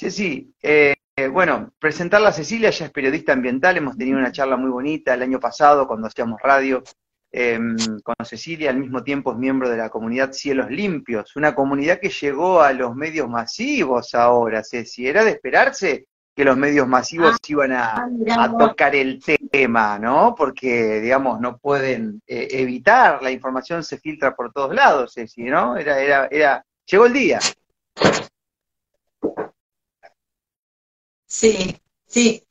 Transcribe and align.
Ceci, 0.00 0.50
eh, 0.62 0.94
bueno, 1.30 1.74
presentarla 1.78 2.30
a 2.30 2.32
Cecilia, 2.32 2.70
ella 2.70 2.86
es 2.86 2.90
periodista 2.90 3.34
ambiental, 3.34 3.76
hemos 3.76 3.98
tenido 3.98 4.18
una 4.18 4.32
charla 4.32 4.56
muy 4.56 4.70
bonita 4.70 5.12
el 5.12 5.20
año 5.20 5.38
pasado 5.38 5.86
cuando 5.86 6.06
hacíamos 6.06 6.40
radio 6.40 6.82
em, 7.30 7.76
con 8.02 8.14
Cecilia, 8.24 8.70
al 8.70 8.78
mismo 8.78 9.04
tiempo 9.04 9.32
es 9.32 9.36
miembro 9.36 9.68
de 9.68 9.76
la 9.76 9.90
comunidad 9.90 10.32
Cielos 10.32 10.70
Limpios, 10.70 11.36
una 11.36 11.54
comunidad 11.54 12.00
que 12.00 12.08
llegó 12.08 12.62
a 12.62 12.72
los 12.72 12.96
medios 12.96 13.28
masivos 13.28 14.14
ahora, 14.14 14.64
Ceci, 14.64 15.06
era 15.06 15.22
de 15.22 15.32
esperarse 15.32 16.06
que 16.34 16.46
los 16.46 16.56
medios 16.56 16.88
masivos 16.88 17.34
ah, 17.34 17.46
iban 17.48 17.72
a, 17.72 18.08
ah, 18.38 18.54
tocar 18.58 18.96
el 18.96 19.22
tema, 19.52 19.98
¿no? 19.98 20.34
Porque, 20.34 21.02
digamos, 21.02 21.42
no 21.42 21.58
pueden 21.58 22.22
eh, 22.26 22.48
evitar, 22.52 23.22
la 23.22 23.30
información 23.30 23.84
se 23.84 23.98
filtra 23.98 24.34
por 24.34 24.50
todos 24.50 24.74
lados, 24.74 25.12
Ceci, 25.12 25.42
¿no? 25.42 25.76
Era, 25.76 26.00
era, 26.00 26.26
era, 26.30 26.64
llegó 26.86 27.04
el 27.04 27.12
día. 27.12 27.38
Sí, 31.40 31.74
sí. 32.06 32.44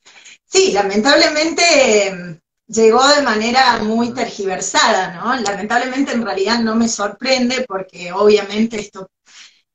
Sí, 0.46 0.72
lamentablemente 0.72 2.08
em, 2.08 2.40
llegó 2.68 3.08
de 3.08 3.22
manera 3.22 3.78
muy 3.84 4.14
tergiversada, 4.16 5.14
¿no? 5.14 5.36
Lamentablemente 5.42 6.14
en 6.14 6.26
realidad 6.26 6.60
no 6.62 6.76
me 6.76 6.88
sorprende 6.88 7.66
porque 7.68 8.12
obviamente 8.12 8.80
esto 8.80 9.12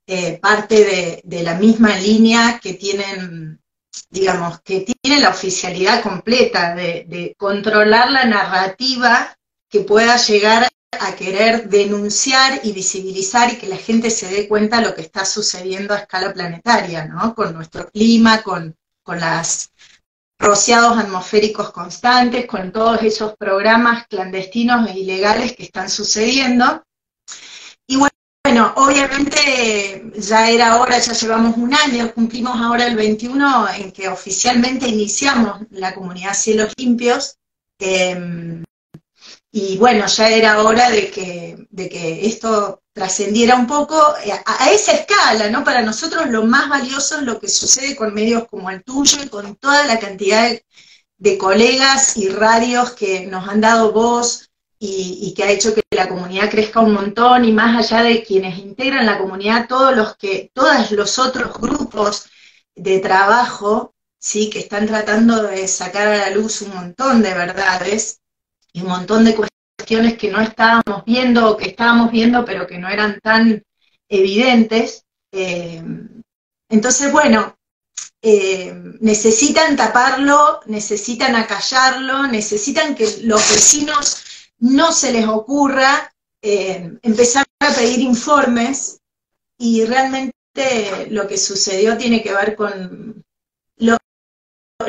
eh, 0.07 0.39
parte 0.43 1.23
de, 1.25 1.43
la 1.45 1.55
misma 1.55 1.97
línea 1.97 2.59
que 2.61 2.75
tienen, 2.75 3.61
digamos, 4.11 4.61
que 4.63 4.81
tiene 4.81 5.21
la 5.21 5.31
oficialidad 5.31 6.03
completa 6.03 6.75
de, 6.75 7.05
de 7.09 7.37
controlar 7.39 8.11
la 8.11 8.25
narrativa 8.25 9.37
que 9.71 9.81
pueda 9.81 10.17
llegar 10.17 10.69
a 11.01 11.15
querer 11.15 11.69
denunciar 11.69 12.61
y 12.65 12.73
visibilizar 12.73 13.53
y 13.53 13.59
que 13.59 13.69
la 13.69 13.77
gente 13.77 14.11
se 14.11 14.29
dé 14.29 14.49
cuenta 14.49 14.79
de 14.81 14.87
lo 14.87 14.95
que 14.97 15.03
está 15.03 15.25
sucediendo 15.25 15.95
a 15.95 15.99
escala 15.99 16.33
planetaria, 16.33 17.05
¿no? 17.07 17.35
Con 17.37 17.55
nuestro 17.55 17.89
clima, 17.91 18.43
con 18.43 18.77
con 19.05 19.21
los 19.21 19.71
rociados 20.41 20.99
atmosféricos 20.99 21.71
constantes, 21.71 22.47
con 22.47 22.73
todos 22.73 23.03
esos 23.03 23.37
programas 23.37 24.07
clandestinos 24.09 24.89
e 24.91 24.99
ilegales 24.99 25.55
que 25.55 25.65
están 25.65 25.89
sucediendo. 25.89 26.83
Y 27.87 27.97
bueno, 27.97 28.73
obviamente 28.77 30.11
ya 30.17 30.51
era 30.51 30.81
hora, 30.81 30.99
ya 30.99 31.13
llevamos 31.13 31.57
un 31.57 31.75
año, 31.75 32.13
cumplimos 32.13 32.61
ahora 32.61 32.87
el 32.87 32.97
21 32.97 33.69
en 33.77 33.93
que 33.93 34.09
oficialmente 34.09 34.89
iniciamos 34.89 35.61
la 35.71 35.95
comunidad 35.95 36.35
Cielos 36.35 36.73
Limpios. 36.77 37.37
Em, 37.79 38.65
y 39.57 39.79
bueno, 39.79 40.07
ya 40.09 40.31
era 40.31 40.61
hora 40.65 40.91
de 40.91 41.13
que, 41.13 41.69
de 41.71 41.89
que 41.89 42.27
esto 42.27 42.83
trascendiera 42.93 43.55
un 43.55 43.69
poco 43.69 43.95
eh, 44.25 44.33
a, 44.33 44.73
esa 44.73 44.91
escala, 44.91 45.49
¿no? 45.49 45.63
Para 45.63 45.81
nosotros 45.81 46.29
lo 46.29 46.45
más 46.45 46.69
valioso 46.69 47.19
es 47.19 47.23
lo 47.23 47.39
que 47.39 47.47
sucede 47.47 47.95
con 47.95 48.13
medios 48.13 48.49
como 48.49 48.69
el 48.69 48.83
tuyo 48.83 49.19
y 49.23 49.29
con 49.29 49.55
toda 49.55 49.87
la 49.87 50.01
cantidad 50.01 50.51
de, 51.19 51.39
colegas 51.39 52.17
y 52.17 52.31
radios 52.31 52.95
que 52.95 53.27
nos 53.27 53.49
han 53.49 53.61
dado 53.61 53.93
voz 53.93 54.51
y, 54.81 55.33
que 55.37 55.45
ha 55.45 55.53
hecho 55.53 55.73
que 55.73 55.83
la 55.93 56.09
comunidad 56.09 56.51
crezca 56.51 56.81
un 56.81 56.93
montón 56.93 57.45
y 57.45 57.53
más 57.53 57.79
allá 57.79 58.03
de 58.03 58.25
quienes 58.25 58.59
integran 58.59 59.07
la 59.07 59.19
comunidad, 59.19 59.69
todos 59.69 59.95
los 59.97 60.17
que, 60.17 60.51
todos 60.53 60.91
los 60.91 61.17
otros 61.21 61.57
grupos 61.61 62.27
de 62.75 62.99
trabajo, 62.99 63.95
sí, 64.19 64.51
que 64.51 64.59
están 64.59 64.89
tratando 64.89 65.45
de 65.45 65.69
sacar 65.69 66.09
a 66.09 66.17
la 66.17 66.31
luz 66.31 66.61
un 66.63 66.75
montón 66.75 67.23
de 67.23 67.35
verdades, 67.35 68.21
y 68.75 68.83
un 68.83 68.89
montón 68.89 69.25
de 69.25 69.35
cuestiones 69.35 70.19
que 70.19 70.31
no 70.31 70.41
estábamos 70.41 71.05
viendo 71.07 71.49
o 71.49 71.57
que 71.57 71.69
estábamos 71.71 72.11
viendo 72.11 72.45
pero 72.45 72.67
que 72.67 72.79
no 72.79 72.89
eran 72.89 73.19
tan 73.23 73.63
evidentes. 74.09 75.05
Eh, 75.33 75.83
entonces, 76.69 77.11
bueno, 77.13 77.57
eh, 78.21 78.75
necesitan 79.01 79.77
taparlo, 79.77 80.61
necesitan 80.67 81.37
acallarlo, 81.37 82.27
necesitan 82.27 82.95
que 82.95 83.07
los 83.23 83.41
vecinos 83.51 84.25
no 84.59 84.93
se 84.93 85.13
les 85.13 85.27
ocurra 85.27 86.13
eh, 86.43 86.99
empezar 87.03 87.45
a 87.61 87.73
pedir 87.73 88.01
informes 88.01 89.01
y 89.57 89.85
realmente 89.85 90.33
lo 91.11 91.29
que 91.29 91.39
sucedió 91.39 91.97
tiene 91.97 92.23
que 92.23 92.33
ver 92.33 92.57
con 92.57 93.24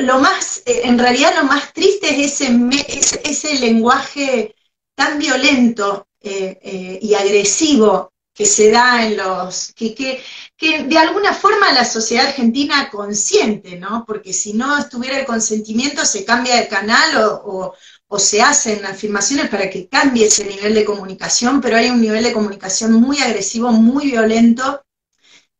lo 0.00 0.18
más, 0.18 0.62
eh, 0.66 0.82
en 0.84 0.98
realidad 0.98 1.34
lo 1.36 1.44
más 1.44 1.72
triste 1.72 2.08
es 2.24 2.40
ese, 2.40 3.20
ese, 3.24 3.54
lenguaje 3.58 4.54
tan 4.94 5.18
violento 5.18 6.06
eh, 6.20 6.58
eh, 6.62 6.98
y 7.02 7.14
agresivo 7.14 8.12
que 8.34 8.46
se 8.46 8.70
da 8.70 9.06
en 9.06 9.16
los, 9.16 9.72
que, 9.74 9.94
que, 9.94 10.22
que, 10.56 10.84
de 10.84 10.98
alguna 10.98 11.32
forma 11.32 11.72
la 11.72 11.84
sociedad 11.84 12.26
argentina 12.26 12.90
consiente, 12.90 13.78
¿no? 13.78 14.04
Porque 14.06 14.32
si 14.32 14.52
no 14.52 14.78
estuviera 14.78 15.18
el 15.18 15.24
consentimiento 15.24 16.04
se 16.04 16.24
cambia 16.24 16.56
de 16.56 16.68
canal 16.68 17.16
o, 17.44 17.74
o 18.08 18.18
se 18.18 18.42
hacen 18.42 18.84
afirmaciones 18.84 19.48
para 19.48 19.70
que 19.70 19.88
cambie 19.88 20.26
ese 20.26 20.44
nivel 20.44 20.74
de 20.74 20.84
comunicación, 20.84 21.60
pero 21.60 21.76
hay 21.76 21.90
un 21.90 22.00
nivel 22.00 22.24
de 22.24 22.32
comunicación 22.32 22.92
muy 22.92 23.18
agresivo, 23.20 23.72
muy 23.72 24.10
violento. 24.10 24.82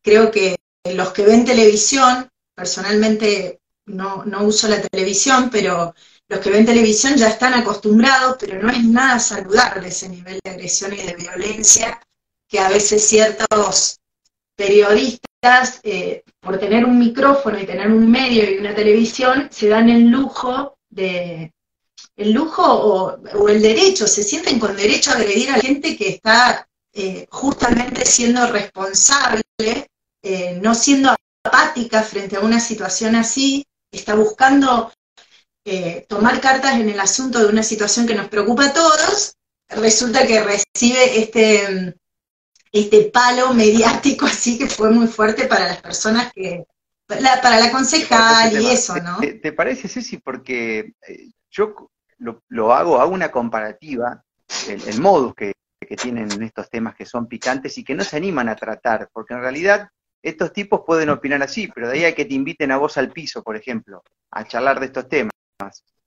Creo 0.01 0.31
que 0.31 0.55
los 0.83 1.11
que 1.11 1.23
ven 1.23 1.45
televisión, 1.45 2.29
personalmente 2.55 3.59
no, 3.87 4.23
no 4.25 4.43
uso 4.43 4.67
la 4.67 4.81
televisión, 4.81 5.49
pero 5.49 5.93
los 6.29 6.39
que 6.39 6.49
ven 6.49 6.65
televisión 6.65 7.15
ya 7.15 7.29
están 7.29 7.53
acostumbrados, 7.53 8.37
pero 8.39 8.61
no 8.61 8.69
es 8.69 8.83
nada 8.83 9.19
saludable 9.19 9.87
ese 9.87 10.09
nivel 10.09 10.39
de 10.43 10.51
agresión 10.51 10.93
y 10.93 10.97
de 10.97 11.15
violencia 11.15 11.99
que 12.47 12.59
a 12.59 12.69
veces 12.69 13.03
ciertos 13.07 13.99
periodistas, 14.55 15.79
eh, 15.83 16.23
por 16.39 16.59
tener 16.59 16.83
un 16.85 16.97
micrófono 16.97 17.59
y 17.59 17.65
tener 17.65 17.91
un 17.91 18.09
medio 18.09 18.49
y 18.49 18.57
una 18.57 18.75
televisión, 18.75 19.47
se 19.51 19.69
dan 19.69 19.89
el 19.89 20.07
lujo 20.07 20.77
de, 20.89 21.53
el 22.15 22.31
lujo 22.31 22.63
o, 22.63 23.49
el 23.49 23.61
derecho, 23.61 24.07
se 24.07 24.23
sienten 24.23 24.59
con 24.59 24.75
derecho 24.75 25.11
a 25.11 25.15
agredir 25.15 25.51
a 25.51 25.59
gente 25.59 25.95
que 25.95 26.09
está 26.09 26.67
eh, 26.93 27.27
justamente 27.29 28.05
siendo 28.05 28.47
responsable, 28.51 29.43
eh, 30.23 30.59
no 30.61 30.73
siendo 30.73 31.15
apática 31.43 32.01
frente 32.01 32.37
a 32.37 32.41
una 32.41 32.59
situación 32.59 33.15
así, 33.15 33.63
está 33.91 34.15
buscando 34.15 34.91
eh, 35.65 36.05
tomar 36.07 36.39
cartas 36.39 36.75
en 36.75 36.89
el 36.89 36.99
asunto 36.99 37.39
de 37.39 37.47
una 37.47 37.63
situación 37.63 38.07
que 38.07 38.15
nos 38.15 38.29
preocupa 38.29 38.67
a 38.67 38.73
todos, 38.73 39.35
resulta 39.69 40.25
que 40.25 40.41
recibe 40.41 41.19
este, 41.19 41.95
este 42.71 43.11
palo 43.13 43.53
mediático 43.53 44.25
así 44.25 44.57
que 44.57 44.67
fue 44.67 44.91
muy 44.91 45.07
fuerte 45.07 45.45
para 45.45 45.67
las 45.67 45.81
personas 45.81 46.31
que, 46.33 46.65
para 47.05 47.59
la 47.59 47.71
concejal 47.71 48.61
y 48.61 48.67
eso, 48.67 48.95
¿no? 48.97 49.19
¿Te, 49.19 49.51
parece, 49.51 49.87
Ceci? 49.87 50.17
Porque 50.17 50.93
eh, 51.07 51.31
yo 51.49 51.89
lo, 52.17 52.73
hago, 52.73 52.99
hago 52.99 53.13
una 53.13 53.31
comparativa, 53.31 54.23
el, 54.67 55.01
modus 55.01 55.33
que, 55.35 55.53
que 55.79 55.95
tienen 55.95 56.41
estos 56.41 56.69
temas 56.69 56.95
que 56.95 57.05
son 57.05 57.27
picantes 57.27 57.77
y 57.77 57.83
que 57.83 57.95
no 57.95 58.03
se 58.03 58.17
animan 58.17 58.49
a 58.49 58.55
tratar, 58.55 59.09
porque 59.11 59.33
en 59.33 59.41
realidad 59.41 59.89
estos 60.27 60.51
tipos 60.51 60.81
pueden 60.85 61.09
opinar 61.09 61.41
así, 61.41 61.67
pero 61.73 61.87
de 61.87 61.99
ahí 61.99 62.05
a 62.05 62.15
que 62.15 62.25
te 62.25 62.33
inviten 62.33 62.71
a 62.71 62.77
vos 62.77 62.97
al 62.97 63.11
piso, 63.11 63.43
por 63.43 63.55
ejemplo, 63.55 64.03
a 64.31 64.43
charlar 64.45 64.79
de 64.79 64.87
estos 64.87 65.07
temas, 65.07 65.31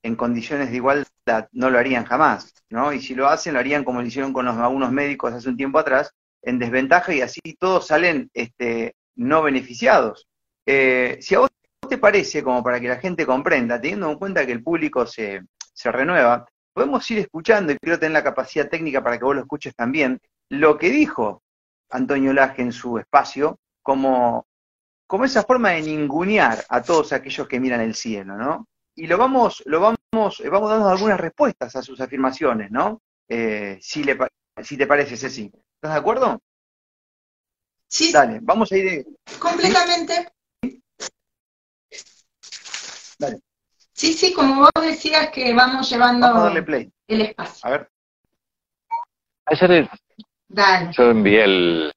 en 0.02 0.14
condiciones 0.16 0.70
de 0.70 0.76
igualdad, 0.76 1.48
no 1.52 1.70
lo 1.70 1.78
harían 1.78 2.04
jamás, 2.04 2.52
¿no? 2.68 2.92
Y 2.92 3.00
si 3.00 3.14
lo 3.14 3.28
hacen, 3.28 3.54
lo 3.54 3.60
harían 3.60 3.82
como 3.82 4.00
lo 4.00 4.06
hicieron 4.06 4.32
con 4.32 4.44
los, 4.44 4.56
algunos 4.56 4.92
médicos 4.92 5.32
hace 5.32 5.48
un 5.48 5.56
tiempo 5.56 5.78
atrás, 5.78 6.12
en 6.42 6.58
desventaja 6.58 7.14
y 7.14 7.22
así 7.22 7.40
todos 7.58 7.86
salen 7.86 8.30
este, 8.34 8.94
no 9.16 9.42
beneficiados. 9.42 10.28
Eh, 10.66 11.18
si 11.20 11.34
a 11.34 11.40
vos 11.40 11.50
te 11.88 11.98
parece, 11.98 12.42
como 12.42 12.62
para 12.62 12.78
que 12.78 12.88
la 12.88 12.96
gente 12.96 13.24
comprenda, 13.24 13.80
teniendo 13.80 14.10
en 14.10 14.18
cuenta 14.18 14.44
que 14.44 14.52
el 14.52 14.62
público 14.62 15.06
se, 15.06 15.42
se 15.72 15.90
renueva, 15.90 16.46
podemos 16.74 17.10
ir 17.10 17.18
escuchando, 17.18 17.72
y 17.72 17.78
quiero 17.78 17.98
tener 17.98 18.12
la 18.12 18.24
capacidad 18.24 18.68
técnica 18.68 19.02
para 19.02 19.18
que 19.18 19.24
vos 19.24 19.34
lo 19.34 19.42
escuches 19.42 19.74
también, 19.74 20.20
lo 20.50 20.76
que 20.76 20.90
dijo 20.90 21.42
Antonio 21.88 22.32
Laje 22.32 22.62
en 22.62 22.72
su 22.72 22.98
espacio, 22.98 23.58
como, 23.82 24.46
como 25.06 25.24
esa 25.24 25.42
forma 25.42 25.70
de 25.70 25.82
ningunear 25.82 26.64
a 26.68 26.82
todos 26.82 27.12
aquellos 27.12 27.48
que 27.48 27.60
miran 27.60 27.80
el 27.80 27.94
cielo, 27.94 28.36
¿no? 28.36 28.68
Y 28.94 29.06
lo 29.06 29.16
vamos, 29.16 29.62
lo 29.66 29.80
vamos, 29.80 30.40
eh, 30.40 30.48
vamos 30.48 30.70
dando 30.70 30.88
algunas 30.88 31.18
respuestas 31.18 31.74
a 31.76 31.82
sus 31.82 32.00
afirmaciones, 32.00 32.70
¿no? 32.70 33.02
Eh, 33.28 33.78
si, 33.80 34.04
le, 34.04 34.18
si 34.62 34.76
te 34.76 34.86
parece, 34.86 35.16
Ceci. 35.16 35.50
¿Estás 35.74 35.94
de 35.94 35.98
acuerdo? 35.98 36.40
Sí. 37.88 38.12
Dale, 38.12 38.38
vamos 38.42 38.70
a 38.72 38.76
ir. 38.76 39.06
Completamente. 39.38 40.32
Dale. 43.18 43.40
Sí, 43.92 44.12
sí, 44.12 44.32
como 44.32 44.60
vos 44.60 44.70
decías 44.80 45.30
que 45.30 45.52
vamos 45.54 45.90
llevando 45.90 46.48
el 47.08 47.20
espacio. 47.20 47.60
A 47.62 47.70
ver. 47.70 47.90
Ayer 49.46 49.90
Dale. 50.48 50.92
yo 50.92 51.10
envié 51.10 51.44
el, 51.44 51.92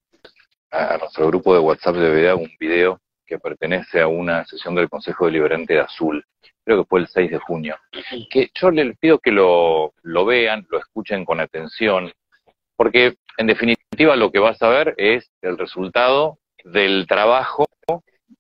a 0.74 0.98
nuestro 0.98 1.28
grupo 1.28 1.54
de 1.54 1.60
WhatsApp 1.60 1.96
de 1.96 2.10
VDA 2.10 2.36
un 2.36 2.52
video 2.60 3.00
que 3.26 3.38
pertenece 3.38 4.02
a 4.02 4.08
una 4.08 4.44
sesión 4.46 4.74
del 4.74 4.90
Consejo 4.90 5.28
Deliberante 5.28 5.76
de 5.76 5.82
Azul, 5.82 6.26
creo 6.66 6.84
que 6.84 6.90
fue 6.90 7.00
el 7.02 7.08
6 7.08 7.32
de 7.32 7.38
junio, 7.38 7.78
que 8.30 8.50
yo 8.54 8.72
les 8.72 8.98
pido 8.98 9.20
que 9.20 9.32
lo, 9.32 9.94
lo 10.02 10.26
vean, 10.26 10.66
lo 10.70 10.80
escuchen 10.80 11.26
con 11.26 11.40
atención, 11.40 12.12
porque 12.76 13.16
en 13.38 13.48
definitiva 13.48 14.16
lo 14.16 14.32
que 14.32 14.40
vas 14.40 14.62
a 14.64 14.70
ver 14.70 14.96
es 14.98 15.32
el 15.42 15.58
resultado 15.60 16.40
del 16.64 17.06
trabajo 17.08 17.68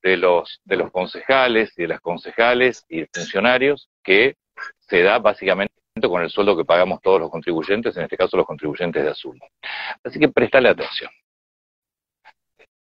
de 0.01 0.17
los, 0.17 0.59
de 0.65 0.75
los 0.75 0.91
concejales 0.91 1.71
y 1.77 1.83
de 1.83 1.87
las 1.89 2.01
concejales 2.01 2.83
y 2.89 3.05
funcionarios 3.13 3.89
que 4.03 4.35
se 4.79 5.03
da 5.03 5.19
básicamente 5.19 5.73
con 6.01 6.23
el 6.23 6.31
sueldo 6.31 6.57
que 6.57 6.65
pagamos 6.65 6.99
todos 7.01 7.19
los 7.19 7.29
contribuyentes, 7.29 7.95
en 7.95 8.03
este 8.03 8.17
caso 8.17 8.37
los 8.37 8.47
contribuyentes 8.47 9.03
de 9.03 9.11
Azul. 9.11 9.39
Así 10.03 10.19
que 10.19 10.29
prestale 10.29 10.69
atención. 10.69 11.11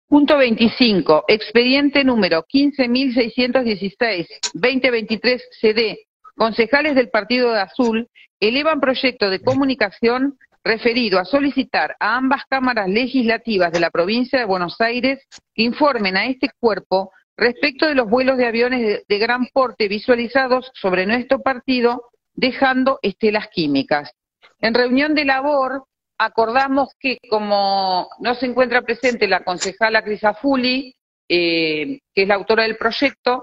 Punto 0.08 0.38
25. 0.38 1.24
Expediente 1.26 2.04
número 2.04 2.44
15.616, 2.44 4.28
2023 4.54 5.42
CD. 5.60 5.98
Concejales 6.36 6.94
del 6.94 7.10
Partido 7.10 7.50
de 7.52 7.60
Azul 7.60 8.08
elevan 8.38 8.78
proyecto 8.78 9.28
de 9.30 9.42
comunicación 9.42 10.38
referido 10.62 11.18
a 11.18 11.24
solicitar 11.24 11.96
a 11.98 12.16
ambas 12.16 12.42
cámaras 12.48 12.88
legislativas 12.88 13.72
de 13.72 13.80
la 13.80 13.90
provincia 13.90 14.38
de 14.38 14.44
Buenos 14.44 14.80
Aires 14.80 15.26
que 15.52 15.64
informen 15.64 16.16
a 16.16 16.26
este 16.26 16.50
cuerpo 16.60 17.10
respecto 17.36 17.88
de 17.88 17.96
los 17.96 18.08
vuelos 18.08 18.36
de 18.36 18.46
aviones 18.46 19.02
de, 19.08 19.18
gran 19.18 19.46
porte 19.52 19.88
visualizados 19.88 20.70
sobre 20.74 21.04
nuestro 21.06 21.40
partido, 21.40 22.04
dejando 22.32 23.00
estelas 23.02 23.48
químicas. 23.48 24.12
En 24.60 24.72
reunión 24.72 25.16
de 25.16 25.24
labor 25.24 25.84
acordamos 26.18 26.90
que 26.98 27.18
como 27.28 28.08
no 28.20 28.34
se 28.34 28.46
encuentra 28.46 28.82
presente 28.82 29.28
la 29.28 29.44
concejala 29.44 30.02
Crisafuli, 30.02 30.94
eh, 31.28 31.98
que 32.14 32.22
es 32.22 32.28
la 32.28 32.34
autora 32.34 32.62
del 32.62 32.76
proyecto, 32.76 33.42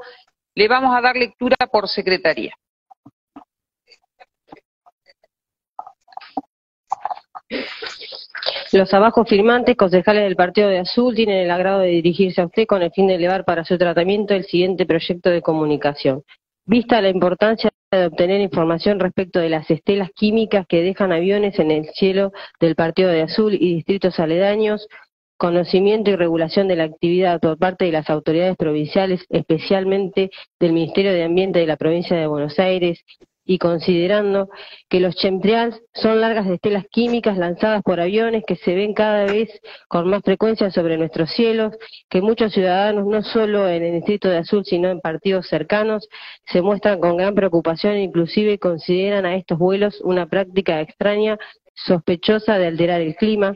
le 0.56 0.68
vamos 0.68 0.96
a 0.96 1.02
dar 1.02 1.16
lectura 1.16 1.56
por 1.72 1.88
secretaría. 1.88 2.54
Los 8.72 8.94
abajo 8.94 9.26
firmantes, 9.26 9.76
concejales 9.76 10.24
del 10.24 10.36
Partido 10.36 10.68
de 10.68 10.80
Azul, 10.80 11.14
tienen 11.16 11.38
el 11.38 11.52
agrado 11.52 11.80
de 11.80 11.90
dirigirse 11.90 12.42
a 12.42 12.46
usted 12.46 12.66
con 12.66 12.81
el 12.81 12.92
fin 12.92 13.08
de 13.08 13.16
elevar 13.16 13.46
para 13.46 13.64
su 13.64 13.78
tratamiento 13.78 14.34
el 14.34 14.46
siguiente 14.46 14.86
proyecto 14.86 15.30
de 15.30 15.42
comunicación. 15.42 16.24
Vista 16.65 17.01
la 17.01 17.10
importancia 17.10 17.69
de 17.92 18.06
obtener 18.06 18.39
información 18.39 18.98
respecto 19.00 19.39
de 19.39 19.50
las 19.50 19.69
estelas 19.69 20.12
químicas 20.15 20.65
que 20.65 20.81
dejan 20.81 21.12
aviones 21.12 21.60
en 21.60 21.71
el 21.71 21.89
cielo 21.94 22.31
del 22.60 22.75
Partido 22.75 23.10
de 23.10 23.21
Azul 23.21 23.54
y 23.54 23.75
distritos 23.75 24.18
aledaños, 24.18 24.88
conocimiento 25.38 26.10
y 26.10 26.15
regulación 26.15 26.69
de 26.69 26.77
la 26.77 26.86
actividad 26.86 27.42
por 27.42 27.57
parte 27.57 27.83
de 27.83 27.92
las 27.92 28.10
autoridades 28.10 28.56
provinciales, 28.56 29.25
especialmente 29.30 30.30
del 30.57 30.71
Ministerio 30.71 31.12
de 31.12 31.25
Ambiente 31.25 31.60
de 31.60 31.68
la 31.68 31.75
provincia 31.75 32.15
de 32.15 32.27
Buenos 32.27 32.57
Aires, 32.57 33.04
y 33.45 33.57
considerando 33.57 34.50
que 34.90 35.00
los 35.00 35.16
chemtrails 35.16 35.81
son 35.94 36.22
largas 36.22 36.48
estelas 36.48 36.86
químicas 36.90 37.38
lanzadas 37.38 37.81
por 37.84 38.00
aviones 38.00 38.44
que 38.48 38.56
se 38.56 38.74
ven 38.75 38.94
cada 38.94 39.25
vez 39.25 39.50
con 39.88 40.10
más 40.10 40.22
frecuencia 40.24 40.72
sobre 40.72 40.98
nuestros 40.98 41.31
cielos, 41.31 41.75
que 42.10 42.22
muchos 42.22 42.54
ciudadanos, 42.54 43.06
no 43.06 43.22
solo 43.24 43.68
en 43.68 43.84
el 43.84 43.94
Distrito 43.94 44.30
de 44.30 44.38
Azul, 44.38 44.63
sino 44.66 44.90
en 44.90 45.01
partidos 45.01 45.48
cercanos, 45.48 46.07
se 46.45 46.62
muestran 46.62 47.00
con 47.00 47.18
gran 47.18 47.36
preocupación 47.36 47.95
e 47.95 48.04
inclusive 48.04 48.60
consideran 48.60 49.25
a 49.25 49.36
estos 49.36 49.57
vuelos 49.57 50.00
una 50.01 50.28
práctica 50.28 50.80
extraña, 50.81 51.38
sospechosa 51.75 52.57
de 52.57 52.68
alterar 52.68 53.01
el 53.01 53.16
clima, 53.16 53.56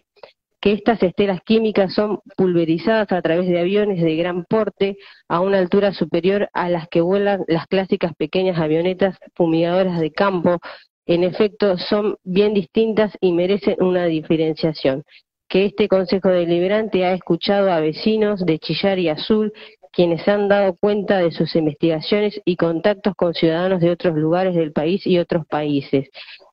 que 0.67 0.73
estas 0.73 1.01
estelas 1.01 1.39
químicas 1.45 1.93
son 1.93 2.19
pulverizadas 2.35 3.09
a 3.13 3.21
través 3.21 3.47
de 3.47 3.57
aviones 3.57 4.03
de 4.03 4.17
gran 4.17 4.43
porte 4.43 4.97
a 5.29 5.39
una 5.39 5.59
altura 5.59 5.93
superior 5.93 6.49
a 6.51 6.67
las 6.67 6.89
que 6.89 6.99
vuelan 6.99 7.45
las 7.47 7.67
clásicas 7.67 8.13
pequeñas 8.17 8.59
avionetas 8.59 9.17
fumigadoras 9.33 9.97
de 10.01 10.11
campo. 10.11 10.59
En 11.05 11.23
efecto, 11.23 11.77
son 11.77 12.17
bien 12.25 12.53
distintas 12.53 13.13
y 13.21 13.31
merecen 13.31 13.77
una 13.79 14.07
diferenciación. 14.07 15.05
Que 15.47 15.67
este 15.67 15.87
Consejo 15.87 16.27
Deliberante 16.27 17.05
ha 17.05 17.13
escuchado 17.13 17.71
a 17.71 17.79
vecinos 17.79 18.45
de 18.45 18.59
Chillar 18.59 18.99
y 18.99 19.07
Azul 19.07 19.53
quienes 19.93 20.27
han 20.27 20.49
dado 20.49 20.75
cuenta 20.75 21.19
de 21.19 21.31
sus 21.31 21.55
investigaciones 21.55 22.41
y 22.43 22.57
contactos 22.57 23.13
con 23.15 23.33
ciudadanos 23.33 23.79
de 23.79 23.91
otros 23.91 24.17
lugares 24.17 24.53
del 24.53 24.73
país 24.73 25.07
y 25.07 25.17
otros 25.17 25.45
países, 25.47 26.09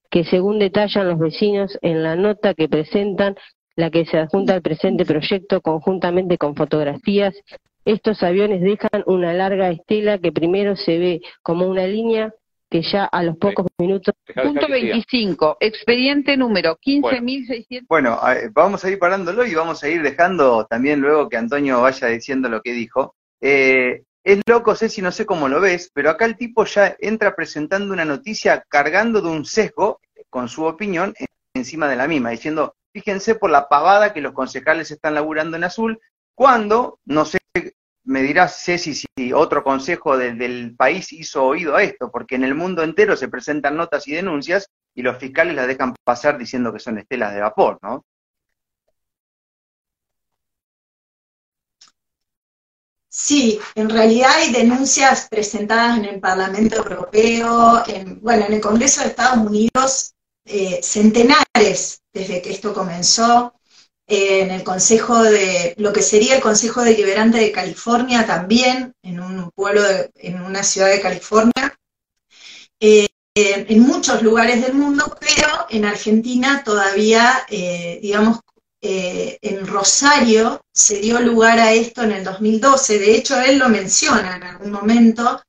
que 0.08 0.22
según 0.22 0.60
detallan 0.60 1.08
los 1.08 1.18
vecinos 1.18 1.76
en 1.82 2.04
la 2.04 2.14
nota 2.14 2.54
que 2.54 2.68
presentan, 2.68 3.34
la 3.76 3.90
que 3.90 4.06
se 4.06 4.18
adjunta 4.18 4.54
al 4.54 4.62
presente 4.62 5.04
proyecto 5.04 5.60
conjuntamente 5.60 6.38
con 6.38 6.54
fotografías. 6.54 7.34
Estos 7.84 8.22
aviones 8.22 8.62
dejan 8.62 9.02
una 9.06 9.32
larga 9.34 9.70
estela 9.70 10.18
que 10.18 10.32
primero 10.32 10.76
se 10.76 10.98
ve 10.98 11.20
como 11.42 11.66
una 11.66 11.86
línea 11.86 12.32
que 12.70 12.82
ya 12.82 13.04
a 13.04 13.22
los 13.22 13.36
pocos 13.36 13.66
minutos... 13.78 14.14
Punto 14.34 14.66
25, 14.68 15.58
expediente 15.60 16.36
número 16.36 16.76
15.600... 16.84 17.84
Bueno, 17.88 18.18
vamos 18.52 18.84
a 18.84 18.90
ir 18.90 18.98
parándolo 18.98 19.46
y 19.46 19.54
vamos 19.54 19.84
a 19.84 19.88
ir 19.88 20.02
dejando 20.02 20.66
también 20.66 21.00
luego 21.00 21.28
que 21.28 21.36
Antonio 21.36 21.80
vaya 21.82 22.08
diciendo 22.08 22.48
lo 22.48 22.62
que 22.62 22.72
dijo. 22.72 23.14
Eh, 23.40 24.02
es 24.24 24.40
loco, 24.46 24.74
sé 24.74 24.88
si 24.88 25.02
no 25.02 25.12
sé 25.12 25.26
cómo 25.26 25.48
lo 25.48 25.60
ves, 25.60 25.90
pero 25.94 26.10
acá 26.10 26.24
el 26.24 26.36
tipo 26.36 26.64
ya 26.64 26.96
entra 26.98 27.36
presentando 27.36 27.92
una 27.92 28.06
noticia 28.06 28.64
cargando 28.68 29.20
de 29.20 29.28
un 29.28 29.44
sesgo 29.44 30.00
con 30.30 30.48
su 30.48 30.64
opinión 30.64 31.14
encima 31.54 31.88
de 31.88 31.96
la 31.96 32.08
misma, 32.08 32.30
diciendo, 32.30 32.74
fíjense 32.94 33.34
por 33.34 33.50
la 33.50 33.68
pavada 33.68 34.12
que 34.14 34.20
los 34.20 34.32
concejales 34.32 34.90
están 34.92 35.14
laburando 35.14 35.56
en 35.56 35.64
azul, 35.64 36.00
cuando, 36.34 37.00
no 37.04 37.24
sé, 37.24 37.38
me 38.04 38.22
dirás 38.22 38.62
Ceci 38.62 38.94
si 38.94 39.32
otro 39.32 39.64
consejo 39.64 40.16
del 40.16 40.76
país 40.76 41.12
hizo 41.12 41.44
oído 41.44 41.74
a 41.74 41.82
esto, 41.82 42.10
porque 42.12 42.36
en 42.36 42.44
el 42.44 42.54
mundo 42.54 42.84
entero 42.84 43.16
se 43.16 43.28
presentan 43.28 43.76
notas 43.76 44.06
y 44.06 44.12
denuncias 44.12 44.70
y 44.94 45.02
los 45.02 45.18
fiscales 45.18 45.56
las 45.56 45.66
dejan 45.66 45.94
pasar 46.04 46.38
diciendo 46.38 46.72
que 46.72 46.78
son 46.78 46.98
estelas 46.98 47.34
de 47.34 47.40
vapor, 47.40 47.78
¿no? 47.82 48.04
Sí, 53.08 53.60
en 53.76 53.88
realidad 53.90 54.30
hay 54.36 54.52
denuncias 54.52 55.28
presentadas 55.28 55.98
en 55.98 56.04
el 56.04 56.20
Parlamento 56.20 56.76
Europeo, 56.76 57.82
en, 57.86 58.20
bueno, 58.20 58.46
en 58.46 58.54
el 58.54 58.60
Congreso 58.60 59.00
de 59.00 59.08
Estados 59.08 59.38
Unidos 59.38 60.13
eh, 60.46 60.80
centenares 60.82 62.02
desde 62.12 62.42
que 62.42 62.50
esto 62.50 62.74
comenzó, 62.74 63.54
eh, 64.06 64.40
en 64.40 64.50
el 64.50 64.62
Consejo 64.62 65.22
de, 65.22 65.74
lo 65.78 65.92
que 65.92 66.02
sería 66.02 66.36
el 66.36 66.42
Consejo 66.42 66.82
Deliberante 66.82 67.38
de 67.38 67.52
California 67.52 68.26
también, 68.26 68.92
en 69.02 69.20
un 69.20 69.50
pueblo, 69.52 69.82
en 70.16 70.42
una 70.42 70.62
ciudad 70.62 70.88
de 70.90 71.00
California, 71.00 71.78
eh, 72.78 73.08
en 73.34 73.80
muchos 73.80 74.22
lugares 74.22 74.62
del 74.62 74.74
mundo, 74.74 75.16
pero 75.18 75.66
en 75.70 75.84
Argentina 75.86 76.62
todavía, 76.64 77.44
digamos, 77.50 78.38
en 78.80 79.66
Rosario 79.66 80.60
se 80.72 80.98
dio 80.98 81.18
lugar 81.20 81.58
a 81.58 81.72
esto 81.72 82.02
en 82.02 82.12
el 82.12 82.22
2012, 82.22 82.98
de 83.00 83.16
hecho 83.16 83.40
él 83.40 83.58
lo 83.58 83.68
menciona 83.68 84.36
en 84.36 84.42
algún 84.44 84.70
momento, 84.70 85.42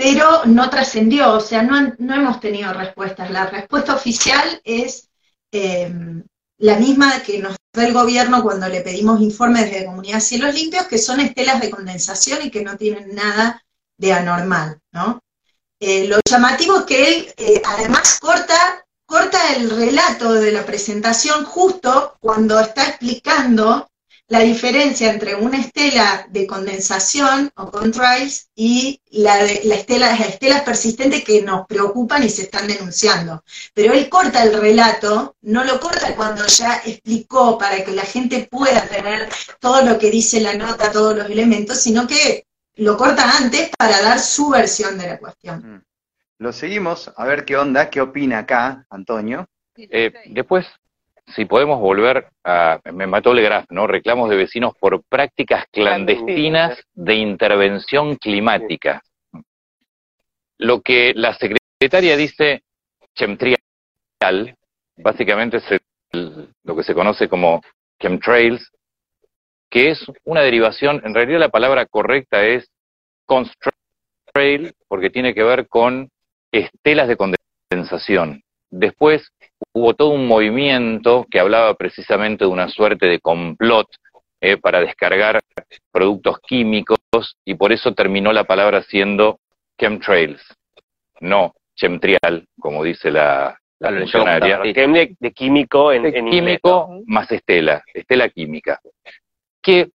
pero 0.00 0.46
no 0.46 0.70
trascendió, 0.70 1.34
o 1.34 1.40
sea, 1.40 1.62
no, 1.62 1.92
no, 1.98 2.14
hemos 2.14 2.40
tenido 2.40 2.72
respuestas. 2.72 3.30
La 3.30 3.44
respuesta 3.44 3.94
oficial 3.94 4.58
es 4.64 5.10
em, 5.52 6.24
la 6.56 6.76
misma 6.76 7.22
que 7.22 7.38
nos 7.38 7.54
da 7.70 7.84
el 7.84 7.92
gobierno 7.92 8.42
cuando 8.42 8.66
le 8.66 8.80
pedimos 8.80 9.20
informes 9.20 9.70
de 9.70 9.84
Comunidad 9.84 10.20
Cielos 10.20 10.54
Limpios, 10.54 10.86
que 10.86 10.96
son 10.96 11.20
estelas 11.20 11.60
de 11.60 11.68
condensación 11.68 12.38
y 12.42 12.50
que 12.50 12.64
no 12.64 12.78
tienen 12.78 13.14
nada 13.14 13.62
de 13.98 14.14
anormal, 14.14 14.78
¿no? 14.90 15.20
Eh, 15.78 16.08
lo 16.08 16.18
llamativo 16.26 16.78
es 16.78 16.84
que 16.84 17.08
él 17.08 17.34
eh, 17.36 17.60
además 17.62 18.18
corta, 18.18 18.86
corta 19.04 19.54
el 19.54 19.68
relato 19.68 20.32
de 20.32 20.52
la 20.52 20.64
presentación 20.64 21.44
justo 21.44 22.16
cuando 22.20 22.58
está 22.58 22.88
explicando 22.88 23.90
la 24.30 24.38
diferencia 24.40 25.12
entre 25.12 25.34
una 25.34 25.58
estela 25.58 26.24
de 26.30 26.46
condensación 26.46 27.50
o 27.56 27.68
contrails 27.68 28.48
y 28.54 29.02
la, 29.10 29.42
de, 29.42 29.62
la 29.64 29.74
estela, 29.74 30.06
las 30.06 30.20
estelas 30.20 30.62
persistentes 30.62 31.24
que 31.24 31.42
nos 31.42 31.66
preocupan 31.66 32.22
y 32.22 32.28
se 32.28 32.42
están 32.42 32.68
denunciando. 32.68 33.42
Pero 33.74 33.92
él 33.92 34.08
corta 34.08 34.44
el 34.44 34.54
relato, 34.54 35.34
no 35.42 35.64
lo 35.64 35.80
corta 35.80 36.14
cuando 36.14 36.46
ya 36.46 36.80
explicó 36.84 37.58
para 37.58 37.84
que 37.84 37.90
la 37.90 38.04
gente 38.04 38.46
pueda 38.48 38.86
tener 38.86 39.28
todo 39.58 39.82
lo 39.82 39.98
que 39.98 40.12
dice 40.12 40.40
la 40.40 40.54
nota, 40.54 40.92
todos 40.92 41.16
los 41.16 41.28
elementos, 41.28 41.80
sino 41.80 42.06
que 42.06 42.46
lo 42.76 42.96
corta 42.96 43.36
antes 43.36 43.70
para 43.76 44.00
dar 44.00 44.20
su 44.20 44.48
versión 44.48 44.96
de 44.96 45.08
la 45.08 45.18
cuestión. 45.18 45.58
Mm. 45.58 45.82
Lo 46.38 46.52
seguimos, 46.52 47.12
a 47.16 47.24
ver 47.24 47.44
qué 47.44 47.56
onda, 47.56 47.90
qué 47.90 48.00
opina 48.00 48.38
acá, 48.38 48.86
Antonio. 48.90 49.48
Eh, 49.76 50.12
después, 50.26 50.66
si 51.34 51.44
podemos 51.44 51.80
volver 51.80 52.28
a, 52.44 52.80
me 52.92 53.06
mató 53.06 53.32
el 53.32 53.42
graf, 53.42 53.66
¿no? 53.70 53.86
Reclamos 53.86 54.30
de 54.30 54.36
vecinos 54.36 54.74
por 54.78 55.02
prácticas 55.04 55.66
clandestinas 55.70 56.82
de 56.94 57.14
intervención 57.14 58.16
climática. 58.16 59.02
Lo 60.58 60.80
que 60.80 61.12
la 61.14 61.34
secretaria 61.34 62.16
dice 62.16 62.62
chemtrial, 63.14 63.58
básicamente 64.96 65.58
es 65.58 65.64
lo 66.12 66.76
que 66.76 66.82
se 66.82 66.94
conoce 66.94 67.28
como 67.28 67.62
chemtrails, 68.00 68.70
que 69.70 69.90
es 69.90 70.04
una 70.24 70.42
derivación, 70.42 71.00
en 71.04 71.14
realidad 71.14 71.38
la 71.38 71.48
palabra 71.48 71.86
correcta 71.86 72.44
es 72.44 72.68
constrail, 73.24 74.74
porque 74.88 75.10
tiene 75.10 75.34
que 75.34 75.44
ver 75.44 75.68
con 75.68 76.10
estelas 76.50 77.08
de 77.08 77.16
condensación. 77.16 78.42
Después 78.70 79.30
hubo 79.72 79.94
todo 79.94 80.10
un 80.10 80.26
movimiento 80.26 81.26
que 81.30 81.40
hablaba 81.40 81.74
precisamente 81.74 82.44
de 82.44 82.50
una 82.50 82.68
suerte 82.68 83.06
de 83.06 83.20
complot 83.20 83.88
eh, 84.40 84.56
para 84.56 84.80
descargar 84.80 85.40
productos 85.92 86.38
químicos 86.40 86.98
y 87.44 87.54
por 87.54 87.72
eso 87.72 87.92
terminó 87.92 88.32
la 88.32 88.44
palabra 88.44 88.82
siendo 88.82 89.38
chemtrails, 89.78 90.42
no 91.20 91.54
chemtrial, 91.74 92.46
como 92.58 92.84
dice 92.84 93.10
la, 93.10 93.58
la 93.78 93.90
funcionaria. 93.90 94.58
de, 94.58 95.32
químico 95.32 95.92
en, 95.92 96.12
químico 96.30 97.02
más 97.06 97.30
estela, 97.32 97.82
estela 97.94 98.28
química. 98.28 98.80
Que 99.62 99.90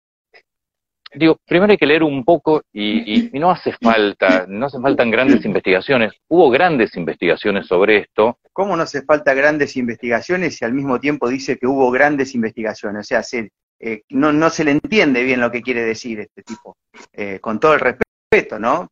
digo, 1.16 1.40
primero 1.46 1.72
hay 1.72 1.78
que 1.78 1.86
leer 1.86 2.04
un 2.04 2.24
poco 2.24 2.64
y, 2.74 3.30
no 3.34 3.52
hace 3.52 3.74
falta, 3.74 4.46
no 4.48 4.68
hacen 4.68 4.82
falta 4.82 5.04
grandes 5.06 5.46
investigaciones. 5.46 6.14
Hubo 6.28 6.50
grandes 6.50 6.96
investigaciones 6.96 7.68
sobre 7.68 7.98
esto. 8.00 8.40
¿Cómo 8.54 8.76
no 8.76 8.84
hace 8.84 9.04
falta 9.04 9.34
grandes 9.34 9.76
investigaciones 9.78 10.58
si 10.58 10.66
al 10.66 10.74
mismo 10.74 11.00
tiempo 11.00 11.28
dice 11.28 11.58
que 11.58 11.68
hubo 11.68 11.92
grandes 11.92 12.36
investigaciones? 12.36 13.02
O 13.02 13.04
sea, 13.04 13.24
se, 13.24 13.52
eh, 13.80 14.04
no, 14.10 14.32
no 14.32 14.50
se 14.50 14.64
le 14.64 14.72
entiende 14.72 15.24
bien 15.24 15.42
lo 15.42 15.52
que 15.52 15.62
quiere 15.62 15.84
decir 15.84 16.20
este 16.20 16.44
tipo, 16.44 16.78
eh, 17.14 17.40
con 17.40 17.60
todo 17.60 17.74
el 17.74 17.80
respeto, 17.80 18.60
¿no? 18.60 18.90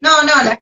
No, 0.00 0.22
no, 0.22 0.32
las, 0.44 0.58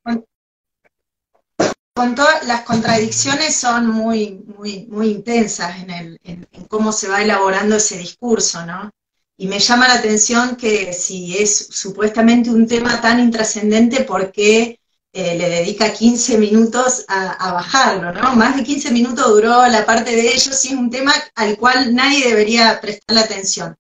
con 1.95 2.15
todas 2.15 2.47
las 2.47 2.63
contradicciones 2.63 3.57
son 3.57 3.89
muy, 3.89 4.43
muy, 4.59 4.87
muy 4.91 5.09
intensas 5.09 5.83
en, 5.83 5.91
el, 5.91 6.21
en 6.25 6.47
cómo 6.69 6.93
se 6.93 7.09
va 7.09 7.23
elaborando 7.23 7.77
ese 7.77 7.97
discurso, 7.99 8.65
¿no? 8.67 8.91
Y 9.39 9.49
me 9.49 9.59
llama 9.59 9.89
la 9.89 9.95
atención 9.95 10.57
que 10.57 10.93
si 10.95 11.37
es 11.37 11.69
supuestamente 11.71 12.51
un 12.51 12.67
tema 12.67 13.01
tan 13.03 13.21
intrascendente, 13.21 14.05
¿por 14.05 14.33
qué 14.33 14.81
eh, 15.13 15.37
le 15.37 15.49
dedica 15.51 15.93
15 15.93 16.39
minutos 16.39 17.05
a, 17.09 17.53
bajarlo? 17.53 18.13
¿no? 18.13 18.35
Más 18.35 18.57
de 18.57 18.65
15 18.65 18.91
minutos 18.93 19.29
duró 19.29 19.67
la 19.67 19.85
parte 19.85 20.17
de 20.17 20.29
ellos 20.29 20.65
y 20.65 20.69
es 20.69 20.75
un 20.75 20.91
tema 20.91 21.13
al 21.35 21.59
cual 21.59 21.95
nadie 21.95 22.29
debería 22.29 22.81
prestar 22.81 23.19
atención. 23.19 23.77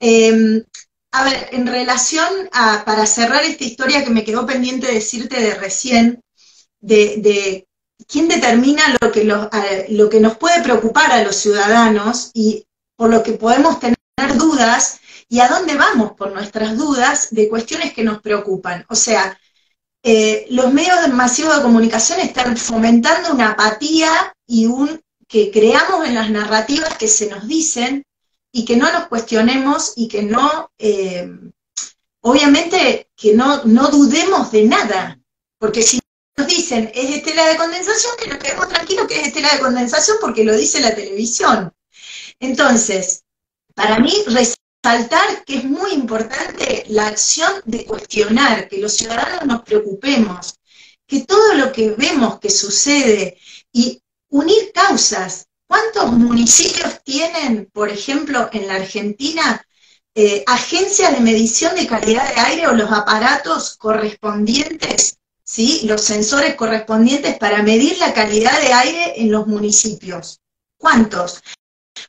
Em, 0.00 0.64
a 1.12 1.24
ver, 1.24 1.48
en 1.52 1.66
relación 1.66 2.48
a, 2.52 2.84
para 2.84 3.06
cerrar 3.06 3.44
esta 3.44 3.64
historia 3.64 4.04
que 4.04 4.10
me 4.10 4.24
quedó 4.24 4.46
pendiente 4.46 4.92
decirte 4.92 5.40
de 5.40 5.54
recién, 5.54 6.22
de, 6.80 7.66
quién 8.06 8.28
determina 8.28 8.82
lo 9.00 9.12
que, 9.12 9.24
lo 9.24 10.08
que 10.08 10.20
nos 10.20 10.36
puede 10.36 10.62
preocupar 10.62 11.12
a 11.12 11.22
los 11.22 11.36
ciudadanos 11.36 12.30
y 12.34 12.66
por 12.96 13.10
lo 13.10 13.22
que 13.22 13.32
podemos 13.32 13.80
tener 13.80 13.97
dudas 14.26 15.00
y 15.28 15.40
a 15.40 15.48
dónde 15.48 15.76
vamos 15.76 16.12
por 16.12 16.32
nuestras 16.32 16.76
dudas 16.76 17.28
de 17.30 17.48
cuestiones 17.48 17.92
que 17.92 18.02
nos 18.02 18.20
preocupan. 18.20 18.84
O 18.88 18.94
sea, 18.94 19.38
eh, 20.02 20.46
los 20.50 20.72
medios 20.72 21.08
masivos 21.12 21.56
de 21.56 21.62
comunicación 21.62 22.20
están 22.20 22.56
fomentando 22.56 23.32
una 23.32 23.50
apatía 23.50 24.34
y 24.46 24.66
un 24.66 25.00
que 25.26 25.50
creamos 25.50 26.06
en 26.06 26.14
las 26.14 26.30
narrativas 26.30 26.96
que 26.96 27.08
se 27.08 27.28
nos 27.28 27.46
dicen 27.46 28.04
y 28.50 28.64
que 28.64 28.76
no 28.76 28.90
nos 28.90 29.08
cuestionemos 29.08 29.92
y 29.96 30.08
que 30.08 30.22
no, 30.22 30.70
eh, 30.78 31.28
obviamente, 32.20 33.10
que 33.14 33.34
no, 33.34 33.64
no 33.64 33.88
dudemos 33.88 34.50
de 34.50 34.64
nada, 34.64 35.20
porque 35.58 35.82
si 35.82 36.00
nos 36.36 36.46
dicen 36.46 36.90
es 36.94 37.16
estela 37.16 37.46
de 37.46 37.56
condensación, 37.56 38.14
que 38.18 38.28
nos 38.28 38.38
quedemos 38.38 38.68
tranquilos 38.68 39.06
que 39.06 39.20
es 39.20 39.26
estela 39.26 39.52
de 39.52 39.60
condensación 39.60 40.16
porque 40.20 40.44
lo 40.44 40.56
dice 40.56 40.80
la 40.80 40.94
televisión. 40.94 41.74
Entonces, 42.40 43.24
para 43.78 44.00
mí, 44.00 44.12
resaltar 44.26 45.44
que 45.46 45.58
es 45.58 45.64
muy 45.64 45.92
importante 45.92 46.82
la 46.88 47.06
acción 47.06 47.52
de 47.64 47.84
cuestionar, 47.84 48.68
que 48.68 48.78
los 48.78 48.94
ciudadanos 48.94 49.46
nos 49.46 49.62
preocupemos, 49.62 50.58
que 51.06 51.20
todo 51.20 51.54
lo 51.54 51.70
que 51.70 51.90
vemos 51.90 52.40
que 52.40 52.50
sucede 52.50 53.38
y 53.72 54.02
unir 54.30 54.72
causas. 54.74 55.46
¿Cuántos 55.68 56.10
municipios 56.10 57.04
tienen, 57.04 57.70
por 57.72 57.88
ejemplo, 57.88 58.50
en 58.52 58.66
la 58.66 58.74
Argentina, 58.74 59.64
eh, 60.12 60.42
agencias 60.48 61.12
de 61.12 61.20
medición 61.20 61.76
de 61.76 61.86
calidad 61.86 62.34
de 62.34 62.40
aire 62.40 62.66
o 62.66 62.74
los 62.74 62.90
aparatos 62.90 63.76
correspondientes, 63.76 65.18
¿sí? 65.44 65.82
los 65.84 66.00
sensores 66.00 66.56
correspondientes 66.56 67.38
para 67.38 67.62
medir 67.62 67.96
la 67.98 68.12
calidad 68.12 68.60
de 68.60 68.72
aire 68.72 69.22
en 69.22 69.30
los 69.30 69.46
municipios? 69.46 70.40
¿Cuántos? 70.76 71.40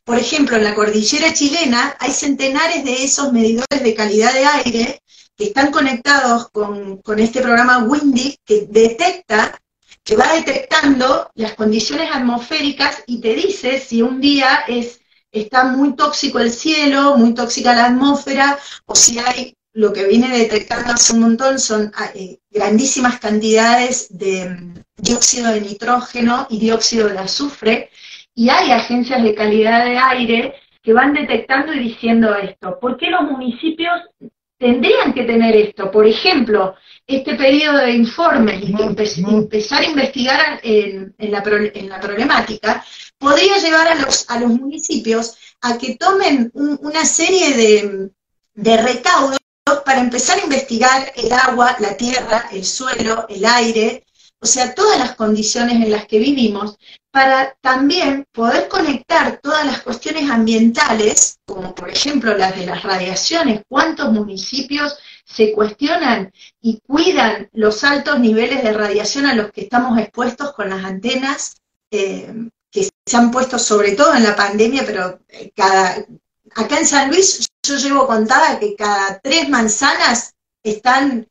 Por 0.09 0.17
ejemplo, 0.17 0.57
en 0.57 0.63
la 0.63 0.73
cordillera 0.73 1.31
chilena 1.35 1.95
hay 1.99 2.11
centenares 2.11 2.83
de 2.83 3.03
esos 3.03 3.31
medidores 3.31 3.83
de 3.83 3.93
calidad 3.93 4.33
de 4.33 4.43
aire 4.43 5.03
que 5.37 5.43
están 5.43 5.69
conectados 5.69 6.49
con, 6.49 6.99
este 7.19 7.41
programa 7.41 7.83
Windy 7.83 8.35
que 8.43 8.65
detecta, 8.71 9.61
que 10.03 10.15
va 10.15 10.33
detectando 10.33 11.29
las 11.35 11.53
condiciones 11.53 12.09
atmosféricas 12.11 13.03
y 13.05 13.21
te 13.21 13.35
dice 13.35 13.79
si 13.79 14.01
un 14.01 14.19
día 14.19 14.63
es, 14.67 14.99
está 15.31 15.65
muy 15.65 15.95
tóxico 15.95 16.39
el 16.39 16.51
cielo, 16.51 17.15
muy 17.15 17.35
tóxica 17.35 17.75
la 17.75 17.85
atmósfera, 17.85 18.57
o 18.87 18.95
si 18.95 19.19
hay 19.19 19.55
lo 19.73 19.93
que 19.93 20.05
viene 20.05 20.35
detectando 20.35 20.93
hace 20.93 21.13
un 21.13 21.19
montón 21.19 21.59
son 21.59 21.91
ah, 21.95 22.09
eh, 22.15 22.39
grandísimas 22.49 23.19
cantidades 23.19 24.07
de 24.09 24.73
dióxido 24.97 25.51
de 25.51 25.61
nitrógeno 25.61 26.47
y 26.49 26.57
dióxido 26.57 27.09
de 27.09 27.19
azufre, 27.19 27.91
y 28.35 28.49
hay 28.49 28.71
agencias 28.71 29.23
de 29.23 29.35
calidad 29.35 29.85
de 29.85 29.97
aire 29.97 30.55
que 30.81 30.93
van 30.93 31.13
detectando 31.13 31.73
y 31.73 31.79
diciendo 31.79 32.35
esto. 32.35 32.79
¿Por 32.79 32.97
qué 32.97 33.09
los 33.09 33.23
municipios 33.23 33.91
tendrían 34.57 35.13
que 35.13 35.23
tener 35.23 35.55
esto? 35.55 35.91
Por 35.91 36.07
ejemplo, 36.07 36.75
este 37.05 37.35
periodo 37.35 37.79
de 37.79 37.91
informes 37.91 38.61
y 38.61 38.75
empezar 38.81 39.81
a 39.81 39.89
investigar 39.89 40.59
en, 40.63 41.13
la, 41.17 41.43
problemática 41.43 42.83
podría 43.17 43.57
llevar 43.57 43.87
a 43.87 43.95
los, 43.95 44.29
a 44.29 44.39
los 44.39 44.49
municipios 44.51 45.37
a 45.61 45.77
que 45.77 45.97
tomen 45.97 46.51
una 46.53 47.03
serie 47.03 47.55
de, 47.55 48.09
de 48.53 48.77
recaudos 48.77 49.39
para 49.85 49.99
empezar 50.01 50.39
a 50.39 50.43
investigar 50.43 51.11
el 51.15 51.31
agua, 51.31 51.75
la 51.79 51.95
tierra, 51.95 52.49
el 52.51 52.63
suelo, 52.63 53.25
el 53.29 53.45
aire, 53.45 54.05
o 54.41 54.45
sea, 54.45 54.73
todas 54.73 54.97
las 54.97 55.15
condiciones 55.15 55.75
en 55.75 55.91
las 55.91 56.05
que 56.05 56.19
vivimos, 56.19 56.77
para 57.11 57.55
también 57.61 58.25
poder 58.31 58.67
conectar 58.67 59.39
todas 59.41 59.65
las 59.65 59.81
cuestiones 59.81 60.29
ambientales, 60.29 61.39
como 61.45 61.73
por 61.73 61.89
ejemplo 61.89 62.37
las 62.37 62.55
de 62.55 62.65
las 62.65 62.83
radiaciones, 62.83 63.63
cuántos 63.67 64.11
municipios 64.11 64.97
se 65.25 65.51
cuestionan 65.51 66.31
y 66.61 66.79
cuidan 66.79 67.49
los 67.53 67.83
altos 67.83 68.19
niveles 68.19 68.63
de 68.63 68.73
radiación 68.73 69.25
a 69.25 69.33
los 69.33 69.51
que 69.51 69.61
estamos 69.61 69.97
expuestos 69.97 70.53
con 70.53 70.69
las 70.69 70.83
antenas 70.85 71.55
eh, 71.91 72.31
que 72.71 72.87
se 73.05 73.17
han 73.17 73.31
puesto 73.31 73.57
sobre 73.57 73.93
todo 73.93 74.13
en 74.13 74.23
la 74.23 74.35
pandemia, 74.35 74.83
pero 74.85 75.19
eh, 75.27 75.51
cada, 75.55 76.05
acá 76.55 76.79
en 76.79 76.85
San 76.85 77.09
Luis 77.09 77.47
yo 77.63 77.75
llevo 77.77 78.07
contada 78.07 78.59
que 78.59 78.75
cada 78.75 79.19
tres 79.19 79.49
manzanas 79.49 80.33
están 80.63 81.27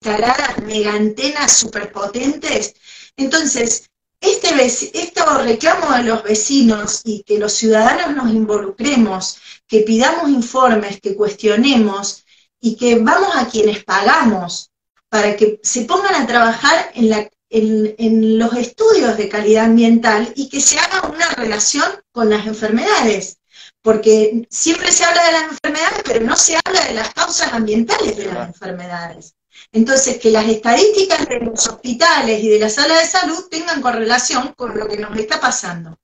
instaladas 0.00 0.58
megaantenas 0.62 1.52
superpotentes. 1.52 2.74
Entonces, 3.16 3.88
este, 4.20 4.48
estos 4.64 5.44
reclamos 5.44 5.96
de 5.96 6.04
los 6.04 6.22
vecinos 6.22 7.02
y 7.04 7.22
que 7.22 7.38
los 7.38 7.52
ciudadanos 7.52 8.14
nos 8.16 8.32
involucremos, 8.32 9.38
que 9.66 9.80
pidamos 9.80 10.30
informes, 10.30 11.00
que 11.00 11.16
cuestionemos 11.16 12.24
y 12.60 12.76
que 12.76 12.98
vamos 12.98 13.34
a 13.36 13.48
quienes 13.48 13.84
pagamos 13.84 14.70
para 15.08 15.36
que 15.36 15.60
se 15.62 15.82
pongan 15.82 16.14
a 16.14 16.26
trabajar 16.26 16.92
en, 16.94 17.30
en 17.50 18.38
los 18.38 18.54
estudios 18.54 19.16
de 19.16 19.28
calidad 19.28 19.66
ambiental 19.66 20.32
y 20.36 20.48
que 20.48 20.60
se 20.60 20.78
haga 20.78 21.08
una 21.08 21.28
relación 21.30 21.86
con 22.12 22.30
las 22.30 22.46
enfermedades. 22.46 23.38
Porque 23.82 24.46
siempre 24.50 24.90
se 24.92 25.04
habla 25.04 25.24
de 25.24 25.32
las 25.32 25.42
enfermedades, 25.44 26.02
pero 26.04 26.24
no 26.24 26.36
se 26.36 26.58
habla 26.64 26.84
de 26.84 26.94
las 26.94 27.14
causas 27.14 27.52
ambientales 27.52 28.16
de 28.16 28.26
las 28.26 28.48
enfermedades. 28.48 29.37
Entonces, 29.72 30.18
que 30.18 30.30
las 30.30 30.46
estadísticas 30.46 31.28
de 31.28 31.40
los 31.40 31.66
hospitales 31.66 32.42
y 32.42 32.48
de 32.48 32.58
la 32.58 32.70
sala 32.70 32.98
de 32.98 33.06
salud 33.06 33.48
tengan 33.50 33.82
correlación 33.82 34.54
con 34.54 34.78
lo 34.78 34.88
que 34.88 34.98
nos 34.98 35.16
está 35.18 35.40
pasando. 35.40 35.98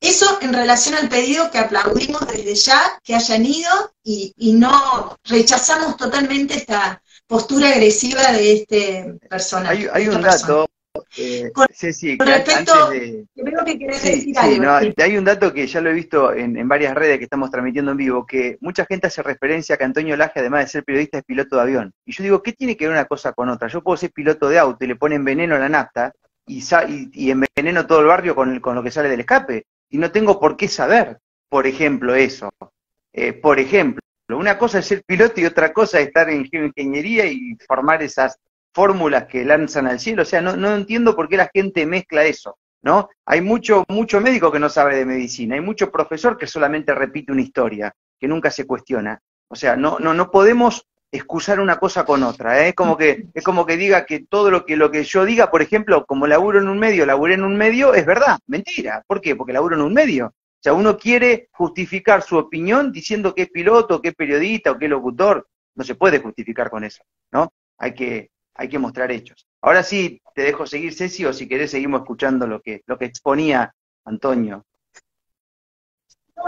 Eso 0.00 0.38
en 0.40 0.54
relación 0.54 0.94
al 0.94 1.08
pedido 1.10 1.50
que 1.50 1.58
aplaudimos 1.58 2.26
desde 2.26 2.54
ya, 2.54 2.98
que 3.04 3.14
hayan 3.14 3.44
ido 3.44 3.92
y, 4.02 4.32
no 4.54 5.18
rechazamos 5.24 5.96
totalmente 5.98 6.54
esta 6.54 7.02
postura 7.26 7.68
agresiva 7.68 8.32
de 8.32 8.52
este 8.54 9.18
personaje. 9.28 9.90
Hay, 9.92 10.08
un 10.08 10.22
dato 10.22 10.66
eh, 11.16 11.52
sí, 11.72 12.18
respecto, 12.18 12.90
creo 13.34 13.64
que 13.64 13.78
querés 13.78 14.02
decir 14.02 14.36
algo. 14.36 14.92
hay 14.96 15.16
un 15.16 15.24
dato 15.24 15.52
que 15.52 15.66
ya 15.66 15.80
lo 15.80 15.90
he 15.90 15.92
visto 15.92 16.32
en, 16.32 16.66
varias 16.68 16.94
redes 16.94 17.18
que 17.18 17.24
estamos 17.24 17.50
transmitiendo 17.50 17.92
en 17.92 17.96
vivo, 17.96 18.26
que 18.26 18.58
mucha 18.60 18.84
gente 18.86 19.06
hace 19.06 19.22
referencia 19.22 19.74
a 19.74 19.78
que 19.78 19.84
Antonio 19.84 20.16
Laje, 20.16 20.40
además 20.40 20.64
de 20.64 20.68
ser 20.68 20.84
periodista, 20.84 21.18
es 21.18 21.24
piloto 21.24 21.56
de 21.56 21.62
avión. 21.62 21.92
Y 22.04 22.12
yo 22.12 22.24
digo, 22.24 22.42
¿qué 22.42 22.52
tiene 22.52 22.76
que 22.76 22.86
ver 22.86 22.92
una 22.92 23.04
cosa 23.04 23.32
con 23.32 23.48
otra? 23.48 23.68
Yo 23.68 23.82
puedo 23.82 23.96
ser 23.96 24.10
piloto 24.10 24.48
de 24.48 24.58
auto 24.58 24.84
y 24.84 24.88
le 24.88 24.96
ponen 24.96 25.24
veneno 25.24 25.54
a 25.54 25.60
la 25.60 25.68
nafta 25.68 26.12
y, 26.46 26.62
y, 27.12 27.30
enveneno 27.30 27.86
todo 27.86 28.00
el 28.00 28.06
barrio 28.06 28.34
con, 28.34 28.58
con 28.60 28.74
lo 28.74 28.82
que 28.82 28.90
sale 28.90 29.08
del 29.08 29.20
escape. 29.20 29.66
Y 29.90 29.98
no 29.98 30.10
tengo 30.10 30.40
por 30.40 30.56
qué 30.56 30.66
saber, 30.66 31.18
por 31.48 31.66
ejemplo, 31.66 32.14
eso. 32.14 32.50
Eh, 33.12 33.32
por 33.32 33.60
ejemplo, 33.60 34.00
una 34.28 34.58
cosa 34.58 34.80
es 34.80 34.86
ser 34.86 35.02
piloto 35.04 35.40
y 35.40 35.46
otra 35.46 35.72
cosa 35.72 36.00
es 36.00 36.08
estar 36.08 36.30
en 36.30 36.48
ingeniería 36.52 37.26
y 37.26 37.56
formar 37.66 38.02
esas 38.02 38.38
fórmulas 38.72 39.26
que 39.26 39.44
lanzan 39.44 39.86
al 39.86 40.00
cielo, 40.00 40.22
o 40.22 40.26
sea, 40.26 40.40
no, 40.40 40.56
no 40.56 40.74
entiendo 40.74 41.16
por 41.16 41.28
qué 41.28 41.36
la 41.36 41.50
gente 41.52 41.86
mezcla 41.86 42.24
eso, 42.24 42.58
¿no? 42.82 43.08
Hay 43.26 43.40
mucho, 43.40 43.84
mucho 43.88 44.20
médico 44.20 44.52
que 44.52 44.58
no 44.58 44.68
sabe 44.68 44.96
de 44.96 45.04
medicina, 45.04 45.54
hay 45.54 45.60
mucho 45.60 45.90
profesor 45.90 46.36
que 46.36 46.46
solamente 46.46 46.94
repite 46.94 47.32
una 47.32 47.42
historia, 47.42 47.94
que 48.18 48.28
nunca 48.28 48.50
se 48.50 48.66
cuestiona. 48.66 49.20
O 49.48 49.56
sea, 49.56 49.76
no, 49.76 49.98
no, 49.98 50.14
no 50.14 50.30
podemos 50.30 50.86
excusar 51.12 51.58
una 51.58 51.78
cosa 51.78 52.04
con 52.04 52.22
otra, 52.22 52.64
¿eh? 52.64 52.68
es 52.68 52.74
como 52.74 52.96
que 52.96 53.26
es 53.34 53.42
como 53.42 53.66
que 53.66 53.76
diga 53.76 54.06
que 54.06 54.20
todo 54.20 54.50
lo 54.50 54.64
que 54.64 54.76
lo 54.76 54.92
que 54.92 55.02
yo 55.02 55.24
diga, 55.24 55.50
por 55.50 55.60
ejemplo, 55.60 56.06
como 56.06 56.26
laburo 56.28 56.60
en 56.60 56.68
un 56.68 56.78
medio, 56.78 57.04
laburé 57.04 57.34
en 57.34 57.42
un 57.42 57.56
medio, 57.56 57.94
es 57.94 58.06
verdad, 58.06 58.38
mentira. 58.46 59.02
¿Por 59.06 59.20
qué? 59.20 59.34
Porque 59.34 59.52
laburo 59.52 59.74
en 59.74 59.82
un 59.82 59.92
medio. 59.92 60.26
O 60.26 60.62
sea, 60.62 60.74
uno 60.74 60.98
quiere 60.98 61.48
justificar 61.52 62.22
su 62.22 62.36
opinión 62.36 62.92
diciendo 62.92 63.34
que 63.34 63.42
es 63.42 63.50
piloto, 63.50 64.00
que 64.00 64.08
es 64.10 64.14
periodista 64.14 64.70
o 64.70 64.78
que 64.78 64.84
es 64.84 64.90
locutor. 64.90 65.48
No 65.74 65.84
se 65.84 65.94
puede 65.94 66.18
justificar 66.20 66.70
con 66.70 66.84
eso, 66.84 67.02
¿no? 67.32 67.52
Hay 67.78 67.94
que, 67.94 68.30
hay 68.60 68.68
que 68.68 68.78
mostrar 68.78 69.10
hechos. 69.10 69.46
Ahora 69.62 69.82
sí, 69.82 70.20
te 70.34 70.42
dejo 70.42 70.66
seguir, 70.66 70.94
Ceci, 70.94 71.24
o 71.24 71.32
si 71.32 71.48
querés 71.48 71.70
seguimos 71.70 72.02
escuchando 72.02 72.46
lo 72.46 72.60
que, 72.60 72.82
lo 72.84 72.98
que 72.98 73.06
exponía 73.06 73.74
Antonio. 74.04 74.66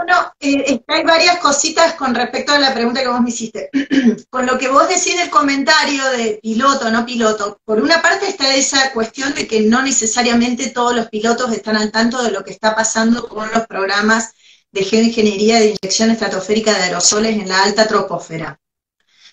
No, 0.07 0.31
eh, 0.39 0.79
hay 0.87 1.03
varias 1.03 1.39
cositas 1.39 1.95
con 1.95 2.13
respecto 2.13 2.51
a 2.51 2.59
la 2.59 2.71
pregunta 2.71 3.01
que 3.01 3.07
vos 3.07 3.19
me 3.19 3.29
hiciste. 3.29 3.71
con 4.29 4.45
lo 4.45 4.59
que 4.59 4.67
vos 4.67 4.87
decís 4.87 5.17
del 5.17 5.31
comentario 5.31 6.07
de 6.11 6.39
piloto, 6.39 6.91
no 6.91 7.03
piloto, 7.03 7.59
por 7.65 7.81
una 7.81 7.99
parte 7.99 8.27
está 8.27 8.53
esa 8.53 8.91
cuestión 8.91 9.33
de 9.33 9.47
que 9.47 9.61
no 9.61 9.81
necesariamente 9.81 10.69
todos 10.69 10.95
los 10.95 11.09
pilotos 11.09 11.51
están 11.51 11.77
al 11.77 11.91
tanto 11.91 12.21
de 12.21 12.29
lo 12.29 12.43
que 12.43 12.51
está 12.51 12.75
pasando 12.75 13.27
con 13.27 13.51
los 13.51 13.65
programas 13.65 14.33
de 14.71 14.83
geoingeniería 14.83 15.59
de 15.59 15.75
inyección 15.81 16.11
estratosférica 16.11 16.73
de 16.73 16.83
aerosoles 16.83 17.39
en 17.39 17.49
la 17.49 17.63
alta 17.63 17.87
troposfera. 17.87 18.59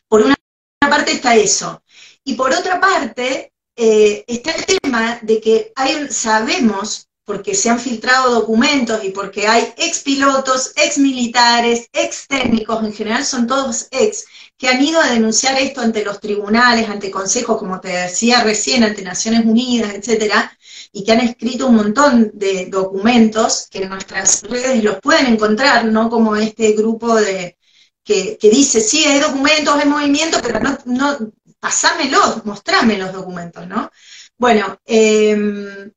Por 0.08 0.22
una 0.22 0.34
parte 0.78 1.12
está 1.12 1.34
eso. 1.36 1.82
Y 2.24 2.34
por 2.34 2.52
otra 2.52 2.80
parte, 2.80 3.52
eh, 3.76 4.24
está 4.26 4.52
el 4.52 4.80
tema 4.80 5.18
de 5.22 5.40
que 5.40 5.72
hay, 5.74 6.08
sabemos 6.10 7.08
porque 7.24 7.54
se 7.54 7.70
han 7.70 7.78
filtrado 7.78 8.34
documentos 8.34 9.04
y 9.04 9.10
porque 9.10 9.46
hay 9.46 9.72
ex 9.76 10.00
pilotos, 10.00 10.72
ex 10.74 10.98
militares, 10.98 11.88
ex 11.92 12.26
técnicos, 12.26 12.82
en 12.84 12.92
general 12.92 13.24
son 13.24 13.46
todos 13.46 13.86
ex, 13.92 14.24
que 14.58 14.68
han 14.68 14.82
ido 14.82 15.00
a 15.00 15.10
denunciar 15.10 15.56
esto 15.60 15.80
ante 15.80 16.04
los 16.04 16.18
tribunales, 16.18 16.88
ante 16.88 17.10
consejos, 17.10 17.56
como 17.56 17.80
te 17.80 17.88
decía 17.88 18.42
recién, 18.42 18.82
ante 18.82 19.02
Naciones 19.02 19.44
Unidas, 19.44 19.94
etcétera, 19.94 20.58
y 20.92 21.04
que 21.04 21.12
han 21.12 21.20
escrito 21.20 21.68
un 21.68 21.76
montón 21.76 22.32
de 22.34 22.66
documentos 22.66 23.68
que 23.70 23.84
en 23.84 23.90
nuestras 23.90 24.42
redes 24.42 24.82
los 24.82 24.98
pueden 25.00 25.26
encontrar, 25.26 25.84
no 25.84 26.10
como 26.10 26.34
este 26.34 26.72
grupo 26.72 27.14
de 27.14 27.56
que, 28.02 28.36
dice, 28.42 28.80
sí, 28.80 29.04
hay 29.04 29.20
documentos, 29.20 29.72
hay 29.76 29.88
movimiento, 29.88 30.38
pero 30.42 30.58
no 30.84 31.16
pasámelos, 31.60 32.44
mostrame 32.44 32.98
los 32.98 33.12
documentos, 33.12 33.66
¿no? 33.66 33.90
Bueno, 34.38 34.78
¿qué 34.84 35.92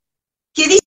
dice? 0.55 0.83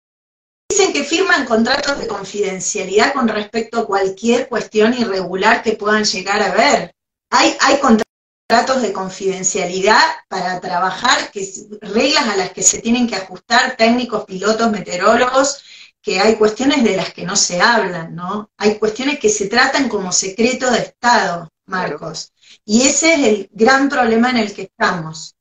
Dicen 0.68 0.92
que 0.92 1.04
firman 1.04 1.46
contratos 1.46 1.98
de 1.98 2.08
confidencialidad 2.08 3.12
con 3.12 3.28
respecto 3.28 3.78
a 3.78 3.86
cualquier 3.86 4.48
cuestión 4.48 4.92
irregular 4.94 5.62
que 5.62 5.72
puedan 5.72 6.04
llegar 6.04 6.42
a 6.42 6.52
ver. 6.52 6.92
Hay, 7.30 7.56
hay 7.60 7.78
contratos 7.78 8.82
de 8.82 8.92
confidencialidad 8.92 10.02
para 10.28 10.60
trabajar, 10.60 11.30
que, 11.30 11.48
reglas 11.80 12.28
a 12.28 12.36
las 12.36 12.50
que 12.50 12.62
se 12.62 12.80
tienen 12.80 13.06
que 13.06 13.14
ajustar 13.14 13.76
técnicos, 13.76 14.24
pilotos, 14.24 14.70
meteorólogos, 14.70 15.62
que 16.02 16.20
hay 16.20 16.34
cuestiones 16.34 16.84
de 16.84 16.96
las 16.96 17.12
que 17.14 17.24
no 17.24 17.36
se 17.36 17.60
hablan, 17.60 18.14
¿no? 18.14 18.50
Hay 18.56 18.78
cuestiones 18.78 19.18
que 19.18 19.28
se 19.28 19.48
tratan 19.48 19.88
como 19.88 20.12
secreto 20.12 20.70
de 20.70 20.78
Estado, 20.80 21.48
Marcos. 21.66 22.32
Y 22.64 22.82
ese 22.82 23.14
es 23.14 23.20
el 23.20 23.50
gran 23.52 23.88
problema 23.88 24.30
en 24.30 24.38
el 24.38 24.54
que 24.54 24.62
estamos. 24.62 25.34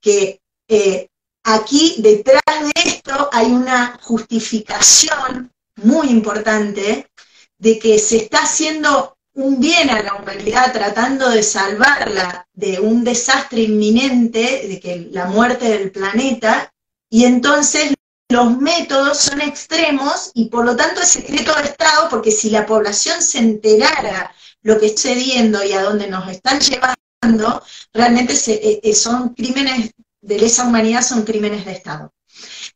Que 0.00 0.40
eh, 0.68 1.08
aquí 1.44 1.96
detrás 1.98 2.42
de 2.46 2.72
esto 2.84 3.28
hay 3.32 3.46
una 3.46 3.98
justificación 4.02 5.52
muy 5.76 6.08
importante 6.08 7.10
de 7.58 7.78
que 7.78 7.98
se 7.98 8.18
está 8.18 8.42
haciendo 8.42 9.16
un 9.34 9.60
bien 9.60 9.90
a 9.90 10.02
la 10.02 10.14
humanidad 10.14 10.72
tratando 10.72 11.28
de 11.28 11.42
salvarla 11.42 12.46
de 12.54 12.80
un 12.80 13.04
desastre 13.04 13.62
inminente, 13.62 14.66
de 14.66 14.80
que 14.80 15.08
la 15.10 15.26
muerte 15.26 15.68
del 15.68 15.90
planeta, 15.90 16.72
y 17.10 17.24
entonces 17.24 17.92
los 18.28 18.58
métodos 18.58 19.18
son 19.18 19.40
extremos 19.40 20.30
y 20.34 20.46
por 20.46 20.64
lo 20.64 20.74
tanto 20.74 21.02
es 21.02 21.08
secreto 21.08 21.54
de 21.54 21.64
Estado, 21.64 22.08
porque 22.08 22.30
si 22.30 22.50
la 22.50 22.66
población 22.66 23.22
se 23.22 23.38
enterara 23.38 24.34
lo 24.66 24.80
que 24.80 24.86
está 24.86 25.02
sucediendo 25.02 25.62
y 25.62 25.72
a 25.72 25.82
dónde 25.82 26.08
nos 26.08 26.28
están 26.28 26.58
llevando, 26.58 27.62
realmente 27.92 28.34
eh, 28.34 28.80
eh, 28.82 28.94
son 28.94 29.32
crímenes 29.32 29.92
de 30.20 30.38
lesa 30.40 30.66
humanidad 30.66 31.02
son 31.02 31.22
crímenes 31.22 31.64
de 31.64 31.70
Estado. 31.70 32.12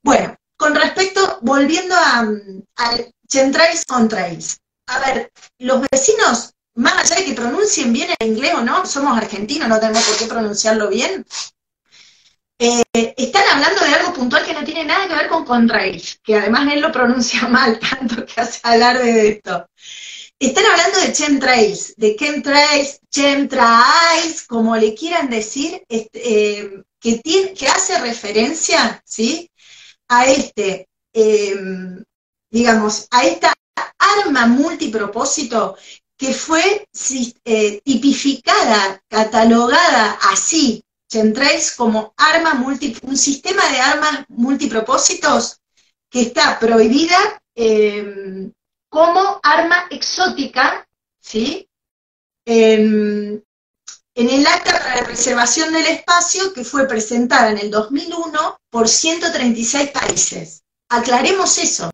Bueno, 0.01 0.37
con 0.57 0.77
respecto, 0.77 1.39
volviendo 1.43 1.97
a, 1.97 2.29
chemtrails 3.27 3.85
contrails. 3.87 4.61
A 4.87 5.01
ver, 5.01 5.33
los 5.59 5.85
vecinos, 5.91 6.53
más 6.75 6.97
allá 6.97 7.17
de 7.17 7.25
que 7.25 7.35
pronuncien 7.35 7.93
bien 7.93 8.11
el 8.21 8.29
inglés 8.29 8.55
o 8.55 8.61
no, 8.61 8.87
somos 8.87 9.17
argentinos, 9.19 9.69
no 9.69 9.81
tenemos 9.81 10.05
por 10.05 10.17
qué 10.17 10.27
pronunciarlo 10.27 10.89
bien, 10.91 11.27
eh, 12.61 12.85
están 13.17 13.43
hablando 13.53 13.83
de 13.83 13.95
algo 13.95 14.13
puntual 14.13 14.45
que 14.45 14.53
no 14.53 14.63
tiene 14.63 14.85
nada 14.85 15.09
que 15.09 15.15
ver 15.15 15.29
con 15.29 15.45
contrails, 15.45 16.21
que 16.23 16.37
además 16.37 16.73
él 16.73 16.81
lo 16.81 16.93
pronuncia 16.93 17.49
mal, 17.49 17.81
tanto 17.81 18.25
que 18.25 18.41
hace 18.41 18.61
hablar 18.63 18.99
de 18.99 19.29
esto. 19.29 19.67
Están 20.41 20.65
hablando 20.65 21.01
de 21.01 21.13
chemtrails, 21.13 21.95
de 21.99 22.17
chemtrails, 22.17 23.01
chemtrails, 23.11 24.47
como 24.49 24.75
le 24.75 24.95
quieran 24.95 25.29
decir, 25.29 25.85
este, 25.87 26.61
eh, 26.61 26.83
que, 26.99 27.69
hace 27.69 27.99
referencia, 28.01 29.03
¿sí? 29.05 29.51
A 30.09 30.25
este, 30.25 30.89
em, 31.13 32.03
digamos, 32.51 33.07
a 33.11 33.25
esta 33.27 33.53
arma 33.99 34.47
multipropósito 34.47 35.77
que 36.17 36.33
fue 36.33 36.89
eh, 37.45 37.81
tipificada, 37.85 39.03
catalogada 39.09 40.19
así, 40.33 40.83
Chemtrails 41.07 41.73
como 41.73 42.15
arma 42.17 42.55
multi, 42.55 42.97
un 43.03 43.17
sistema 43.17 43.69
de 43.69 43.79
armas 43.79 44.25
multipropósitos 44.29 45.61
que 46.09 46.23
está 46.23 46.59
prohibida 46.59 47.43
em, 47.55 48.51
como 48.91 49.41
arma 49.43 49.87
exótica, 49.89 50.87
¿sí? 51.21 51.67
Em, 52.45 53.41
en 54.15 54.29
el 54.29 54.47
Acta 54.47 54.73
para 54.73 54.97
la 54.97 55.05
Preservación 55.05 55.73
del 55.73 55.87
Espacio 55.87 56.53
que 56.53 56.65
fue 56.65 56.87
presentada 56.87 57.53
en 57.53 57.59
el 57.59 57.71
2001 57.71 58.59
por 58.69 58.89
136 58.89 59.91
países. 59.93 60.63
Aclaremos 60.89 61.57
eso. 61.59 61.91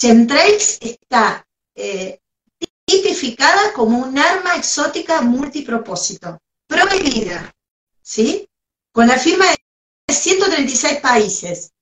Chemtrails 0.00 0.78
está 0.80 1.44
eh, 1.74 2.20
tipificada 2.86 3.72
como 3.72 3.98
un 3.98 4.16
arma 4.16 4.54
exótica 4.54 5.20
multipropósito, 5.20 6.38
prohibida, 6.68 7.52
¿sí? 8.00 8.48
Con 8.92 9.08
la 9.08 9.18
firma 9.18 9.46
de 9.46 10.14
136 10.14 11.00
países. 11.00 11.72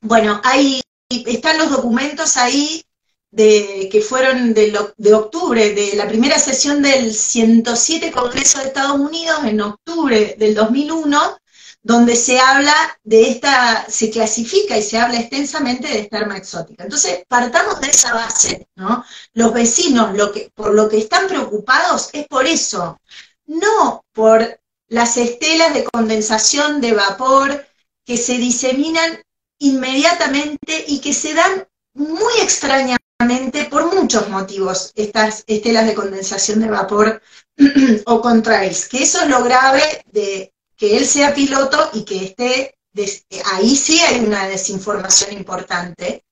Bueno, 0.00 0.40
ahí 0.42 0.80
están 1.10 1.58
los 1.58 1.70
documentos 1.70 2.38
ahí 2.38 2.82
que 3.36 4.04
fueron 4.06 4.54
de, 4.54 4.72
de, 4.96 5.14
octubre, 5.14 5.74
de 5.74 5.94
la 5.94 6.08
primera 6.08 6.38
sesión 6.38 6.82
del 6.82 7.12
107 7.12 8.10
Congreso 8.10 8.58
de 8.58 8.66
Estados 8.66 8.98
Unidos 8.98 9.40
en 9.44 9.60
octubre 9.60 10.36
del 10.38 10.54
2001, 10.54 11.38
donde 11.82 12.16
se 12.16 12.40
habla 12.40 12.74
de 13.04 13.28
esta, 13.28 13.86
se 13.88 14.10
clasifica 14.10 14.76
y 14.76 14.82
se 14.82 14.98
habla 14.98 15.20
extensamente 15.20 15.86
de 15.86 16.00
esta 16.00 16.18
arma 16.18 16.36
exótica. 16.36 16.84
Entonces, 16.84 17.24
partamos 17.28 17.80
de 17.80 17.88
esa 17.88 18.14
base, 18.14 18.68
¿no? 18.74 19.04
Los 19.34 19.52
vecinos, 19.52 20.16
lo 20.16 20.32
que, 20.32 20.50
por 20.54 20.74
lo 20.74 20.88
que 20.88 20.98
están 20.98 21.28
preocupados 21.28 22.08
es 22.12 22.26
por 22.26 22.46
eso, 22.46 22.98
no 23.44 24.04
por 24.12 24.60
las 24.88 25.16
estelas 25.16 25.74
de 25.74 25.84
condensación 25.84 26.80
de 26.80 26.92
vapor 26.92 27.66
que 28.04 28.16
se 28.16 28.38
diseminan 28.38 29.22
inmediatamente 29.58 30.84
y 30.88 31.00
que 31.00 31.12
se 31.12 31.34
dan 31.34 31.68
muy 31.94 32.32
extrañamente 32.40 33.05
por 33.70 33.94
muchos 33.94 34.28
motivos 34.28 34.92
estas 34.94 35.44
estelas 35.46 35.86
de 35.86 35.94
condensación 35.94 36.60
de 36.60 36.68
vapor 36.68 37.22
o 38.06 38.20
contrails, 38.20 38.88
que 38.88 39.02
eso 39.02 39.22
es 39.22 39.28
lo 39.28 39.42
grave 39.42 40.04
de 40.06 40.52
que 40.76 40.96
él 40.96 41.06
sea 41.06 41.34
piloto 41.34 41.90
y 41.94 42.04
que 42.04 42.24
esté, 42.24 42.78
ahí 43.52 43.76
sí 43.76 43.98
hay 44.00 44.20
una 44.20 44.46
desinformación 44.46 45.32
importante, 45.32 46.24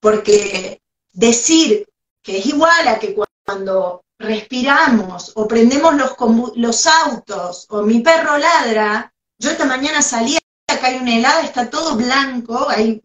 porque 0.00 0.80
decir 1.12 1.86
que 2.22 2.38
es 2.38 2.46
igual 2.46 2.88
a 2.88 2.98
que 2.98 3.16
cuando 3.44 4.04
respiramos 4.18 5.32
o 5.36 5.48
prendemos 5.48 5.94
los, 5.94 6.14
los 6.56 6.86
autos 6.86 7.66
o 7.70 7.82
mi 7.82 8.00
perro 8.00 8.36
ladra, 8.36 9.12
yo 9.38 9.50
esta 9.50 9.64
mañana 9.64 10.02
salí, 10.02 10.36
acá 10.68 10.88
hay 10.88 10.96
una 10.96 11.16
helada, 11.16 11.42
está 11.42 11.70
todo 11.70 11.96
blanco, 11.96 12.68
hay 12.68 13.00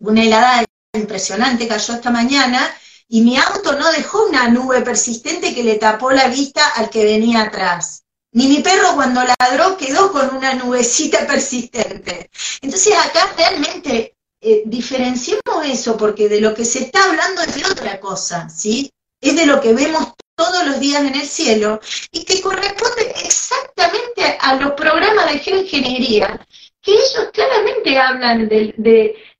una 0.00 0.22
helada 0.22 0.64
impresionante 0.96 1.68
cayó 1.68 1.94
esta 1.94 2.10
mañana 2.10 2.74
y 3.08 3.20
mi 3.20 3.36
auto 3.36 3.72
no 3.72 3.90
dejó 3.92 4.26
una 4.26 4.48
nube 4.48 4.82
persistente 4.82 5.54
que 5.54 5.62
le 5.62 5.76
tapó 5.76 6.10
la 6.10 6.28
vista 6.28 6.66
al 6.74 6.90
que 6.90 7.04
venía 7.04 7.42
atrás. 7.42 8.02
Ni 8.32 8.48
mi 8.48 8.58
perro 8.58 8.94
cuando 8.94 9.22
ladró 9.38 9.76
quedó 9.76 10.12
con 10.12 10.34
una 10.34 10.54
nubecita 10.54 11.26
persistente. 11.26 12.30
Entonces 12.60 12.94
acá 12.94 13.32
realmente 13.36 14.16
eh, 14.40 14.62
diferenciemos 14.66 15.64
eso, 15.64 15.96
porque 15.96 16.28
de 16.28 16.40
lo 16.40 16.54
que 16.54 16.64
se 16.64 16.84
está 16.84 17.04
hablando 17.04 17.42
es 17.42 17.54
de 17.54 17.64
otra 17.64 17.98
cosa, 18.00 18.48
¿sí? 18.48 18.90
Es 19.20 19.34
de 19.36 19.46
lo 19.46 19.60
que 19.60 19.72
vemos 19.72 20.12
todos 20.34 20.66
los 20.66 20.78
días 20.78 21.02
en 21.02 21.14
el 21.14 21.26
cielo 21.26 21.80
y 22.12 22.24
que 22.24 22.42
corresponde 22.42 23.14
exactamente 23.24 24.36
a 24.38 24.56
los 24.56 24.72
programas 24.72 25.32
de 25.32 25.38
geoingeniería, 25.38 26.46
que 26.82 26.92
ellos 26.92 27.30
claramente 27.32 27.98
hablan 27.98 28.48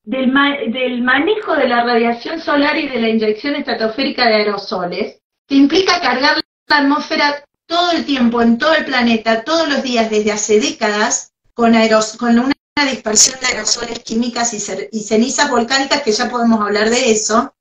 del, 0.07 1.03
manejo 1.03 1.57
de 1.57 1.69
la 1.69 1.85
radiación 1.85 2.41
solar 2.41 2.79
y 2.79 2.89
de 2.89 3.01
la 3.01 3.09
inyección 3.09 3.57
estratosférica 3.57 4.27
de 4.27 4.37
aerosoles, 4.37 5.21
que 5.47 5.57
implica 5.57 6.01
cargar 6.01 6.41
la 6.69 6.79
atmósfera 6.79 7.45
todo 7.67 7.91
el 7.91 8.07
tiempo, 8.07 8.41
en 8.41 8.57
todo 8.57 8.75
el 8.75 8.85
planeta, 8.85 9.43
todos 9.43 9.69
los 9.69 9.83
días, 9.83 10.09
desde 10.09 10.33
hace 10.33 10.61
décadas, 10.61 11.33
con, 11.55 11.75
con 12.19 12.39
una 12.39 12.91
dispersión 12.91 13.41
de 13.41 13.47
aerosoles 13.49 13.99
químicas 14.01 14.55
y, 14.55 15.01
cenizas 15.01 15.51
volcánicas, 15.51 16.03
que 16.03 16.13
ya 16.13 16.31
podemos 16.31 16.61
hablar 16.61 16.89
de 16.89 17.11
eso, 17.11 17.53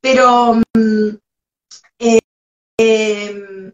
pero 0.00 0.54
mm, 0.54 1.08
eh, 1.98 2.20
eh, 2.78 3.72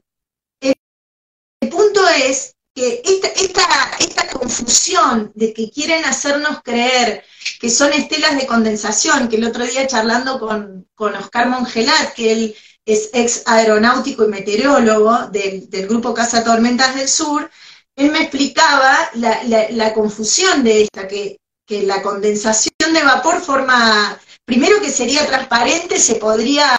el 0.61 1.68
punto 1.68 2.00
es 2.09 2.57
que 2.78 3.02
esta, 3.04 3.90
esta, 3.98 4.28
confusión 4.28 5.32
de 5.34 5.52
que 5.52 5.68
quieren 5.70 6.04
hacernos 6.04 6.60
creer 6.62 7.24
que 7.60 7.70
son 7.70 7.92
estelas 7.92 8.36
de 8.36 8.46
condensación, 8.46 9.28
que 9.28 9.36
el 9.36 9.46
otro 9.46 9.66
día 9.66 9.86
charlando 9.88 10.38
con, 10.38 10.86
con 10.94 11.14
Oscar 11.16 11.48
Mongelat, 11.48 12.14
que 12.14 12.32
él 12.32 12.56
es 12.86 13.10
ex 13.12 13.42
aeronáutico 13.46 14.24
y 14.24 14.28
meteorólogo 14.28 15.26
del, 15.26 15.68
grupo 15.88 16.14
Casa 16.14 16.44
Tormentas 16.44 16.94
del 16.94 17.08
Sur, 17.08 17.50
él 17.96 18.12
me 18.12 18.20
explicaba 18.20 18.96
la, 19.14 19.92
confusión 19.92 20.62
de 20.62 20.82
esta, 20.82 21.08
que, 21.08 21.40
que, 21.66 21.82
la 21.82 22.00
condensación 22.00 22.92
de 22.92 23.02
vapor 23.02 23.40
forma, 23.40 24.18
primero 24.44 24.80
que 24.80 24.90
sería 24.90 25.26
transparente, 25.26 25.98
se 25.98 26.14
podría, 26.14 26.76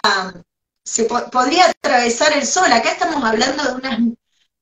se 0.82 1.04
podría 1.04 1.66
atravesar 1.66 2.32
el 2.32 2.46
sol. 2.46 2.72
Acá 2.72 2.92
estamos 2.92 3.22
hablando 3.22 3.64
de 3.64 3.74
unas 3.74 4.00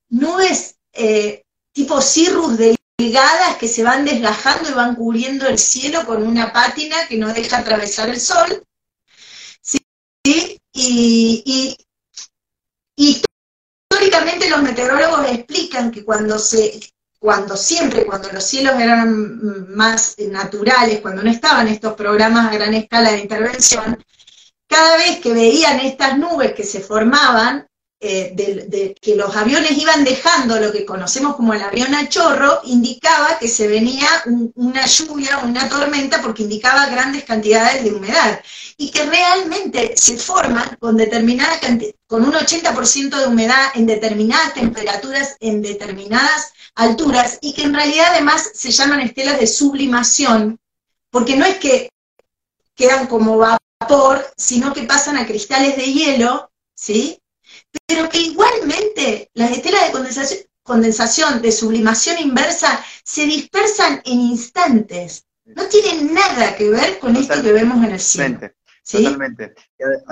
nubes 0.09 0.78
eh, 0.93 1.43
tipo 1.71 2.01
cirrus 2.01 2.57
delgadas 2.57 3.57
que 3.57 3.67
se 3.67 3.83
van 3.83 4.05
desgajando 4.05 4.69
y 4.69 4.73
van 4.73 4.95
cubriendo 4.95 5.47
el 5.47 5.57
cielo 5.57 6.05
con 6.05 6.23
una 6.23 6.51
pátina 6.51 7.07
que 7.07 7.17
no 7.17 7.33
deja 7.33 7.59
atravesar 7.59 8.09
el 8.09 8.19
sol. 8.19 8.63
¿sí? 9.61 9.79
Y, 10.73 11.77
históricamente 12.95 14.49
los 14.49 14.61
meteorólogos 14.61 15.29
explican 15.29 15.91
que 15.91 16.03
cuando 16.03 16.37
se 16.37 16.79
cuando 17.17 17.57
siempre, 17.57 18.05
cuando 18.05 18.31
los 18.31 18.45
cielos 18.45 18.79
eran 18.79 19.75
más 19.75 20.15
naturales, 20.19 21.01
cuando 21.01 21.21
no 21.21 21.29
estaban 21.29 21.67
estos 21.67 21.93
programas 21.93 22.47
a 22.47 22.53
gran 22.53 22.73
escala 22.73 23.11
de 23.11 23.19
intervención, 23.19 24.01
cada 24.67 24.95
vez 24.97 25.19
que 25.19 25.33
veían 25.33 25.81
estas 25.81 26.17
nubes 26.17 26.53
que 26.53 26.63
se 26.63 26.79
formaban, 26.79 27.67
eh, 28.01 28.95
que 29.01 29.15
los 29.15 29.35
aviones 29.35 29.77
iban 29.77 30.05
dejando 30.05 30.57
lo 30.57 30.71
que 30.71 30.85
conocemos 30.85 31.35
como 31.35 31.53
el 31.53 31.61
avión 31.61 31.93
a 31.93 32.07
chorro, 32.07 32.61
indicaba 32.63 33.37
que 33.37 33.49
se 33.49 33.67
venía 33.67 34.07
una 34.55 34.85
lluvia, 34.85 35.39
una 35.39 35.67
tormenta, 35.67 36.21
porque 36.21 36.43
indicaba 36.43 36.85
grandes 36.85 37.25
cantidades 37.25 37.83
de 37.83 37.93
humedad. 37.93 38.41
Y 38.77 38.91
que 38.91 39.03
realmente 39.03 39.95
se 39.97 40.17
forman 40.17 40.77
con 40.79 40.95
determinada 40.95 41.59
con 42.07 42.23
un 42.23 42.33
80% 42.33 43.17
de 43.17 43.27
humedad 43.27 43.71
en 43.75 43.85
determinadas 43.85 44.53
temperaturas, 44.53 45.35
en 45.41 45.61
determinadas 45.61 46.53
alturas, 46.75 47.37
y 47.41 47.53
que 47.53 47.63
en 47.63 47.73
realidad 47.73 48.11
además 48.11 48.49
se 48.53 48.71
llaman 48.71 49.01
estelas 49.01 49.39
de 49.39 49.47
sublimación, 49.47 50.57
porque 51.11 51.35
no 51.35 51.45
es 51.45 51.57
que 51.57 51.89
quedan 52.75 53.07
como 53.07 53.37
vapor, 53.37 54.25
sino 54.37 54.73
que 54.73 54.83
pasan 54.83 55.17
a 55.17 55.27
cristales 55.27 55.75
de 55.75 55.91
hielo, 55.91 56.49
¿sí? 56.73 57.19
Pero 57.85 58.09
que 58.09 58.19
igualmente 58.19 59.29
las 59.33 59.51
estelas 59.51 59.87
de 59.87 59.91
condensación, 59.91 60.39
condensación, 60.63 61.41
de 61.41 61.51
sublimación 61.51 62.17
inversa, 62.19 62.83
se 63.03 63.25
dispersan 63.25 64.01
en 64.05 64.19
instantes. 64.19 65.25
No 65.45 65.63
tienen 65.65 66.13
nada 66.13 66.55
que 66.55 66.69
ver 66.69 66.99
con 66.99 67.15
esto 67.15 67.41
que 67.41 67.51
vemos 67.51 67.83
en 67.83 67.91
el 67.91 67.99
cielo. 67.99 68.39
Totalmente. 68.89 69.53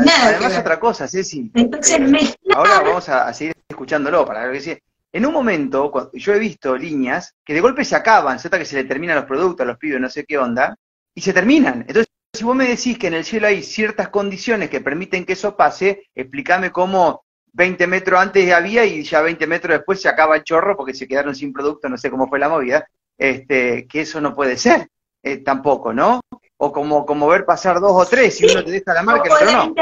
además, 0.06 0.58
otra 0.60 0.80
cosa, 0.80 1.08
Ceci. 1.08 1.52
Entonces, 1.54 2.00
eh, 2.00 2.36
Ahora 2.54 2.82
vamos 2.82 3.10
a, 3.10 3.34
seguir 3.34 3.56
escuchándolo 3.68 4.26
para 4.26 4.46
ver 4.48 4.62
que 4.62 4.84
En 5.12 5.26
un 5.26 5.34
momento, 5.34 6.12
yo 6.14 6.34
he 6.34 6.40
visto 6.40 6.78
líneas 6.78 7.34
que 7.44 7.54
de 7.54 7.62
golpe 7.62 7.84
se 7.84 7.96
acaban, 7.96 8.40
¿cierto? 8.40 8.58
Que 8.58 8.66
se 8.66 8.76
le 8.76 8.84
terminan 8.84 9.16
los 9.16 9.26
productos 9.26 9.64
a 9.64 9.68
los 9.68 9.78
pibes, 9.78 10.00
no 10.00 10.10
sé 10.10 10.26
qué 10.26 10.38
onda, 10.38 10.76
y 11.16 11.22
se 11.22 11.34
terminan. 11.34 11.82
Entonces, 11.88 12.08
si 12.34 12.44
vos 12.44 12.56
me 12.56 12.68
decís 12.68 13.00
que 13.00 13.08
en 13.08 13.16
el 13.16 13.26
cielo 13.26 13.48
hay 13.48 13.64
ciertas 13.64 14.10
condiciones 14.10 14.70
que 14.70 14.82
permiten 14.82 15.26
que 15.26 15.34
eso 15.34 15.58
pase, 15.58 16.08
explícame 16.14 16.72
cómo 16.72 17.26
20 17.58 17.88
metros 17.88 18.20
antes 18.20 18.54
había 18.54 18.86
y 18.86 19.04
ya 19.04 19.20
20 19.20 19.48
metros 19.48 19.78
después 19.80 20.00
se 20.00 20.08
acaba 20.08 20.36
el 20.36 20.44
chorro 20.44 20.78
porque 20.78 20.94
se 20.94 21.08
quedaron 21.08 21.34
sin 21.34 21.52
producto, 21.52 21.90
no 21.90 21.98
sé 21.98 22.12
cómo 22.12 22.30
fue 22.30 22.38
la 22.38 22.50
movida, 22.50 22.88
este, 23.18 23.88
que 23.88 24.02
eso 24.02 24.22
no 24.22 24.36
puede 24.36 24.58
ser 24.58 24.88
eh, 25.24 25.38
tampoco, 25.38 25.92
¿no? 25.92 26.22
O 26.58 26.72
como, 26.72 27.04
como 27.04 27.28
ver 27.28 27.46
pasar 27.46 27.80
dos 27.80 27.94
o 27.94 28.06
tres 28.06 28.40
y 28.42 28.46
uno 28.46 28.64
te 28.64 28.70
deja 28.70 28.94
la 28.94 29.02
marca 29.02 29.28
el 29.28 29.32
otro 29.32 29.52
no. 29.52 29.76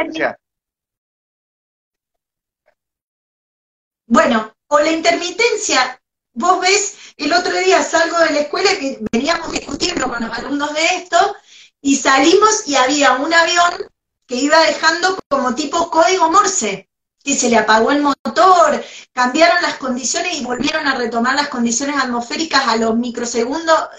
Bueno, 4.08 4.54
o 4.68 4.80
la 4.80 4.92
intermitencia, 4.92 6.02
vos 6.32 6.62
ves, 6.62 7.14
el 7.18 7.34
otro 7.34 7.58
día 7.58 7.84
salgo 7.84 8.18
de 8.20 8.32
la 8.32 8.40
escuela 8.40 8.70
que 8.80 9.00
veníamos 9.12 9.52
discutiendo 9.52 10.08
con 10.08 10.26
los 10.26 10.38
alumnos 10.38 10.74
de 10.74 10.86
esto 10.96 11.36
y 11.82 11.98
salimos 11.98 12.66
y 12.70 12.78
había 12.78 13.16
un 13.16 13.34
avión 13.34 13.90
que 14.26 14.36
iba 14.36 14.62
dejando 14.62 15.20
como 15.28 15.54
tipo 15.56 15.90
código 15.90 16.32
Morse 16.32 16.88
que 17.26 17.36
se 17.36 17.50
le 17.50 17.58
apagó 17.58 17.92
el 17.92 18.04
motor, 18.04 18.86
cambiaron 19.12 19.60
las 19.64 19.78
condiciones 19.78 20.36
y 20.36 20.44
volvieron 20.44 20.88
a 20.88 20.96
retomar 20.96 21.34
las 21.34 21.48
condiciones 21.48 21.98
atmosféricas 21.98 22.68
a 22.68 22.78
los 22.78 22.96
microsegundos, 22.96 23.90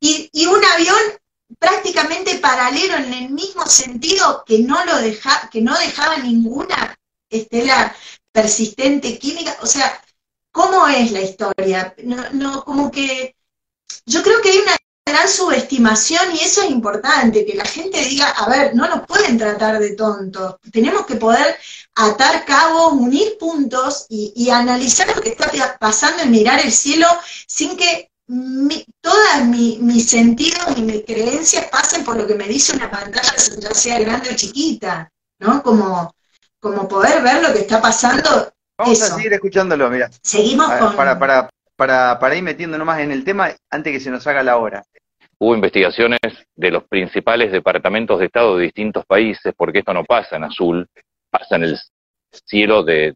y, 0.00 0.46
un 0.46 0.62
avión 0.64 0.98
prácticamente 1.58 2.38
paralelo 2.38 2.96
en 2.96 3.12
el 3.12 3.30
mismo 3.30 3.64
sentido 3.66 4.44
que 4.44 4.58
no 4.58 4.84
lo 4.84 4.96
deja, 4.98 5.48
que 5.50 5.62
no 5.62 5.78
dejaba 5.78 6.16
ninguna 6.16 6.98
estela 7.30 7.94
persistente 8.32 9.16
química, 9.18 9.56
o 9.62 9.66
sea, 9.66 10.02
¿cómo 10.50 10.88
es 10.88 11.12
la 11.12 11.20
historia? 11.20 11.94
No, 12.02 12.30
no, 12.32 12.64
como 12.64 12.90
que 12.90 13.36
yo 14.06 14.22
creo 14.24 14.42
que 14.42 14.50
hay 14.50 14.58
una 14.58 14.76
gran 15.06 15.28
subestimación 15.28 16.34
y 16.34 16.40
eso 16.40 16.62
es 16.62 16.70
importante, 16.70 17.44
que 17.44 17.54
la 17.54 17.64
gente 17.64 18.02
diga, 18.02 18.30
a 18.30 18.48
ver, 18.48 18.74
no 18.74 18.88
nos 18.88 19.06
pueden 19.06 19.36
tratar 19.36 19.78
de 19.78 19.90
tontos, 19.90 20.56
tenemos 20.72 21.04
que 21.04 21.16
poder 21.16 21.56
atar 21.94 22.44
cabos, 22.44 22.94
unir 22.94 23.36
puntos 23.38 24.06
y, 24.08 24.48
analizar 24.50 25.14
lo 25.14 25.20
que 25.20 25.30
está 25.30 25.50
pasando 25.78 26.22
y 26.24 26.28
mirar 26.28 26.60
el 26.60 26.72
cielo 26.72 27.06
sin 27.46 27.76
que 27.76 28.10
todas 29.00 29.44
mis 29.44 30.08
sentidos 30.08 30.64
y 30.76 30.82
mis 30.82 31.04
creencias 31.04 31.66
pasen 31.66 32.04
por 32.04 32.16
lo 32.16 32.26
que 32.26 32.34
me 32.34 32.48
dice 32.48 32.74
una 32.74 32.90
pantalla, 32.90 33.34
ya 33.36 33.74
sea 33.74 33.98
grande 34.00 34.30
o 34.30 34.34
chiquita, 34.34 35.10
¿no? 35.40 35.62
Como, 35.62 36.14
como 36.58 36.88
poder 36.88 37.22
ver 37.22 37.42
lo 37.42 37.52
que 37.52 37.60
está 37.60 37.80
pasando. 37.82 38.50
Vamos 38.78 39.02
a 39.02 39.14
seguir 39.14 39.32
escuchándolo, 39.34 39.90
mira. 39.90 40.10
Seguimos 40.22 40.70
con... 40.72 40.96
Para, 40.96 41.18
para, 41.18 41.50
para, 41.76 42.36
ir 42.36 42.42
metiendo 42.42 42.78
nomás 42.78 43.00
en 43.00 43.12
el 43.12 43.24
tema 43.24 43.50
antes 43.70 43.92
que 43.92 44.00
se 44.00 44.10
nos 44.10 44.26
haga 44.26 44.42
la 44.42 44.56
hora 44.56 44.84
hubo 45.38 45.54
investigaciones 45.54 46.20
de 46.56 46.70
los 46.70 46.84
principales 46.84 47.52
departamentos 47.52 48.18
de 48.18 48.26
Estado 48.26 48.56
de 48.56 48.64
distintos 48.64 49.04
países, 49.04 49.52
porque 49.56 49.80
esto 49.80 49.92
no 49.92 50.04
pasa 50.04 50.36
en 50.36 50.44
azul, 50.44 50.88
pasa 51.28 51.56
en 51.56 51.64
el 51.64 51.78
cielo 52.30 52.82
de, 52.82 53.14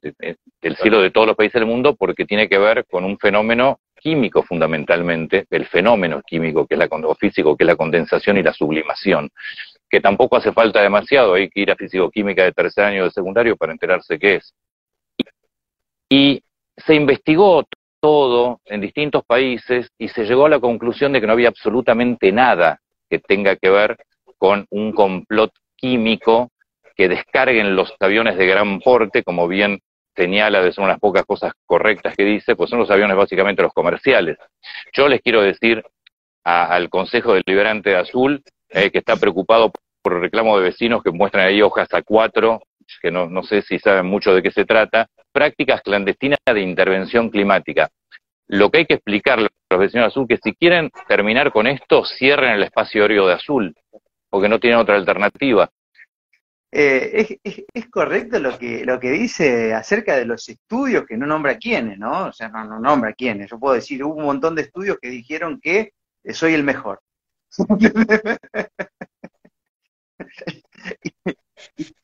el 0.60 0.76
cielo 0.76 1.00
de 1.00 1.10
todos 1.10 1.26
los 1.26 1.36
países 1.36 1.54
del 1.54 1.66
mundo, 1.66 1.96
porque 1.96 2.24
tiene 2.24 2.48
que 2.48 2.58
ver 2.58 2.84
con 2.86 3.04
un 3.04 3.18
fenómeno 3.18 3.80
químico 3.94 4.42
fundamentalmente, 4.42 5.46
el 5.50 5.66
fenómeno 5.66 6.22
químico 6.22 6.66
que 6.66 6.74
es 6.74 6.78
la, 6.78 6.86
o 6.86 7.14
físico, 7.14 7.56
que 7.56 7.64
es 7.64 7.68
la 7.68 7.76
condensación 7.76 8.36
y 8.36 8.42
la 8.42 8.52
sublimación, 8.52 9.30
que 9.88 10.00
tampoco 10.00 10.36
hace 10.36 10.52
falta 10.52 10.82
demasiado, 10.82 11.34
hay 11.34 11.48
que 11.48 11.60
ir 11.60 11.70
a 11.70 11.76
físico-química 11.76 12.44
de 12.44 12.52
tercer 12.52 12.84
año 12.84 13.04
de 13.04 13.10
secundario 13.10 13.56
para 13.56 13.72
enterarse 13.72 14.18
qué 14.18 14.36
es. 14.36 14.54
Y 16.08 16.42
se 16.76 16.94
investigó 16.94 17.66
todo 18.00 18.60
en 18.64 18.80
distintos 18.80 19.24
países 19.24 19.90
y 19.98 20.08
se 20.08 20.24
llegó 20.24 20.46
a 20.46 20.50
la 20.50 20.60
conclusión 20.60 21.12
de 21.12 21.20
que 21.20 21.26
no 21.26 21.32
había 21.32 21.48
absolutamente 21.48 22.32
nada 22.32 22.80
que 23.08 23.18
tenga 23.18 23.56
que 23.56 23.70
ver 23.70 23.96
con 24.36 24.66
un 24.70 24.92
complot 24.92 25.52
químico 25.76 26.50
que 26.96 27.08
descarguen 27.08 27.76
los 27.76 27.94
aviones 28.00 28.36
de 28.36 28.46
gran 28.46 28.80
porte, 28.80 29.22
como 29.22 29.46
bien 29.48 29.80
señala 30.16 30.60
de 30.62 30.72
son 30.72 30.84
unas 30.84 30.98
pocas 30.98 31.24
cosas 31.24 31.52
correctas 31.64 32.14
que 32.16 32.24
dice, 32.24 32.56
pues 32.56 32.70
son 32.70 32.80
los 32.80 32.90
aviones 32.90 33.16
básicamente 33.16 33.62
los 33.62 33.72
comerciales. 33.72 34.36
Yo 34.92 35.06
les 35.08 35.20
quiero 35.22 35.42
decir 35.42 35.84
al 36.44 36.88
Consejo 36.88 37.34
Deliberante 37.34 37.90
de 37.90 37.96
Azul, 37.96 38.42
eh, 38.70 38.90
que 38.90 38.98
está 38.98 39.16
preocupado 39.16 39.70
por 40.02 40.14
el 40.14 40.20
reclamo 40.22 40.58
de 40.58 40.64
vecinos 40.64 41.02
que 41.02 41.10
muestran 41.10 41.46
ahí 41.46 41.62
hojas 41.62 41.88
a 41.92 42.02
cuatro, 42.02 42.62
que 43.00 43.10
no, 43.10 43.28
no 43.28 43.42
sé 43.42 43.62
si 43.62 43.78
saben 43.78 44.06
mucho 44.06 44.34
de 44.34 44.42
qué 44.42 44.50
se 44.50 44.64
trata, 44.64 45.08
prácticas 45.32 45.82
clandestinas 45.82 46.38
de 46.46 46.60
intervención 46.60 47.30
climática. 47.30 47.88
Lo 48.48 48.70
que 48.70 48.78
hay 48.78 48.86
que 48.86 48.94
explicarle 48.94 49.46
a 49.46 49.74
los 49.74 49.80
vecinos 49.80 50.04
de 50.04 50.08
Azul 50.08 50.26
que 50.28 50.38
si 50.42 50.54
quieren 50.54 50.90
terminar 51.06 51.52
con 51.52 51.66
esto, 51.66 52.04
cierren 52.04 52.52
el 52.52 52.62
espacio 52.62 53.02
aéreo 53.02 53.26
de 53.26 53.34
Azul, 53.34 53.74
porque 54.30 54.48
no 54.48 54.58
tienen 54.58 54.78
otra 54.78 54.96
alternativa. 54.96 55.70
Eh, 56.70 57.38
es, 57.42 57.88
correcto 57.88 58.38
lo 58.38 58.58
que, 58.58 58.84
lo 58.84 59.00
que 59.00 59.10
dice 59.10 59.72
acerca 59.72 60.16
de 60.16 60.26
los 60.26 60.46
estudios, 60.48 61.06
que 61.06 61.16
no 61.16 61.26
nombra 61.26 61.56
quiénes, 61.56 61.98
¿no? 61.98 62.26
O 62.26 62.32
sea, 62.32 62.48
no, 62.48 62.64
no 62.64 62.78
nombra 62.78 63.14
quiénes. 63.14 63.50
Yo 63.50 63.58
puedo 63.58 63.74
decir, 63.74 64.04
hubo 64.04 64.14
un 64.14 64.24
montón 64.24 64.54
de 64.54 64.62
estudios 64.62 64.98
que 65.00 65.08
dijeron 65.08 65.60
que 65.62 65.92
soy 66.32 66.54
el 66.54 66.64
mejor. 66.64 67.00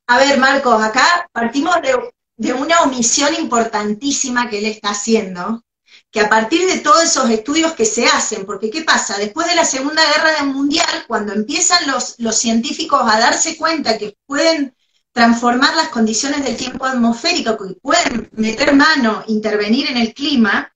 A 0.07 0.19
ver, 0.19 0.39
Marcos, 0.39 0.83
acá 0.83 1.29
partimos 1.33 1.81
de, 1.83 1.95
una 2.37 2.83
omisión 2.83 3.35
importantísima 3.35 4.49
que 4.49 4.59
él 4.59 4.67
está 4.67 4.91
haciendo, 4.91 5.63
que 6.11 6.21
a 6.21 6.29
partir 6.29 6.67
de 6.67 6.79
todos 6.79 7.03
esos 7.03 7.31
estudios 7.31 7.73
que 7.73 7.85
se 7.85 8.07
hacen, 8.07 8.47
porque 8.47 8.71
¿qué 8.71 8.83
pasa? 8.83 9.19
Después 9.19 9.47
de 9.49 9.55
la 9.55 9.65
Segunda 9.65 10.03
Guerra 10.05 10.45
Mundial, 10.45 11.05
cuando 11.07 11.33
empiezan 11.33 11.87
los, 11.91 12.15
los 12.19 12.37
científicos 12.37 13.01
a 13.03 13.19
darse 13.19 13.57
cuenta 13.57 13.99
que 13.99 14.17
pueden 14.27 14.75
transformar 15.13 15.77
las 15.77 15.89
condiciones 15.89 16.45
del 16.45 16.57
tiempo 16.57 16.85
atmosférico, 16.85 17.57
que 17.57 17.75
pueden 17.75 18.29
meter 18.33 18.75
mano, 18.75 19.23
intervenir 19.29 19.91
en 19.91 19.97
el 19.97 20.13
clima, 20.13 20.73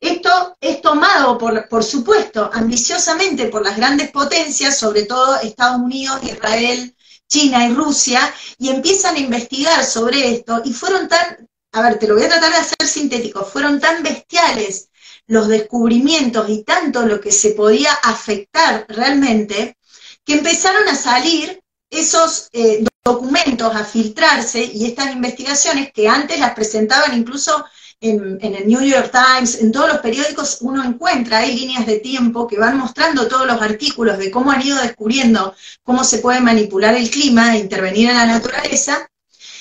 esto 0.00 0.56
es 0.60 0.80
tomado, 0.80 1.38
por, 1.38 1.68
por 1.68 1.82
supuesto, 1.82 2.50
ambiciosamente 2.52 3.46
por 3.46 3.64
las 3.64 3.76
grandes 3.76 4.10
potencias, 4.10 4.78
sobre 4.78 5.04
todo 5.04 5.40
Estados 5.40 5.80
Unidos, 5.80 6.20
Israel, 6.22 6.94
China 7.28 7.66
y 7.66 7.74
Rusia, 7.74 8.34
y 8.58 8.70
empiezan 8.70 9.16
a 9.16 9.20
investigar 9.20 9.84
sobre 9.84 10.32
esto, 10.34 10.62
y 10.64 10.72
fueron 10.72 11.08
tan, 11.08 11.48
a 11.72 11.82
ver, 11.82 11.98
te 11.98 12.08
lo 12.08 12.14
voy 12.14 12.24
a 12.24 12.28
tratar 12.28 12.50
de 12.50 12.58
hacer 12.58 12.88
sintético, 12.88 13.44
fueron 13.44 13.78
tan 13.78 14.02
bestiales 14.02 14.88
los 15.26 15.46
descubrimientos 15.48 16.48
y 16.48 16.64
tanto 16.64 17.04
lo 17.04 17.20
que 17.20 17.30
se 17.32 17.50
podía 17.50 17.92
afectar 17.92 18.86
realmente, 18.88 19.76
que 20.24 20.34
empezaron 20.34 20.88
a 20.88 20.94
salir 20.94 21.62
esos 21.90 22.48
eh, 22.52 22.84
documentos, 23.04 23.74
a 23.74 23.84
filtrarse, 23.84 24.64
y 24.64 24.86
estas 24.86 25.12
investigaciones 25.12 25.92
que 25.92 26.08
antes 26.08 26.38
las 26.38 26.54
presentaban 26.54 27.16
incluso 27.16 27.64
en, 28.00 28.38
el 28.40 28.68
New 28.68 28.80
York 28.82 29.10
Times, 29.10 29.60
en 29.60 29.72
todos 29.72 29.88
los 29.88 29.98
periódicos 29.98 30.58
uno 30.60 30.84
encuentra, 30.84 31.38
hay 31.38 31.56
líneas 31.56 31.86
de 31.86 31.98
tiempo 31.98 32.46
que 32.46 32.58
van 32.58 32.78
mostrando 32.78 33.26
todos 33.26 33.46
los 33.46 33.60
artículos 33.60 34.18
de 34.18 34.30
cómo 34.30 34.52
han 34.52 34.64
ido 34.64 34.80
descubriendo 34.80 35.54
cómo 35.82 36.04
se 36.04 36.18
puede 36.18 36.40
manipular 36.40 36.94
el 36.94 37.10
clima 37.10 37.54
e 37.54 37.60
intervenir 37.60 38.10
en 38.10 38.16
la 38.16 38.26
naturaleza. 38.26 39.08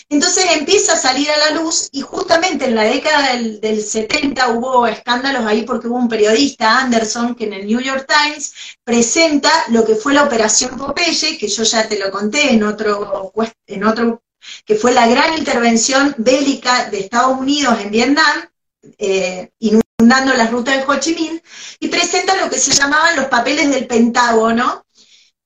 Entonces 0.09 0.45
empieza 0.53 0.93
a 0.93 0.97
salir 0.97 1.29
a 1.29 1.37
la 1.37 1.59
luz 1.59 1.89
y 1.91 1.99
justamente 1.99 2.65
en 2.65 2.75
la 2.75 2.83
década 2.83 3.33
del, 3.35 3.83
70 3.83 4.51
hubo 4.51 4.87
escándalos 4.87 5.45
ahí 5.45 5.63
porque 5.63 5.87
hubo 5.87 5.97
un 5.97 6.07
periodista, 6.07 6.79
Anderson, 6.79 7.35
que 7.35 7.43
en 7.43 7.53
el 7.53 7.67
New 7.67 7.81
York 7.81 8.07
Times 8.07 8.53
presenta 8.85 9.51
lo 9.69 9.83
que 9.83 9.95
fue 9.95 10.13
la 10.13 10.23
Operación 10.23 10.77
Popeye, 10.77 11.37
que 11.37 11.49
yo 11.49 11.63
ya 11.63 11.89
te 11.89 11.99
lo 11.99 12.09
conté 12.09 12.53
en 12.53 12.63
otro, 12.63 13.33
en 13.65 13.83
otro 13.83 14.21
que 14.65 14.75
fue 14.75 14.93
la 14.93 15.07
gran 15.07 15.37
intervención 15.37 16.15
bélica 16.17 16.89
de 16.89 16.99
Estados 16.99 17.39
Unidos 17.39 17.79
en 17.79 17.91
Vietnam, 17.91 18.49
eh, 18.97 19.51
inundando 19.59 20.33
las 20.33 20.51
rutas 20.51 20.77
de 20.77 20.83
Ho 20.85 20.99
Chi 20.99 21.15
Minh, 21.15 21.41
y 21.79 21.87
presenta 21.87 22.35
lo 22.35 22.49
que 22.49 22.59
se 22.59 22.73
llamaban 22.73 23.15
los 23.15 23.25
papeles 23.25 23.69
del 23.69 23.87
Pentágono, 23.87 24.85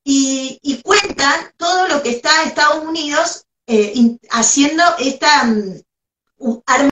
y, 0.04 0.82
cuentan 0.84 1.52
todo 1.58 1.88
lo 1.88 2.02
que 2.02 2.10
está 2.10 2.44
Estados 2.44 2.84
Unidos 2.84 3.46
eh, 3.68 4.18
haciendo 4.32 4.84
esta 4.98 5.44
um, 5.44 6.91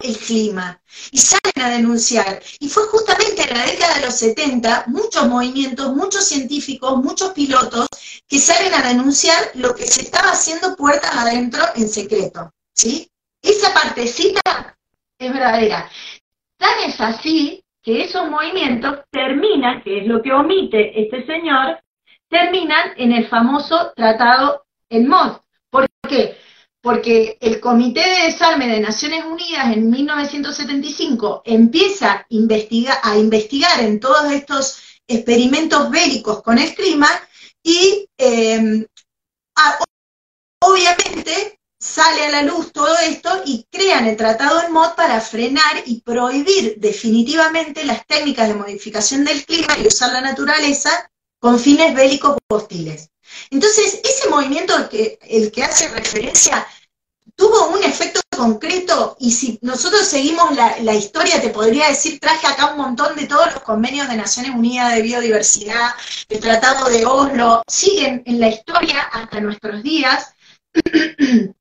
el 0.00 0.16
clima 0.18 0.80
y 1.10 1.18
salen 1.18 1.62
a 1.62 1.76
denunciar. 1.76 2.42
Y 2.60 2.68
fue 2.68 2.84
justamente 2.88 3.42
en 3.42 3.56
la 3.56 3.64
década 3.64 3.94
de 3.94 4.06
los 4.06 4.14
70 4.16 4.84
muchos 4.88 5.26
movimientos, 5.28 5.94
muchos 5.94 6.26
científicos, 6.26 6.96
muchos 7.02 7.30
pilotos 7.32 7.88
que 8.28 8.38
salen 8.38 8.74
a 8.74 8.86
denunciar 8.88 9.50
lo 9.54 9.74
que 9.74 9.86
se 9.86 10.02
estaba 10.02 10.30
haciendo 10.30 10.76
puertas 10.76 11.14
adentro 11.14 11.62
en 11.74 11.88
secreto. 11.88 12.52
¿sí? 12.72 13.08
Esa 13.42 13.72
partecita 13.72 14.76
es 15.18 15.32
verdadera. 15.32 15.88
Tan 16.58 16.90
es 16.90 17.00
así 17.00 17.62
que 17.82 18.04
esos 18.04 18.28
movimientos 18.28 19.00
terminan, 19.10 19.82
que 19.82 20.00
es 20.00 20.06
lo 20.06 20.22
que 20.22 20.32
omite 20.32 21.00
este 21.00 21.24
señor, 21.24 21.78
terminan 22.28 22.92
en 22.96 23.12
el 23.12 23.28
famoso 23.28 23.92
tratado 23.94 24.64
en 24.88 25.08
MOD. 25.08 25.38
Porque 26.86 27.36
el 27.40 27.58
Comité 27.58 27.98
de 27.98 28.26
Desarme 28.26 28.68
de 28.68 28.78
Naciones 28.78 29.24
Unidas 29.24 29.74
en 29.74 29.90
1975 29.90 31.42
empieza 31.44 32.12
a 32.12 32.26
investigar, 32.28 33.00
a 33.02 33.18
investigar 33.18 33.80
en 33.80 33.98
todos 33.98 34.30
estos 34.30 34.78
experimentos 35.08 35.90
bélicos 35.90 36.44
con 36.44 36.58
el 36.58 36.72
clima 36.76 37.08
y 37.60 38.08
em, 38.16 38.86
obviamente 40.60 41.58
sale 41.76 42.26
a 42.26 42.30
la 42.30 42.42
luz 42.42 42.70
todo 42.70 42.96
esto 42.98 43.42
y 43.44 43.66
crean 43.68 44.06
el 44.06 44.16
Tratado 44.16 44.60
de 44.60 44.68
MOD 44.68 44.94
para 44.94 45.20
frenar 45.20 45.82
y 45.86 46.02
prohibir 46.02 46.76
definitivamente 46.78 47.84
las 47.84 48.06
técnicas 48.06 48.46
de 48.46 48.54
modificación 48.54 49.24
del 49.24 49.44
clima 49.44 49.76
y 49.76 49.88
usar 49.88 50.12
la 50.12 50.20
naturaleza 50.20 51.10
con 51.40 51.58
fines 51.58 51.96
bélicos 51.96 52.36
hostiles. 52.48 53.10
Entonces, 53.50 54.00
ese 54.04 54.28
movimiento 54.28 54.88
que, 54.88 55.18
el 55.22 55.50
que 55.50 55.64
hace 55.64 55.88
referencia 55.88 56.66
tuvo 57.36 57.68
un 57.68 57.82
efecto 57.82 58.20
concreto 58.36 59.16
y 59.18 59.32
si 59.32 59.58
nosotros 59.62 60.06
seguimos 60.06 60.54
la, 60.54 60.94
historia, 60.94 61.40
te 61.40 61.50
podría 61.50 61.88
decir, 61.88 62.20
traje 62.20 62.46
acá 62.46 62.72
un 62.72 62.78
montón 62.78 63.16
de 63.16 63.26
todos 63.26 63.54
los 63.54 63.62
convenios 63.62 64.08
de 64.08 64.16
Naciones 64.16 64.52
Unidas 64.52 64.94
de 64.94 65.02
Biodiversidad, 65.02 65.90
el 66.28 66.40
Tratado 66.40 66.88
de 66.88 67.04
Oslo, 67.06 67.62
siguen 67.66 68.22
en 68.26 68.40
la 68.40 68.48
historia 68.48 69.02
hasta 69.02 69.40
nuestros 69.40 69.82
días. 69.82 70.32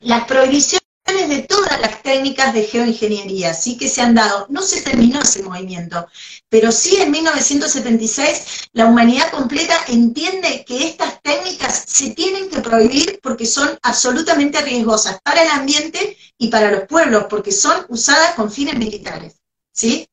Las 0.00 0.24
prohibiciones 0.24 0.79
de 1.12 1.42
todas 1.42 1.80
las 1.80 2.02
técnicas 2.02 2.54
de 2.54 2.62
geoingeniería, 2.64 3.52
sí 3.52 3.76
que 3.76 3.88
se 3.88 4.00
han 4.00 4.14
dado. 4.14 4.46
No 4.48 4.62
se 4.62 4.80
terminó 4.80 5.20
ese 5.20 5.42
movimiento, 5.42 6.06
pero 6.48 6.70
sí 6.70 6.96
en 6.96 7.10
1976 7.10 8.68
la 8.72 8.86
humanidad 8.86 9.30
completa 9.30 9.76
entiende 9.88 10.64
que 10.66 10.86
estas 10.86 11.20
técnicas 11.22 11.84
se 11.86 12.10
tienen 12.10 12.48
que 12.48 12.60
prohibir 12.60 13.18
porque 13.22 13.46
son 13.46 13.78
absolutamente 13.82 14.60
riesgosas 14.62 15.18
para 15.22 15.42
el 15.42 15.50
ambiente 15.50 16.16
y 16.38 16.48
para 16.48 16.70
los 16.70 16.82
pueblos, 16.84 17.26
porque 17.28 17.52
son 17.52 17.84
usadas 17.88 18.34
con 18.34 18.50
fines 18.50 18.76
militares. 18.76 19.40
¿sí? 19.72 20.06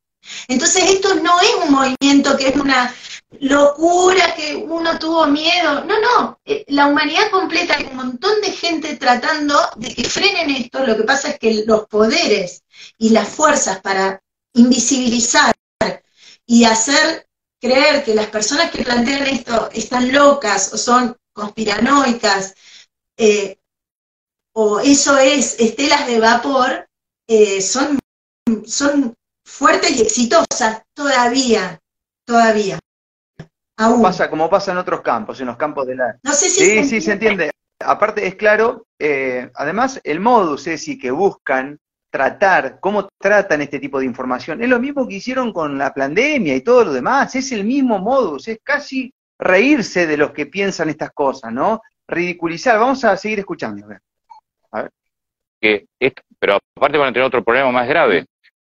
Entonces 0.48 0.84
esto 0.90 1.16
no 1.16 1.40
es 1.40 1.56
un 1.66 1.72
movimiento 1.72 2.38
que 2.38 2.50
es 2.50 2.56
una 2.56 2.94
locura, 3.40 4.34
que 4.36 4.56
uno 4.56 4.98
tuvo 5.00 5.28
miedo. 5.28 5.84
No, 5.86 6.00
no, 6.00 6.40
eh, 6.46 6.66
la 6.68 6.88
humanidad 6.88 7.30
completa, 7.32 7.76
hay 7.76 7.86
un 7.86 7.98
montón 7.98 8.42
de 8.42 8.52
gente 8.52 8.96
tratando 8.96 9.56
de 9.76 9.94
que 9.94 10.04
frenen 10.04 10.50
esto. 10.52 10.86
Lo 10.86 10.96
que 10.96 11.04
pasa 11.04 11.30
es 11.30 11.40
que 11.40 11.64
los 11.66 11.88
poderes 11.88 12.64
y 12.98 13.10
las 13.10 13.28
fuerzas 13.28 13.80
para 13.82 14.22
invisibilizar 14.54 15.54
y 16.46 16.64
hacer 16.64 17.28
creer 17.60 18.04
que 18.04 18.16
las 18.16 18.28
personas 18.28 18.72
que 18.72 18.84
plantean 18.84 19.28
esto 19.28 19.70
están 19.74 20.12
locas 20.12 20.74
o 20.74 20.78
son 20.78 21.18
conspiranoicas, 21.34 22.56
eh, 23.18 23.60
o 24.54 24.80
eso 24.80 25.18
es 25.18 25.60
estelas 25.60 26.08
de 26.08 26.20
vapor, 26.20 26.88
eh, 27.28 27.62
son, 27.62 28.00
son 28.66 29.17
fuertes 29.48 29.98
y 29.98 30.02
exitosas 30.02 30.84
todavía, 30.94 31.80
todavía. 32.26 32.78
Pasa 33.76 34.30
como 34.30 34.50
pasa 34.50 34.72
en 34.72 34.78
otros 34.78 35.02
campos, 35.02 35.40
en 35.40 35.48
los 35.48 35.58
campos 35.58 35.88
de 35.88 35.96
la... 35.96 36.18
No 36.24 36.34
sé 36.34 36.50
si 36.50 36.60
sí, 36.60 36.84
sí, 36.84 37.02
se 37.02 37.14
entiende. 37.14 37.52
Aparte, 37.80 38.26
es 38.26 38.36
claro, 38.36 38.88
eh, 39.00 39.50
además, 39.56 40.02
el 40.04 40.20
modus 40.20 40.68
es 40.68 40.88
y 40.88 40.98
que 40.98 41.12
buscan 41.12 41.80
tratar, 42.10 42.80
cómo 42.80 43.08
tratan 43.20 43.62
este 43.62 43.80
tipo 43.80 44.00
de 44.00 44.06
información, 44.06 44.64
es 44.64 44.70
lo 44.70 44.80
mismo 44.80 45.08
que 45.08 45.16
hicieron 45.16 45.54
con 45.54 45.78
la 45.78 45.94
pandemia 45.94 46.56
y 46.56 46.62
todo 46.62 46.86
lo 46.86 46.94
demás, 46.94 47.36
es 47.36 47.52
el 47.52 47.64
mismo 47.64 48.00
modus, 48.00 48.48
es 48.48 48.60
casi 48.64 49.14
reírse 49.38 50.08
de 50.08 50.18
los 50.18 50.32
que 50.32 50.48
piensan 50.48 50.90
estas 50.90 51.12
cosas, 51.12 51.54
¿no? 51.54 51.82
Ridiculizar. 52.08 52.80
Vamos 52.80 53.04
a 53.06 53.16
seguir 53.16 53.40
escuchando. 53.40 53.86
A 54.72 54.82
ver. 54.82 54.92
Que 55.62 55.86
pero 56.40 56.58
aparte 56.76 56.98
van 56.98 57.10
a 57.10 57.14
tener 57.14 57.28
otro 57.28 57.44
problema 57.44 57.72
más 57.72 57.88
grave, 57.88 58.26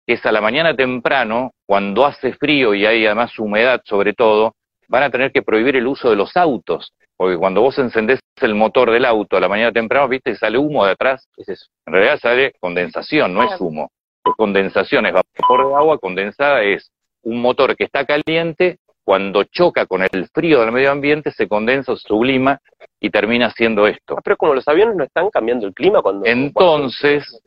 que 0.07 0.15
es 0.15 0.25
a 0.25 0.33
la 0.33 0.41
mañana 0.41 0.75
temprano, 0.77 1.51
cuando 1.67 2.07
hace 2.07 2.33
frío 2.35 2.75
y 2.75 2.87
hay 2.87 3.05
además 3.07 3.39
humedad 3.39 3.83
sobre 3.85 4.15
todo, 4.15 4.55
van 4.89 5.03
a 5.03 5.11
tener 5.11 5.33
que 5.33 5.43
prohibir 5.43 5.77
el 5.77 5.87
uso 5.87 6.09
de 6.09 6.17
los 6.17 6.37
autos, 6.37 6.93
porque 7.17 7.37
cuando 7.37 7.61
vos 7.61 7.79
encendés 7.79 8.21
el 8.41 8.55
motor 8.55 8.91
del 8.91 9.05
auto 9.05 9.37
a 9.37 9.41
la 9.41 9.49
mañana 9.49 9.73
temprano, 9.73 10.09
viste, 10.09 10.37
sale 10.37 10.59
humo 10.59 10.85
de 10.85 10.93
atrás, 10.93 11.27
es 11.37 11.49
eso. 11.49 11.67
En 11.87 11.95
realidad 11.95 12.19
sale 12.21 12.53
condensación, 12.61 13.35
no 13.35 13.43
es 13.43 13.61
humo. 13.61 13.91
Es 14.25 14.35
condensación, 14.37 15.07
es 15.07 15.15
vapor 15.15 15.69
de 15.69 15.75
agua 15.75 15.99
condensada, 15.99 16.63
es 16.63 16.91
un 17.23 17.41
motor 17.41 17.75
que 17.75 17.85
está 17.85 18.05
caliente, 18.05 18.79
cuando 19.03 19.45
choca 19.45 19.87
con 19.87 20.03
el 20.03 20.29
frío 20.35 20.61
del 20.61 20.73
medio 20.73 20.91
ambiente, 20.91 21.31
se 21.31 21.47
condensa, 21.47 21.95
sublima 21.97 22.61
y 23.01 23.09
termina 23.09 23.47
haciendo 23.47 23.87
esto. 23.87 24.17
Ah, 24.19 24.21
pero 24.23 24.37
como 24.37 24.55
los 24.55 24.67
aviones 24.67 24.97
no 24.97 25.05
están 25.05 25.31
cambiando 25.31 25.67
el 25.67 25.73
clima 25.73 26.03
cuando... 26.03 26.27
Entonces, 26.27 27.41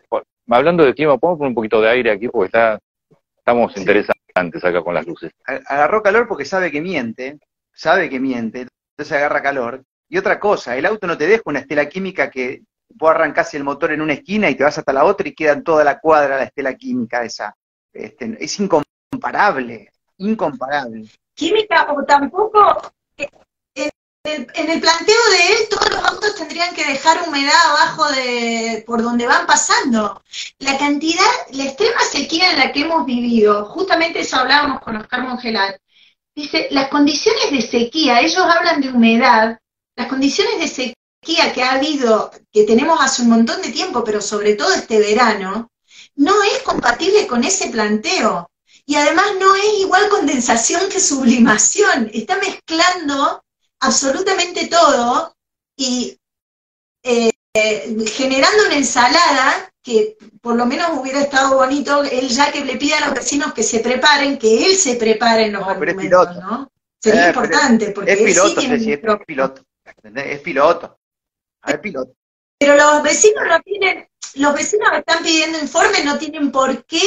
hablando 0.50 0.86
de 0.86 0.94
clima, 0.94 1.18
¿podemos 1.18 1.38
poner 1.40 1.50
un 1.50 1.56
poquito 1.56 1.82
de 1.82 1.90
aire 1.90 2.12
aquí? 2.12 2.28
Porque 2.28 2.48
está, 2.48 2.80
estamos 3.38 3.76
interesados 3.78 4.22
antes 4.36 4.64
acá 4.64 4.82
con 4.82 4.94
las 4.94 5.06
luces. 5.06 5.32
Agarró 5.46 6.02
calor 6.02 6.28
porque 6.28 6.46
sabe 6.46 6.72
que 6.72 6.82
miente, 6.82 7.40
sabe 7.74 8.10
que 8.10 8.20
miente, 8.20 8.68
entonces 8.98 9.18
agarra 9.18 9.42
calor. 9.42 9.84
Y 10.08 10.18
otra 10.18 10.40
cosa, 10.40 10.76
el 10.76 10.86
auto 10.86 11.08
no 11.08 11.18
te 11.18 11.28
deja 11.28 11.44
una 11.46 11.60
estela 11.60 11.88
química 11.88 12.30
que 12.32 12.64
vos 12.90 13.12
arrancás 13.12 13.54
el 13.54 13.64
motor 13.64 13.92
en 13.92 14.02
una 14.02 14.14
esquina 14.14 14.50
y 14.50 14.56
te 14.56 14.64
vas 14.64 14.78
hasta 14.78 14.94
la 14.94 15.06
otra 15.06 15.28
y 15.28 15.36
queda 15.36 15.54
en 15.54 15.64
toda 15.64 15.84
la 15.84 16.00
cuadra 16.00 16.38
la 16.38 16.44
estela 16.44 16.74
química 16.76 17.24
esa. 17.24 17.56
Este, 17.94 18.38
es 18.40 18.60
incomparable, 18.60 19.90
incomparable. 20.18 21.08
Química 21.34 21.92
o 21.94 22.04
tampoco, 22.04 22.92
eh, 23.18 23.30
en 24.24 24.70
el 24.70 24.82
planteo 24.82 25.18
de 25.32 25.54
él, 25.54 25.70
todos 25.70 25.90
los 25.92 26.04
autos 26.04 26.36
tendrían 26.36 26.76
que 26.76 26.86
dejar 26.86 27.28
humedad 27.28 27.56
abajo 27.70 28.12
de 28.12 28.84
por 28.86 29.02
donde 29.02 29.26
van 29.26 29.46
pasando. 29.48 30.22
La 30.60 30.78
cantidad, 30.78 31.24
la 31.52 31.66
extrema 31.66 32.02
sequía 32.02 32.52
en 32.52 32.60
la 32.60 32.72
que 32.72 32.82
hemos 32.82 33.06
vivido, 33.06 33.66
justamente 33.66 34.20
eso 34.20 34.38
hablábamos 34.38 34.82
con 34.82 34.98
Oscar 34.98 35.24
Mongelat, 35.24 35.80
dice, 36.36 36.68
las 36.72 36.90
condiciones 36.90 37.52
de 37.52 37.62
sequía, 37.62 38.20
ellos 38.20 38.44
hablan 38.44 38.82
de 38.82 38.90
humedad, 38.90 39.58
las 39.96 40.08
condiciones 40.08 40.60
de 40.60 40.68
sequía 40.68 41.54
que 41.54 41.64
ha 41.64 41.74
habido, 41.74 42.32
que 42.52 42.64
tenemos 42.64 43.00
hace 43.02 43.22
un 43.22 43.30
montón 43.30 43.62
de 43.62 43.72
tiempo, 43.72 44.04
pero 44.04 44.22
sobre 44.22 44.56
todo 44.56 44.74
este 44.74 45.00
verano, 45.00 45.70
no 46.16 46.44
es 46.44 46.60
compatible 46.64 47.26
con 47.28 47.44
ese 47.44 47.70
planteo. 47.70 48.50
Y 48.86 48.96
además 48.96 49.28
no 49.40 49.56
es 49.56 49.80
igual 49.82 50.10
condensación 50.10 50.90
que 50.90 51.00
sublimación. 51.00 52.10
Está 52.12 52.38
mezclando 52.38 53.44
absolutamente 53.80 54.68
todo 54.68 55.36
y 55.76 56.20
eh, 57.04 57.32
generando 58.08 58.66
una 58.66 58.76
ensalada 58.76 59.72
que 59.82 60.18
por 60.42 60.56
lo 60.56 60.66
menos 60.66 60.90
hubiera 60.94 61.22
estado 61.22 61.56
bonito 61.56 62.04
él 62.04 62.28
ya 62.28 62.52
que 62.52 62.64
le 62.64 62.78
pida 62.78 62.98
a 62.98 63.08
los 63.08 63.16
vecinos 63.16 63.54
que 63.54 63.64
se 63.64 63.80
preparen, 63.80 64.38
que 64.38 64.66
él 64.66 64.76
se 64.76 64.96
prepare 64.96 65.46
en 65.46 65.54
los 65.54 65.68
argumentos, 65.68 66.36
¿no? 66.38 66.72
Sería 67.02 67.26
eh, 67.26 67.30
importante, 67.30 67.92
porque 67.92 68.12
es 68.12 68.22
piloto, 68.22 68.60
es, 68.60 68.68
piloto, 69.26 69.64
es 69.86 70.40
piloto, 70.42 71.00
es 71.66 71.80
piloto. 71.80 72.14
Pero 72.60 72.76
los 72.76 73.02
vecinos 73.04 73.44
no 73.48 73.60
tienen, 73.62 74.08
los 74.36 74.54
vecinos 74.54 74.90
están 74.94 75.24
pidiendo 75.24 75.60
informes, 75.60 76.04
no 76.04 76.18
tienen 76.18 76.52
por 76.52 76.86
qué 76.86 77.02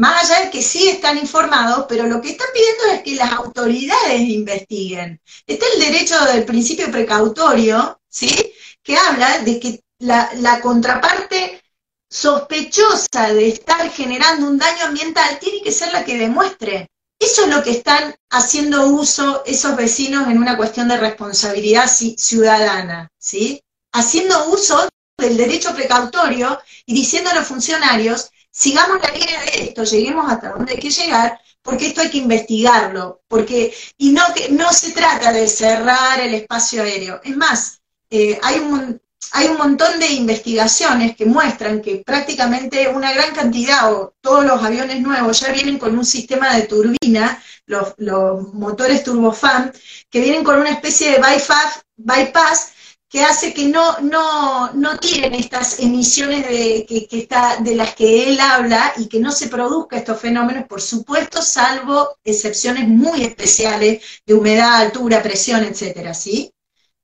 más 0.00 0.30
allá 0.30 0.46
de 0.46 0.50
que 0.50 0.62
sí 0.62 0.88
están 0.88 1.18
informados, 1.18 1.84
pero 1.86 2.06
lo 2.06 2.22
que 2.22 2.30
están 2.30 2.48
pidiendo 2.54 2.84
es 2.86 3.02
que 3.02 3.16
las 3.16 3.32
autoridades 3.32 4.20
investiguen. 4.20 5.20
Está 5.46 5.66
el 5.74 5.78
derecho 5.78 6.18
del 6.24 6.46
principio 6.46 6.90
precautorio, 6.90 8.00
¿sí? 8.08 8.50
Que 8.82 8.96
habla 8.96 9.40
de 9.40 9.60
que 9.60 9.84
la, 9.98 10.60
contraparte 10.62 11.62
sospechosa 12.08 13.34
de 13.34 13.48
estar 13.48 13.90
generando 13.90 14.46
un 14.46 14.56
daño 14.56 14.86
ambiental 14.86 15.38
tiene 15.38 15.60
que 15.60 15.70
ser 15.70 15.92
la 15.92 16.02
que 16.02 16.16
demuestre. 16.16 16.88
Eso 17.18 17.42
es 17.42 17.48
lo 17.48 17.62
que 17.62 17.72
están 17.72 18.14
haciendo 18.30 18.86
uso 18.86 19.42
esos 19.44 19.76
vecinos 19.76 20.28
en 20.28 20.38
una 20.38 20.56
cuestión 20.56 20.88
de 20.88 20.96
responsabilidad 20.96 21.86
ciudadana, 21.86 23.10
¿sí? 23.18 23.62
Haciendo 23.92 24.48
uso 24.48 24.88
del 25.18 25.36
derecho 25.36 25.74
precautorio 25.74 26.58
y 26.86 26.94
diciendo 26.94 27.28
a 27.28 27.34
los 27.34 27.46
funcionarios 27.46 28.30
sigamos 28.50 29.00
la 29.02 29.10
línea 29.10 29.40
de 29.42 29.64
esto, 29.64 29.84
lleguemos 29.84 30.30
hasta 30.30 30.50
donde 30.50 30.72
hay 30.72 30.78
que 30.78 30.90
llegar, 30.90 31.40
porque 31.62 31.88
esto 31.88 32.00
hay 32.00 32.10
que 32.10 32.18
investigarlo, 32.18 33.22
porque, 33.28 33.74
y 33.98 34.10
no, 34.12 34.22
que, 34.34 34.48
no 34.50 34.72
se 34.72 34.92
trata 34.92 35.32
de 35.32 35.46
cerrar 35.46 36.20
el 36.20 36.34
espacio 36.34 36.82
aéreo. 36.82 37.20
Es 37.22 37.36
más, 37.36 37.80
eh, 38.10 38.38
hay, 38.42 38.58
un, 38.58 39.00
hay 39.32 39.48
un 39.48 39.58
montón 39.58 39.98
de 40.00 40.08
investigaciones 40.08 41.16
que 41.16 41.26
muestran 41.26 41.82
que 41.82 42.02
prácticamente 42.04 42.88
una 42.88 43.12
gran 43.12 43.34
cantidad, 43.34 43.92
o 43.92 44.14
todos 44.20 44.44
los 44.44 44.62
aviones 44.62 45.00
nuevos 45.00 45.40
ya 45.40 45.52
vienen 45.52 45.78
con 45.78 45.96
un 45.96 46.04
sistema 46.04 46.56
de 46.56 46.62
turbina, 46.62 47.42
los, 47.66 47.94
los 47.98 48.52
motores 48.54 49.04
turbofan, 49.04 49.72
que 50.08 50.20
vienen 50.20 50.42
con 50.42 50.58
una 50.58 50.70
especie 50.70 51.12
de 51.12 51.18
bypass, 51.18 51.84
bypass 51.96 52.72
que 53.10 53.24
hace 53.24 53.52
que 53.52 53.66
no, 53.66 53.98
no, 53.98 54.72
no 54.72 54.96
tiren 54.98 55.34
estas 55.34 55.80
emisiones 55.80 56.48
de, 56.48 56.86
que, 56.88 57.18
está, 57.18 57.56
de 57.56 57.74
las 57.74 57.96
que 57.96 58.28
él 58.28 58.38
habla 58.38 58.92
y 58.96 59.08
que 59.08 59.18
no 59.18 59.32
se 59.32 59.48
produzca 59.48 59.96
estos 59.96 60.20
fenómenos, 60.20 60.66
por 60.68 60.80
supuesto, 60.80 61.42
salvo 61.42 62.16
excepciones 62.22 62.86
muy 62.86 63.24
especiales 63.24 64.22
de 64.24 64.34
humedad, 64.34 64.76
altura, 64.76 65.24
presión, 65.24 65.64
etcétera, 65.64 66.14
¿sí? 66.14 66.54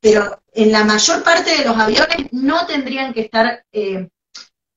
Pero 0.01 0.40
en 0.53 0.71
la 0.71 0.85
mayor 0.85 1.25
parte 1.25 1.59
de 1.59 1.64
los 1.64 1.77
aviones 1.77 2.29
no 2.31 2.64
tendrían 2.66 3.12
que 3.12 3.23
estar 3.23 3.64
eh, 3.73 4.09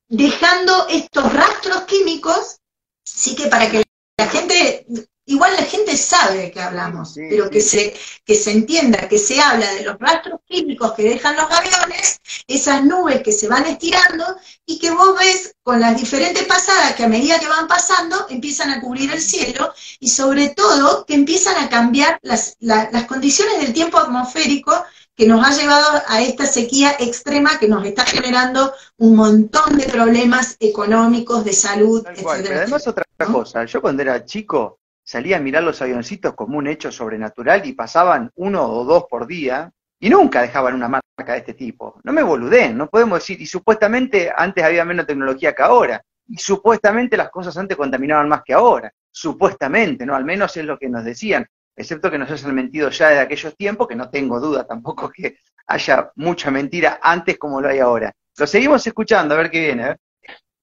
dejando 0.07 0.87
estos 0.89 1.31
rastros 1.31 1.83
químicos, 1.83 2.57
sí 3.05 3.35
que 3.35 3.45
para 3.45 3.69
que 3.69 3.83
la 4.17 4.27
gente 4.27 4.87
igual 5.29 5.53
la 5.55 5.63
gente 5.63 5.95
sabe 5.95 6.37
de 6.37 6.51
qué 6.51 6.59
hablamos, 6.59 7.13
pero 7.15 7.49
que, 7.49 7.61
se, 7.61 7.95
que 8.25 8.35
se 8.35 8.51
entienda, 8.51 9.07
que 9.07 9.19
se 9.19 9.39
habla 9.39 9.71
de 9.73 9.83
los 9.83 9.97
rastros 9.99 10.39
químicos 10.47 10.93
que 10.93 11.03
dejan 11.03 11.35
los 11.35 11.49
aviones, 11.51 12.19
esas 12.47 12.83
nubes 12.83 13.21
que 13.21 13.31
se 13.31 13.47
van 13.47 13.65
estirando 13.67 14.25
y 14.65 14.79
que 14.79 14.89
vos 14.89 15.17
ves 15.17 15.55
con 15.61 15.79
las 15.79 15.99
diferentes 15.99 16.43
pasadas 16.45 16.95
que 16.95 17.03
a 17.03 17.07
medida 17.07 17.39
que 17.39 17.47
van 17.47 17.67
pasando 17.67 18.25
empiezan 18.29 18.71
a 18.71 18.81
cubrir 18.81 19.11
el 19.11 19.21
cielo 19.21 19.71
y 19.99 20.09
sobre 20.09 20.49
todo 20.49 21.05
que 21.05 21.13
empiezan 21.13 21.63
a 21.63 21.69
cambiar 21.69 22.19
las, 22.23 22.57
las 22.59 23.05
condiciones 23.05 23.59
del 23.61 23.71
tiempo 23.71 23.99
atmosférico 23.99 24.83
que 25.15 25.27
nos 25.27 25.45
ha 25.45 25.51
llevado 25.51 26.01
a 26.07 26.21
esta 26.21 26.45
sequía 26.45 26.95
extrema 26.97 27.59
que 27.59 27.67
nos 27.67 27.85
está 27.85 28.05
generando 28.05 28.73
un 28.97 29.15
montón 29.15 29.77
de 29.77 29.83
problemas 29.83 30.55
económicos, 30.59 31.43
de 31.43 31.53
salud, 31.53 32.03
etc. 32.07 32.25
además 32.25 32.87
otra 32.87 33.03
cosa, 33.31 33.65
yo 33.65 33.81
cuando 33.81 34.01
era 34.01 34.25
chico, 34.25 34.78
salía 35.09 35.37
a 35.37 35.39
mirar 35.39 35.63
los 35.63 35.81
avioncitos 35.81 36.35
como 36.35 36.59
un 36.59 36.67
hecho 36.67 36.91
sobrenatural 36.91 37.65
y 37.65 37.73
pasaban 37.73 38.29
uno 38.35 38.63
o 38.63 38.83
dos 38.83 39.05
por 39.09 39.25
día 39.25 39.71
y 39.99 40.07
nunca 40.07 40.43
dejaban 40.43 40.75
una 40.75 40.87
marca 40.87 41.33
de 41.33 41.39
este 41.39 41.55
tipo. 41.55 41.99
No 42.03 42.13
me 42.13 42.21
boludeen, 42.21 42.77
no 42.77 42.87
podemos 42.87 43.17
decir, 43.17 43.41
y 43.41 43.47
supuestamente 43.47 44.31
antes 44.37 44.63
había 44.63 44.85
menos 44.85 45.07
tecnología 45.07 45.55
que 45.55 45.63
ahora, 45.63 45.99
y 46.27 46.37
supuestamente 46.37 47.17
las 47.17 47.31
cosas 47.31 47.57
antes 47.57 47.75
contaminaban 47.75 48.29
más 48.29 48.43
que 48.45 48.53
ahora, 48.53 48.93
supuestamente, 49.09 50.05
¿no? 50.05 50.15
Al 50.15 50.25
menos 50.25 50.55
es 50.57 50.65
lo 50.65 50.77
que 50.77 50.89
nos 50.89 51.03
decían, 51.03 51.43
excepto 51.75 52.11
que 52.11 52.19
nos 52.19 52.29
hayan 52.29 52.53
mentido 52.53 52.91
ya 52.91 53.09
de 53.09 53.19
aquellos 53.19 53.57
tiempos, 53.57 53.87
que 53.87 53.95
no 53.95 54.11
tengo 54.11 54.39
duda 54.39 54.67
tampoco 54.67 55.09
que 55.09 55.37
haya 55.65 56.11
mucha 56.17 56.51
mentira 56.51 56.99
antes 57.01 57.39
como 57.39 57.59
lo 57.59 57.67
hay 57.67 57.79
ahora. 57.79 58.13
Lo 58.37 58.45
seguimos 58.45 58.85
escuchando, 58.85 59.33
a 59.33 59.39
ver 59.39 59.49
qué 59.49 59.59
viene. 59.59 59.95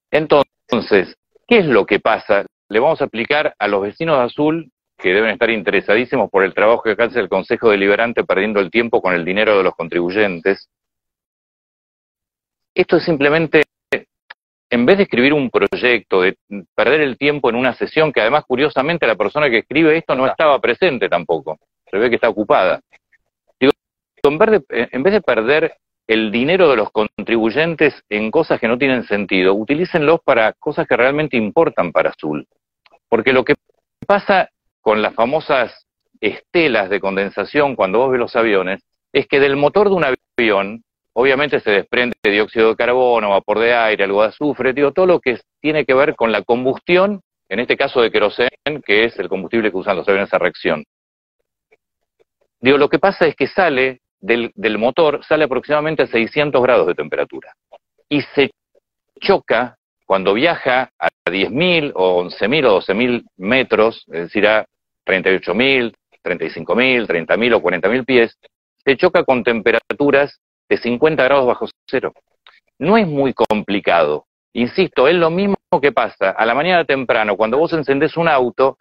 Entonces, 0.09 1.17
¿qué 1.45 1.59
es 1.59 1.65
lo 1.65 1.85
que 1.85 1.99
pasa? 1.99 2.45
Le 2.69 2.79
vamos 2.79 3.01
a 3.01 3.05
aplicar 3.05 3.53
a 3.57 3.67
los 3.67 3.81
vecinos 3.81 4.17
de 4.17 4.23
Azul, 4.23 4.71
que 4.97 5.13
deben 5.13 5.31
estar 5.31 5.49
interesadísimos 5.49 6.29
por 6.29 6.43
el 6.43 6.53
trabajo 6.53 6.83
que 6.83 7.01
hace 7.01 7.19
el 7.19 7.29
Consejo 7.29 7.69
Deliberante 7.69 8.23
perdiendo 8.23 8.59
el 8.59 8.71
tiempo 8.71 9.01
con 9.01 9.13
el 9.13 9.23
dinero 9.23 9.57
de 9.57 9.63
los 9.63 9.75
contribuyentes. 9.75 10.69
Esto 12.73 12.97
es 12.97 13.03
simplemente, 13.03 13.63
en 14.69 14.85
vez 14.85 14.97
de 14.97 15.03
escribir 15.03 15.33
un 15.33 15.49
proyecto, 15.49 16.21
de 16.21 16.37
perder 16.75 17.01
el 17.01 17.17
tiempo 17.17 17.49
en 17.49 17.55
una 17.55 17.73
sesión, 17.73 18.11
que 18.11 18.21
además 18.21 18.43
curiosamente 18.47 19.07
la 19.07 19.15
persona 19.15 19.49
que 19.49 19.59
escribe 19.59 19.97
esto 19.97 20.15
no 20.15 20.25
estaba 20.25 20.59
presente 20.59 21.09
tampoco, 21.09 21.57
se 21.89 21.97
ve 21.97 22.09
que 22.09 22.15
está 22.15 22.29
ocupada. 22.29 22.81
Digo, 23.59 23.71
en 24.23 24.37
vez 24.37 24.49
de, 24.49 24.89
en 24.91 25.03
vez 25.03 25.13
de 25.13 25.21
perder 25.21 25.77
el 26.07 26.31
dinero 26.31 26.69
de 26.69 26.77
los 26.77 26.89
contribuyentes 26.91 28.01
en 28.09 28.31
cosas 28.31 28.59
que 28.59 28.67
no 28.67 28.77
tienen 28.77 29.03
sentido, 29.03 29.53
utilícenlos 29.53 30.21
para 30.23 30.53
cosas 30.53 30.87
que 30.87 30.95
realmente 30.95 31.35
importan 31.35 31.91
para 31.91 32.11
Azul. 32.11 32.47
Porque 33.09 33.33
lo 33.33 33.43
que 33.43 33.55
pasa 34.05 34.49
con 34.81 35.01
las 35.01 35.13
famosas 35.13 35.85
estelas 36.19 36.89
de 36.89 36.99
condensación 36.99 37.75
cuando 37.75 37.99
vos 37.99 38.11
ves 38.11 38.19
los 38.19 38.35
aviones 38.35 38.81
es 39.13 39.27
que 39.27 39.39
del 39.39 39.55
motor 39.55 39.89
de 39.89 39.95
un 39.95 40.05
avión 40.37 40.83
obviamente 41.13 41.59
se 41.59 41.71
desprende 41.71 42.15
dióxido 42.23 42.69
de 42.69 42.75
carbono, 42.75 43.31
vapor 43.31 43.59
de 43.59 43.73
aire, 43.73 44.03
algo 44.03 44.21
de 44.21 44.29
azufre, 44.29 44.73
digo, 44.73 44.91
todo 44.91 45.07
lo 45.07 45.19
que 45.19 45.39
tiene 45.59 45.83
que 45.83 45.95
ver 45.95 46.15
con 46.15 46.31
la 46.31 46.43
combustión, 46.43 47.21
en 47.49 47.59
este 47.59 47.75
caso 47.75 48.01
de 48.01 48.11
queroseno, 48.11 48.49
que 48.85 49.05
es 49.05 49.17
el 49.17 49.27
combustible 49.27 49.71
que 49.71 49.77
usan 49.77 49.95
los 49.95 50.07
aviones 50.07 50.31
a 50.33 50.37
reacción. 50.37 50.83
Digo, 52.59 52.77
lo 52.77 52.89
que 52.89 52.99
pasa 52.99 53.25
es 53.25 53.35
que 53.35 53.47
sale 53.47 54.01
del, 54.19 54.51
del 54.55 54.77
motor 54.77 55.23
sale 55.23 55.45
aproximadamente 55.45 56.03
a 56.03 56.07
600 56.07 56.61
grados 56.61 56.87
de 56.87 56.95
temperatura 56.95 57.53
y 58.09 58.21
se 58.21 58.51
choca 59.19 59.76
cuando 60.07 60.33
viaja 60.33 60.89
a 60.97 61.09
10.000 61.25 61.91
o 61.93 62.23
11.000 62.23 62.65
o 62.65 62.79
12.000 62.79 63.25
metros, 63.35 64.05
es 64.07 64.21
decir, 64.21 64.47
a 64.47 64.65
38.000, 65.05 65.93
35.000, 66.23 67.05
30.000 67.05 67.53
o 67.53 67.61
40.000 67.61 68.05
pies, 68.05 68.37
se 68.83 68.95
choca 68.95 69.25
con 69.25 69.43
temperaturas 69.43 70.39
de 70.69 70.77
50 70.77 71.23
grados 71.23 71.45
bajo 71.45 71.67
cero. 71.85 72.13
No 72.79 72.97
es 72.97 73.05
muy 73.05 73.33
complicado. 73.33 74.25
Insisto, 74.53 75.09
es 75.09 75.15
lo 75.15 75.29
mismo 75.29 75.57
que 75.81 75.91
pasa 75.91 76.31
a 76.31 76.45
la 76.45 76.55
mañana 76.55 76.85
temprano 76.85 77.35
cuando 77.35 77.57
vos 77.57 77.73
encendés 77.73 78.15
un 78.15 78.29
auto 78.29 78.77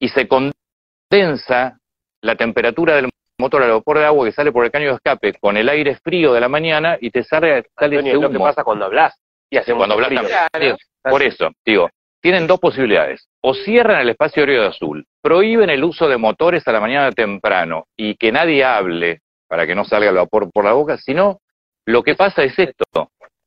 y 0.00 0.08
se 0.08 0.26
condensa 0.26 1.78
la 2.22 2.34
temperatura 2.34 2.96
del 2.96 3.08
motor 3.38 3.62
al 3.62 3.70
vapor 3.70 3.98
de 3.98 4.06
agua 4.06 4.26
que 4.26 4.32
sale 4.32 4.50
por 4.50 4.64
el 4.64 4.72
caño 4.72 4.88
de 4.88 4.94
escape 4.94 5.34
con 5.34 5.56
el 5.56 5.68
aire 5.68 5.94
frío 5.96 6.32
de 6.32 6.40
la 6.40 6.48
mañana 6.48 6.98
y 7.00 7.10
te 7.10 7.22
sale, 7.22 7.66
sale 7.78 8.00
ese 8.00 8.14
lo 8.14 8.30
que 8.30 8.38
pasa 8.38 8.64
cuando 8.64 8.86
hablas. 8.86 9.14
Y 9.50 9.56
hace 9.56 9.74
cuando 9.74 9.94
hablas 9.94 10.12
también. 10.12 10.76
Por 11.02 11.22
eso, 11.22 11.50
digo, 11.64 11.88
tienen 12.20 12.46
dos 12.46 12.58
posibilidades. 12.58 13.28
O 13.42 13.54
cierran 13.54 14.00
el 14.00 14.08
espacio 14.08 14.42
aéreo 14.42 14.62
de 14.62 14.68
azul, 14.68 15.06
prohíben 15.22 15.70
el 15.70 15.84
uso 15.84 16.08
de 16.08 16.16
motores 16.16 16.66
a 16.66 16.72
la 16.72 16.80
mañana 16.80 17.12
temprano 17.12 17.84
y 17.96 18.16
que 18.16 18.32
nadie 18.32 18.64
hable 18.64 19.20
para 19.48 19.66
que 19.66 19.74
no 19.74 19.84
salga 19.84 20.10
el 20.10 20.16
vapor 20.16 20.50
por 20.50 20.64
la 20.64 20.72
boca, 20.72 20.96
sino 20.96 21.38
lo 21.84 22.02
que 22.02 22.16
pasa 22.16 22.42
es 22.42 22.58
esto, 22.58 22.84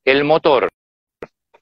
el 0.05 0.23
motor 0.23 0.69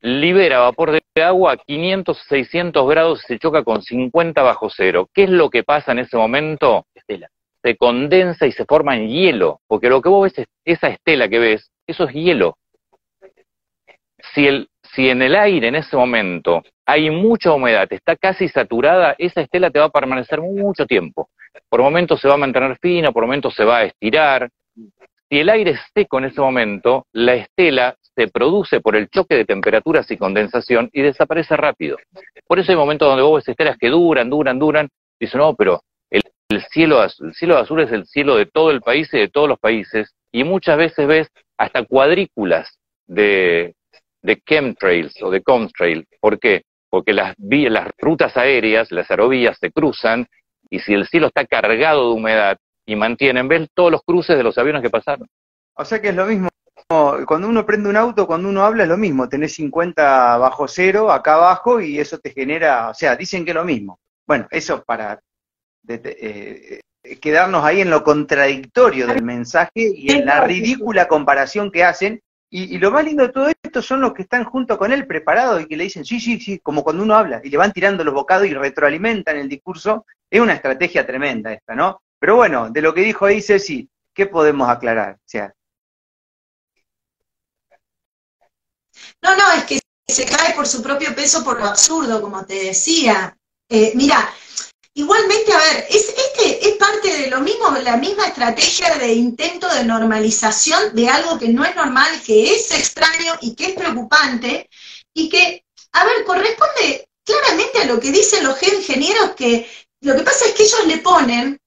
libera 0.02 0.60
vapor 0.60 0.92
de 0.92 1.24
agua 1.24 1.54
a 1.54 1.58
500, 1.58 2.18
600 2.30 2.88
grados 2.88 3.24
y 3.24 3.28
se 3.28 3.40
choca 3.40 3.64
con 3.64 3.82
50 3.82 4.42
bajo 4.44 4.70
cero. 4.70 5.10
¿Qué 5.14 5.24
es 5.24 5.30
lo 5.30 5.50
que 5.50 5.64
pasa 5.64 5.92
en 5.92 6.00
ese 6.00 6.18
momento? 6.18 6.86
Estela. 6.94 7.30
Se 7.64 7.76
condensa 7.76 8.46
y 8.46 8.52
se 8.52 8.66
forma 8.66 8.96
en 8.96 9.10
hielo, 9.10 9.60
porque 9.68 9.90
lo 9.90 10.02
que 10.02 10.10
vos 10.10 10.24
ves, 10.24 10.38
es, 10.38 10.48
esa 10.64 10.90
estela 10.90 11.28
que 11.28 11.40
ves, 11.40 11.72
eso 11.88 12.06
es 12.06 12.14
hielo. 12.14 12.58
Si, 14.34 15.10
en 15.10 15.22
el 15.22 15.36
aire 15.36 15.68
en 15.68 15.76
ese 15.76 15.96
momento 15.96 16.64
hay 16.86 17.10
mucha 17.10 17.54
humedad, 17.54 17.88
está 17.92 18.16
casi 18.16 18.48
saturada, 18.48 19.16
esa 19.18 19.42
estela 19.42 19.70
te 19.70 19.80
va 19.80 19.86
a 19.86 19.90
permanecer 19.90 20.42
mucho 20.42 20.86
tiempo. 20.86 21.30
Por 21.70 21.82
momentos 21.82 22.22
se 22.22 22.28
va 22.28 22.36
a 22.36 22.38
mantener 22.38 22.78
fina, 22.80 23.12
por 23.12 23.24
momentos 23.24 23.54
se 23.54 23.66
va 23.66 23.80
a 23.80 23.84
estirar. 23.84 24.50
Si 25.30 25.40
el 25.40 25.50
aire 25.50 25.72
es 25.72 25.80
seco 25.94 26.20
en 26.20 26.26
ese 26.26 26.40
momento, 26.40 27.06
la 27.12 27.36
estela 27.36 27.96
se 28.16 28.28
produce 28.30 28.80
por 28.80 28.96
el 28.96 29.10
choque 29.10 29.36
de 29.36 29.46
temperaturas 29.46 30.10
y 30.10 30.18
condensación 30.18 30.90
y 30.94 31.02
desaparece 31.02 31.56
rápido. 31.56 31.98
Por 32.48 32.58
eso 32.58 32.72
hay 32.72 32.78
momentos 32.78 33.08
donde 33.08 33.24
vos 33.24 33.36
ves 33.36 33.50
estelas 33.50 33.78
que 33.78 33.90
duran, 33.90 34.30
duran, 34.30 34.58
duran, 34.58 34.90
dicen, 35.20 35.40
no, 35.40 35.54
pero 35.54 35.82
el, 36.10 36.24
cielo 36.72 37.00
azul, 37.00 37.28
el 37.28 37.34
cielo 37.36 37.58
azul 37.58 37.82
es 37.82 37.92
el 37.92 38.06
cielo 38.08 38.36
de 38.36 38.46
todo 38.46 38.72
el 38.72 38.82
país 38.82 39.14
y 39.14 39.20
de 39.20 39.28
todos 39.28 39.48
los 39.50 39.60
países, 39.60 40.16
y 40.32 40.44
muchas 40.44 40.78
veces 40.78 41.06
ves 41.06 41.28
hasta 41.58 41.84
cuadrículas 41.84 42.80
de, 43.06 43.76
de 44.22 44.42
chemtrails 44.46 45.22
o 45.22 45.30
de 45.30 45.42
comtrail. 45.42 46.06
¿Por 46.20 46.40
qué? 46.40 46.64
Porque 46.90 47.14
las, 47.14 47.36
las 47.38 47.88
rutas 47.98 48.36
aéreas, 48.38 48.92
las 48.92 49.10
aerovías 49.12 49.58
se 49.60 49.72
cruzan, 49.72 50.28
y 50.70 50.80
si 50.80 50.94
el 50.94 51.08
cielo 51.08 51.28
está 51.28 51.46
cargado 51.46 52.10
de 52.10 52.16
humedad 52.16 52.58
y 52.86 52.96
mantienen, 52.96 53.48
ves 53.48 53.70
todos 53.74 53.92
los 53.92 54.02
cruces 54.04 54.38
de 54.38 54.44
los 54.44 54.58
aviones 54.58 54.82
que 54.82 54.90
pasaron. 54.90 55.28
O 55.74 55.86
sea 55.86 56.02
que 56.02 56.10
es 56.10 56.16
lo 56.16 56.26
mismo 56.26 56.50
cuando 57.26 57.50
uno 57.50 57.66
prende 57.66 57.90
un 57.90 57.98
auto, 57.98 58.28
cuando 58.28 58.48
uno 58.48 58.64
habla 58.64 58.84
es 58.84 58.90
lo 58.90 58.98
mismo, 58.98 59.28
tenés 59.28 59.54
50 59.56 60.38
bajo 60.38 60.68
cero 60.68 61.12
acá 61.12 61.34
abajo 61.34 61.82
y 61.82 62.00
eso 62.00 62.18
te 62.20 62.32
genera, 62.32 62.90
o 62.90 62.94
sea, 62.94 63.16
dicen 63.16 63.44
que 63.44 63.52
es 63.52 63.56
lo 63.56 63.66
mismo. 63.66 64.00
Bueno, 64.26 64.48
eso 64.52 64.84
para 64.84 65.20
eh, 65.88 66.80
quedarnos 67.22 67.64
ahí 67.64 67.82
en 67.82 67.90
lo 67.90 68.04
contradictorio 68.04 69.08
del 69.08 69.24
mensaje 69.24 69.72
y 69.76 70.12
en 70.12 70.26
la 70.26 70.46
ridícula 70.46 71.08
comparación 71.08 71.72
que 71.72 71.84
hacen. 71.84 72.22
Y, 72.50 72.78
lo 72.78 72.92
más 72.92 73.04
lindo 73.04 73.24
de 73.28 73.34
todo 73.34 73.50
esto 73.50 73.82
son 73.82 74.00
los 74.00 74.14
que 74.14 74.22
están 74.22 74.46
junto 74.46 74.78
con 74.78 74.94
él 74.94 75.06
preparados 75.06 75.62
y 75.62 75.66
que 75.66 75.76
le 75.76 75.84
dicen, 75.86 76.06
sí, 76.06 76.20
sí, 76.20 76.40
sí, 76.40 76.60
como 76.60 76.84
cuando 76.84 77.04
uno 77.04 77.16
habla, 77.16 77.42
y 77.44 77.50
le 77.50 77.58
van 77.58 77.74
tirando 77.74 78.06
los 78.06 78.14
bocados 78.14 78.48
y 78.48 78.54
retroalimentan 78.54 79.38
el 79.38 79.50
discurso. 79.50 80.06
Es 80.30 80.40
una 80.40 80.54
estrategia 80.54 81.06
tremenda 81.06 81.52
esta, 81.52 81.76
¿no? 81.76 82.02
Pero 82.20 82.38
bueno, 82.38 82.70
de 82.70 82.82
lo 82.82 82.94
que 82.94 83.02
dijo 83.02 83.26
ahí 83.26 83.42
Ceci, 83.42 83.90
¿qué 84.14 84.28
podemos 84.28 84.70
aclarar? 84.70 85.18
No, 89.22 89.36
no, 89.36 89.52
es 89.54 89.64
que 89.66 89.80
se 90.08 90.26
cae 90.26 90.54
por 90.54 90.68
su 90.68 90.82
propio 90.82 91.14
peso 91.14 91.44
por 91.44 91.60
lo 91.60 91.66
absurdo, 91.66 92.22
como 92.22 92.46
te 92.46 92.56
decía. 92.56 93.38
Eh, 93.70 93.92
mira, 93.96 94.34
igualmente, 94.94 95.54
a 95.54 95.58
ver, 95.58 95.86
es, 95.90 96.10
este 96.10 96.57
lo 97.38 97.44
mismo, 97.44 97.70
la 97.84 97.98
misma 97.98 98.26
estrategia 98.26 98.96
de 98.98 99.14
intento 99.14 99.70
de 99.70 99.84
normalización 99.84 100.96
de 100.96 101.08
algo 101.08 101.38
que 101.38 101.50
no 101.50 101.64
es 101.64 101.76
normal, 101.76 102.10
que 102.26 102.56
es 102.56 102.72
extraño 102.72 103.34
y 103.42 103.54
que 103.54 103.68
es 103.68 103.74
preocupante, 103.74 104.68
y 105.14 105.30
que, 105.30 105.64
a 105.92 106.06
ver, 106.06 106.24
corresponde 106.26 107.08
claramente 107.24 107.82
a 107.82 107.86
lo 107.86 108.00
que 108.00 108.12
dicen 108.12 108.44
los 108.44 108.62
ingenieros, 108.64 109.36
que 109.36 109.70
lo 110.02 110.16
que 110.16 110.24
pasa 110.24 110.46
es 110.46 110.54
que 110.54 110.64
ellos 110.64 110.86
le 110.88 110.98
ponen, 110.98 111.60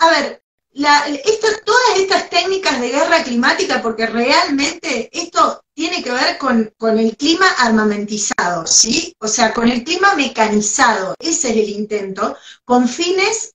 a 0.00 0.10
ver, 0.10 0.42
todas 1.64 1.98
estas 1.98 2.28
técnicas 2.28 2.80
de 2.80 2.90
guerra 2.90 3.22
climática, 3.22 3.80
porque 3.80 4.06
realmente 4.06 5.08
esto 5.12 5.62
tiene 5.74 6.02
que 6.02 6.12
ver 6.12 6.36
con, 6.36 6.98
el 6.98 7.16
clima 7.16 7.46
armamentizado, 7.58 8.66
¿sí? 8.66 9.14
O 9.18 9.28
sea, 9.28 9.54
con 9.54 9.68
el 9.68 9.82
clima 9.82 10.14
mecanizado, 10.14 11.14
ese 11.18 11.50
es 11.50 11.56
el 11.56 11.70
intento, 11.70 12.36
con 12.64 12.86
fines 12.86 13.54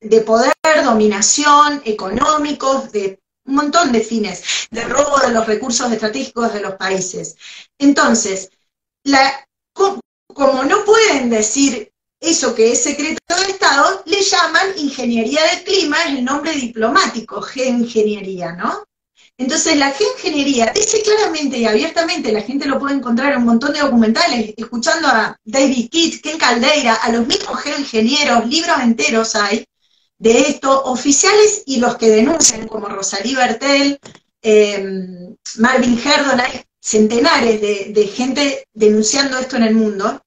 de 0.00 0.20
poder, 0.20 0.52
dominación, 0.84 1.82
económicos, 1.84 2.92
de 2.92 3.20
un 3.44 3.54
montón 3.54 3.92
de 3.92 4.00
fines, 4.00 4.42
de 4.70 4.84
robo 4.84 5.18
de 5.18 5.32
los 5.32 5.46
recursos 5.46 5.90
estratégicos 5.90 6.52
de 6.52 6.60
los 6.60 6.74
países. 6.74 7.36
Entonces, 7.78 8.50
la, 9.04 9.46
como 9.72 10.64
no 10.64 10.84
pueden 10.84 11.30
decir 11.30 11.92
eso 12.20 12.54
que 12.54 12.72
es 12.72 12.82
secreto 12.82 13.36
de 13.36 13.52
Estado, 13.52 14.02
le 14.06 14.22
llaman 14.22 14.66
ingeniería 14.76 15.42
del 15.44 15.64
clima, 15.64 16.02
es 16.02 16.10
el 16.10 16.24
nombre 16.24 16.52
diplomático, 16.52 17.40
geoingeniería, 17.42 18.52
¿no? 18.52 18.84
Entonces 19.38 19.76
la 19.76 19.90
geoingeniería 19.90 20.72
dice 20.74 21.02
claramente 21.02 21.58
y 21.58 21.66
abiertamente, 21.66 22.32
la 22.32 22.40
gente 22.40 22.66
lo 22.66 22.78
puede 22.78 22.94
encontrar 22.94 23.32
en 23.32 23.40
un 23.40 23.44
montón 23.44 23.74
de 23.74 23.80
documentales, 23.80 24.54
escuchando 24.56 25.08
a 25.08 25.36
David 25.44 25.90
Kitt, 25.90 26.22
Ken 26.22 26.38
Caldeira, 26.38 26.94
a 26.94 27.12
los 27.12 27.26
mismos 27.26 27.60
geoingenieros, 27.60 28.46
libros 28.46 28.80
enteros 28.80 29.34
hay 29.36 29.66
de 30.18 30.38
esto, 30.40 30.84
oficiales 30.84 31.62
y 31.66 31.78
los 31.78 31.96
que 31.96 32.08
denuncian, 32.08 32.66
como 32.68 32.88
Rosalí 32.88 33.34
Bertel, 33.34 33.98
em, 34.42 35.36
Marvin 35.58 35.98
Herdon, 35.98 36.40
hay 36.40 36.64
centenares 36.80 37.60
de, 37.60 38.06
gente 38.06 38.66
denunciando 38.72 39.38
esto 39.38 39.56
en 39.56 39.64
el 39.64 39.74
mundo. 39.74 40.22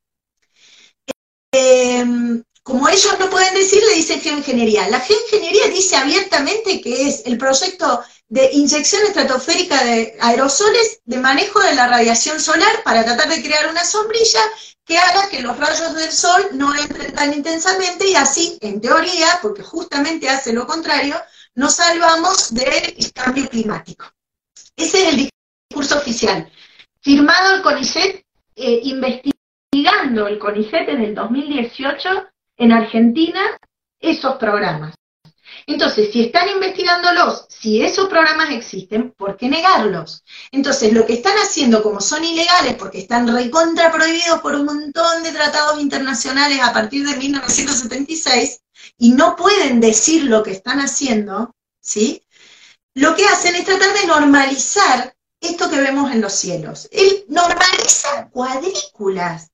Em, 1.52 2.44
como 2.62 2.88
ellos 2.88 3.16
no 3.20 3.30
pueden 3.30 3.56
decir, 3.56 3.82
le 3.82 3.96
dicen 3.96 4.22
geoingeniería. 4.22 4.90
La 4.90 5.00
geoingeniería 5.00 5.68
dice 5.70 5.96
abiertamente 5.96 6.82
que 6.82 7.08
es 7.08 7.24
el 7.26 7.38
proyecto 7.38 8.04
de 8.28 8.52
inyección 8.54 9.02
estratosférica 9.08 9.84
de 9.84 10.16
aerosoles 10.20 11.00
de 11.04 11.18
manejo 11.18 11.60
de 11.62 11.74
la 11.74 11.88
radiación 11.88 12.40
solar 12.40 12.84
para 12.84 13.04
tratar 13.04 13.28
de 13.30 13.42
crear 13.42 13.70
una 13.70 13.84
sombrilla 13.84 14.42
que 14.90 14.98
haga 14.98 15.30
que 15.30 15.44
los 15.44 15.56
rayos 15.56 15.94
del 15.94 16.12
sol 16.12 16.42
no 16.54 16.74
entren 16.74 17.14
tan 17.14 17.32
intensamente 17.32 18.10
y 18.10 18.16
así, 18.16 18.58
en 18.60 18.82
teoría, 18.82 19.38
porque 19.40 19.62
justamente 19.62 20.28
hace 20.28 20.52
lo 20.52 20.66
contrario, 20.66 21.16
nos 21.54 21.76
salvamos 21.76 22.52
del 22.56 22.96
cambio 23.14 23.48
climático. 23.48 24.06
Ese 24.76 25.04
es 25.04 25.14
el 25.14 25.30
discurso 25.70 26.00
oficial. 26.00 26.52
Firmado 27.02 27.58
el 27.58 27.62
CONICET, 27.62 28.26
eh, 28.56 28.80
investigando 28.82 30.26
el 30.26 30.40
CONICET 30.40 30.88
desde 30.88 31.06
el 31.06 31.14
2018 31.14 32.10
en 32.58 32.72
Argentina 32.72 33.42
esos 34.00 34.38
programas. 34.38 34.96
Entonces, 35.70 36.12
si 36.12 36.24
están 36.24 36.50
investigándolos, 36.50 37.46
si 37.48 37.84
esos 37.84 38.10
programas 38.10 38.50
existen, 38.50 39.12
¿por 39.12 39.38
qué 39.38 39.48
negarlos? 39.50 40.24
Entonces, 40.52 40.92
lo 40.94 41.06
que 41.06 41.14
están 41.14 41.38
haciendo, 41.38 41.84
como 41.84 42.02
son 42.02 42.24
ilegales, 42.24 42.74
porque 42.74 42.98
están 42.98 43.28
recontra 43.28 43.92
prohibidos 43.92 44.40
por 44.42 44.56
un 44.56 44.66
montón 44.66 45.22
de 45.22 45.32
tratados 45.32 45.80
internacionales 45.80 46.60
a 46.64 46.74
partir 46.74 47.08
de 47.08 47.18
1976, 47.18 48.62
y 48.98 49.12
no 49.12 49.36
pueden 49.36 49.80
decir 49.80 50.24
lo 50.24 50.42
que 50.42 50.54
están 50.54 50.80
haciendo, 50.80 51.54
¿sí? 51.80 52.26
Lo 52.96 53.16
que 53.16 53.26
hacen 53.28 53.54
es 53.54 53.66
tratar 53.66 53.94
de 53.94 54.08
normalizar 54.08 55.16
esto 55.40 55.70
que 55.70 55.82
vemos 55.82 56.12
en 56.12 56.22
los 56.22 56.34
cielos. 56.34 56.90
Él 56.92 57.26
normaliza 57.28 58.28
cuadrículas, 58.32 59.52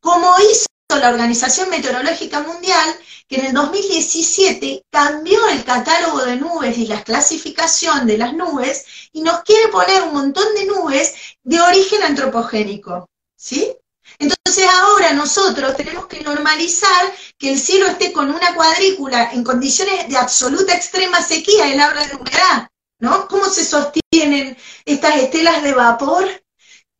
como 0.00 0.34
hizo 0.50 0.66
la 0.88 1.10
Organización 1.10 1.70
Meteorológica 1.70 2.40
Mundial, 2.40 2.96
que 3.26 3.36
en 3.36 3.46
el 3.46 3.52
2017 3.54 4.84
cambió 4.90 5.48
el 5.48 5.64
catálogo 5.64 6.24
de 6.24 6.36
nubes 6.36 6.76
y 6.76 6.86
la 6.86 7.02
clasificación 7.02 8.06
de 8.06 8.18
las 8.18 8.34
nubes 8.34 8.84
y 9.12 9.22
nos 9.22 9.42
quiere 9.42 9.68
poner 9.68 10.02
un 10.02 10.12
montón 10.12 10.54
de 10.54 10.66
nubes 10.66 11.14
de 11.42 11.60
origen 11.60 12.02
antropogénico. 12.02 13.08
¿Sí? 13.36 13.74
Entonces 14.18 14.68
ahora 14.70 15.12
nosotros 15.14 15.76
tenemos 15.76 16.06
que 16.06 16.20
normalizar 16.20 17.12
que 17.38 17.52
el 17.52 17.58
cielo 17.58 17.86
esté 17.86 18.12
con 18.12 18.30
una 18.30 18.54
cuadrícula 18.54 19.32
en 19.32 19.42
condiciones 19.42 20.08
de 20.08 20.16
absoluta 20.16 20.74
extrema 20.74 21.22
sequía, 21.22 21.72
el 21.72 21.80
habla 21.80 22.06
de 22.06 22.16
humedad, 22.16 22.68
¿no? 23.00 23.26
¿Cómo 23.26 23.46
se 23.46 23.64
sostienen 23.64 24.56
estas 24.84 25.16
estelas 25.16 25.62
de 25.62 25.72
vapor 25.72 26.28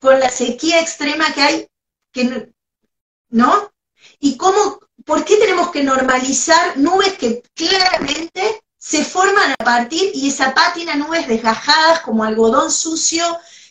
con 0.00 0.18
la 0.18 0.30
sequía 0.30 0.80
extrema 0.80 1.32
que 1.34 1.42
hay? 1.42 1.68
Que, 2.12 2.50
¿No? 3.28 3.73
¿Y 4.20 4.36
cómo, 4.36 4.78
por 5.04 5.24
qué 5.24 5.36
tenemos 5.36 5.70
que 5.70 5.84
normalizar 5.84 6.76
nubes 6.76 7.14
que 7.14 7.42
claramente 7.54 8.62
se 8.78 9.04
forman 9.04 9.52
a 9.58 9.64
partir 9.64 10.10
y 10.14 10.28
esa 10.28 10.54
pátina 10.54 10.94
nubes 10.94 11.26
desgajadas 11.26 12.00
como 12.00 12.24
algodón 12.24 12.70
sucio 12.70 13.24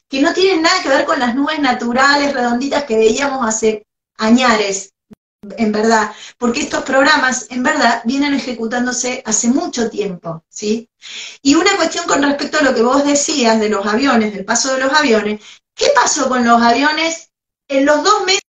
que 0.08 0.22
no 0.22 0.34
tienen 0.34 0.62
nada 0.62 0.82
que 0.82 0.90
ver 0.90 1.06
con 1.06 1.20
las 1.20 1.36
nubes 1.36 1.60
naturales 1.60 2.34
redonditas 2.34 2.84
que 2.84 2.98
veíamos 2.98 3.48
hace 3.48 3.86
añares, 4.18 4.94
en 5.58 5.72
verdad, 5.72 6.12
porque 6.38 6.62
estos 6.62 6.84
programas, 6.84 7.48
en 7.50 7.64
verdad, 7.64 8.02
vienen 8.06 8.34
ejecutándose 8.34 9.22
hace 9.26 9.48
mucho 9.50 9.90
tiempo, 9.90 10.44
¿sí? 10.50 10.90
Y 11.42 11.56
una 11.56 11.76
cuestión 11.76 12.06
con 12.06 12.24
respecto 12.24 12.60
a 12.60 12.64
lo 12.64 12.74
que 12.74 12.82
vos 12.82 13.04
decías 13.04 13.60
de 13.60 13.70
los 13.70 13.86
aviones, 13.86 14.34
del 14.34 14.46
paso 14.46 14.74
de 14.74 14.82
los 14.82 14.94
aviones, 14.94 15.42
¿qué 15.76 15.88
pasó 15.96 16.30
con 16.30 16.46
los 16.46 16.62
aviones 16.62 17.32
en 17.68 17.86
los 17.86 18.04
dos 18.04 18.26
meses 18.26 18.43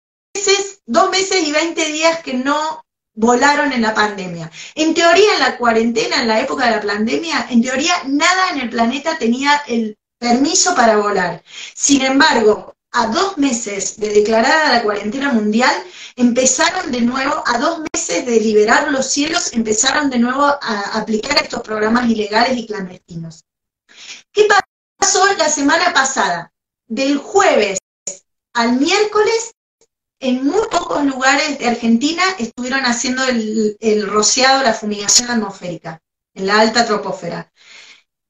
dos 0.85 1.09
meses 1.09 1.47
y 1.47 1.51
20 1.51 1.85
días 1.91 2.19
que 2.19 2.33
no 2.33 2.83
volaron 3.13 3.71
en 3.73 3.81
la 3.81 3.93
pandemia. 3.93 4.51
En 4.75 4.93
teoría, 4.93 5.33
en 5.33 5.39
la 5.39 5.57
cuarentena, 5.57 6.21
en 6.21 6.27
la 6.27 6.41
época 6.41 6.65
de 6.65 6.71
la 6.71 6.81
pandemia, 6.81 7.47
en 7.49 7.61
teoría 7.61 7.93
nada 8.07 8.51
en 8.51 8.59
el 8.59 8.69
planeta 8.69 9.17
tenía 9.17 9.61
el 9.67 9.97
permiso 10.17 10.75
para 10.75 10.97
volar. 10.97 11.43
Sin 11.73 12.01
embargo, 12.01 12.75
a 12.91 13.07
dos 13.07 13.37
meses 13.37 13.97
de 13.97 14.09
declarada 14.09 14.73
la 14.73 14.83
cuarentena 14.83 15.31
mundial, 15.31 15.73
empezaron 16.15 16.91
de 16.91 17.01
nuevo, 17.01 17.41
a 17.45 17.57
dos 17.57 17.79
meses 17.93 18.25
de 18.25 18.39
liberar 18.39 18.91
los 18.91 19.07
cielos, 19.07 19.53
empezaron 19.53 20.09
de 20.09 20.19
nuevo 20.19 20.43
a 20.43 20.99
aplicar 20.99 21.41
estos 21.41 21.61
programas 21.61 22.09
ilegales 22.09 22.57
y 22.57 22.67
clandestinos. 22.67 23.43
¿Qué 24.33 24.47
pasó 24.97 25.25
la 25.37 25.49
semana 25.49 25.93
pasada? 25.93 26.51
Del 26.87 27.17
jueves 27.17 27.79
al 28.53 28.73
miércoles, 28.73 29.51
en 30.21 30.45
muy 30.45 30.61
pocos 30.69 31.03
lugares 31.03 31.57
de 31.57 31.67
Argentina 31.67 32.23
estuvieron 32.37 32.85
haciendo 32.85 33.23
el, 33.25 33.75
el 33.79 34.07
rociado, 34.07 34.63
la 34.63 34.73
fumigación 34.73 35.31
atmosférica, 35.31 35.99
en 36.35 36.45
la 36.45 36.59
alta 36.59 36.85
troposfera. 36.85 37.51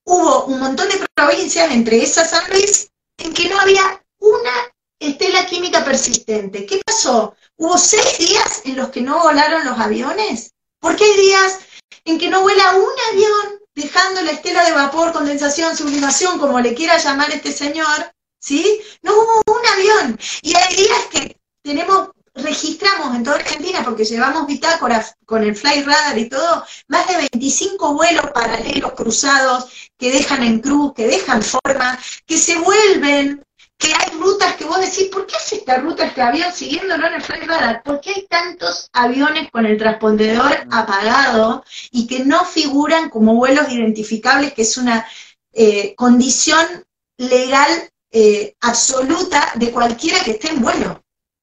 Hubo 0.05 0.45
un 0.45 0.59
montón 0.59 0.87
de 0.87 1.05
provincias, 1.13 1.69
entre 1.71 2.01
esas 2.01 2.29
San 2.29 2.49
Luis, 2.49 2.89
en 3.17 3.33
que 3.33 3.49
no 3.49 3.59
había 3.59 4.03
una 4.19 4.51
estela 4.99 5.45
química 5.45 5.83
persistente. 5.83 6.65
¿Qué 6.65 6.81
pasó? 6.85 7.35
Hubo 7.57 7.77
seis 7.77 8.17
días 8.17 8.61
en 8.65 8.77
los 8.77 8.89
que 8.89 9.01
no 9.01 9.19
volaron 9.19 9.65
los 9.65 9.77
aviones. 9.77 10.53
Porque 10.79 11.03
hay 11.03 11.17
días 11.17 11.59
en 12.05 12.17
que 12.17 12.29
no 12.29 12.41
vuela 12.41 12.75
un 12.75 12.93
avión 13.11 13.59
dejando 13.75 14.21
la 14.21 14.31
estela 14.31 14.63
de 14.63 14.71
vapor, 14.71 15.11
condensación, 15.11 15.75
sublimación, 15.75 16.39
como 16.39 16.59
le 16.59 16.73
quiera 16.73 16.97
llamar 16.97 17.31
este 17.31 17.51
señor, 17.51 18.11
¿sí? 18.39 18.81
No 19.01 19.13
hubo 19.13 19.43
un 19.45 19.67
avión. 19.67 20.19
Y 20.41 20.55
hay 20.55 20.75
días 20.75 21.05
que 21.11 21.40
tenemos, 21.61 22.09
registramos 22.33 23.15
en 23.15 23.23
toda 23.23 23.37
Argentina, 23.37 23.83
porque 23.83 24.05
llevamos 24.05 24.47
bitácoras 24.47 25.15
con 25.25 25.43
el 25.43 25.55
Fly 25.55 25.83
Radar 25.83 26.17
y 26.17 26.29
todo, 26.29 26.63
más 26.87 27.07
de 27.07 27.27
25 27.31 27.93
vuelos 27.93 28.31
paralelos 28.33 28.93
cruzados 28.93 29.91
que 29.97 30.11
dejan 30.11 30.43
en 30.43 30.59
cruz, 30.59 30.93
que 30.93 31.07
dejan 31.07 31.41
forma, 31.41 31.99
que 32.25 32.37
se 32.37 32.57
vuelven 32.57 33.43
que 33.81 33.93
hay 33.95 34.15
rutas 34.19 34.55
que 34.57 34.65
vos 34.65 34.79
decís, 34.79 35.09
¿por 35.11 35.25
qué 35.25 35.35
hace 35.35 35.55
esta 35.55 35.77
ruta 35.77 36.05
este 36.05 36.21
avión 36.21 36.53
siguiéndolo 36.53 37.07
en 37.07 37.15
el 37.15 37.21
flight 37.23 37.45
radar? 37.45 37.81
¿Por 37.81 37.99
qué 37.99 38.11
hay 38.11 38.27
tantos 38.27 38.87
aviones 38.93 39.49
con 39.49 39.65
el 39.65 39.75
transpondedor 39.75 40.67
apagado 40.69 41.65
y 41.89 42.05
que 42.05 42.23
no 42.23 42.45
figuran 42.45 43.09
como 43.09 43.35
vuelos 43.35 43.71
identificables, 43.71 44.53
que 44.53 44.61
es 44.61 44.77
una 44.77 45.03
eh, 45.51 45.95
condición 45.95 46.85
legal 47.17 47.89
eh, 48.11 48.53
absoluta 48.61 49.51
de 49.55 49.71
cualquiera 49.71 50.23
que 50.23 50.31
esté 50.31 50.49
en 50.49 50.61
vuelo? 50.61 51.01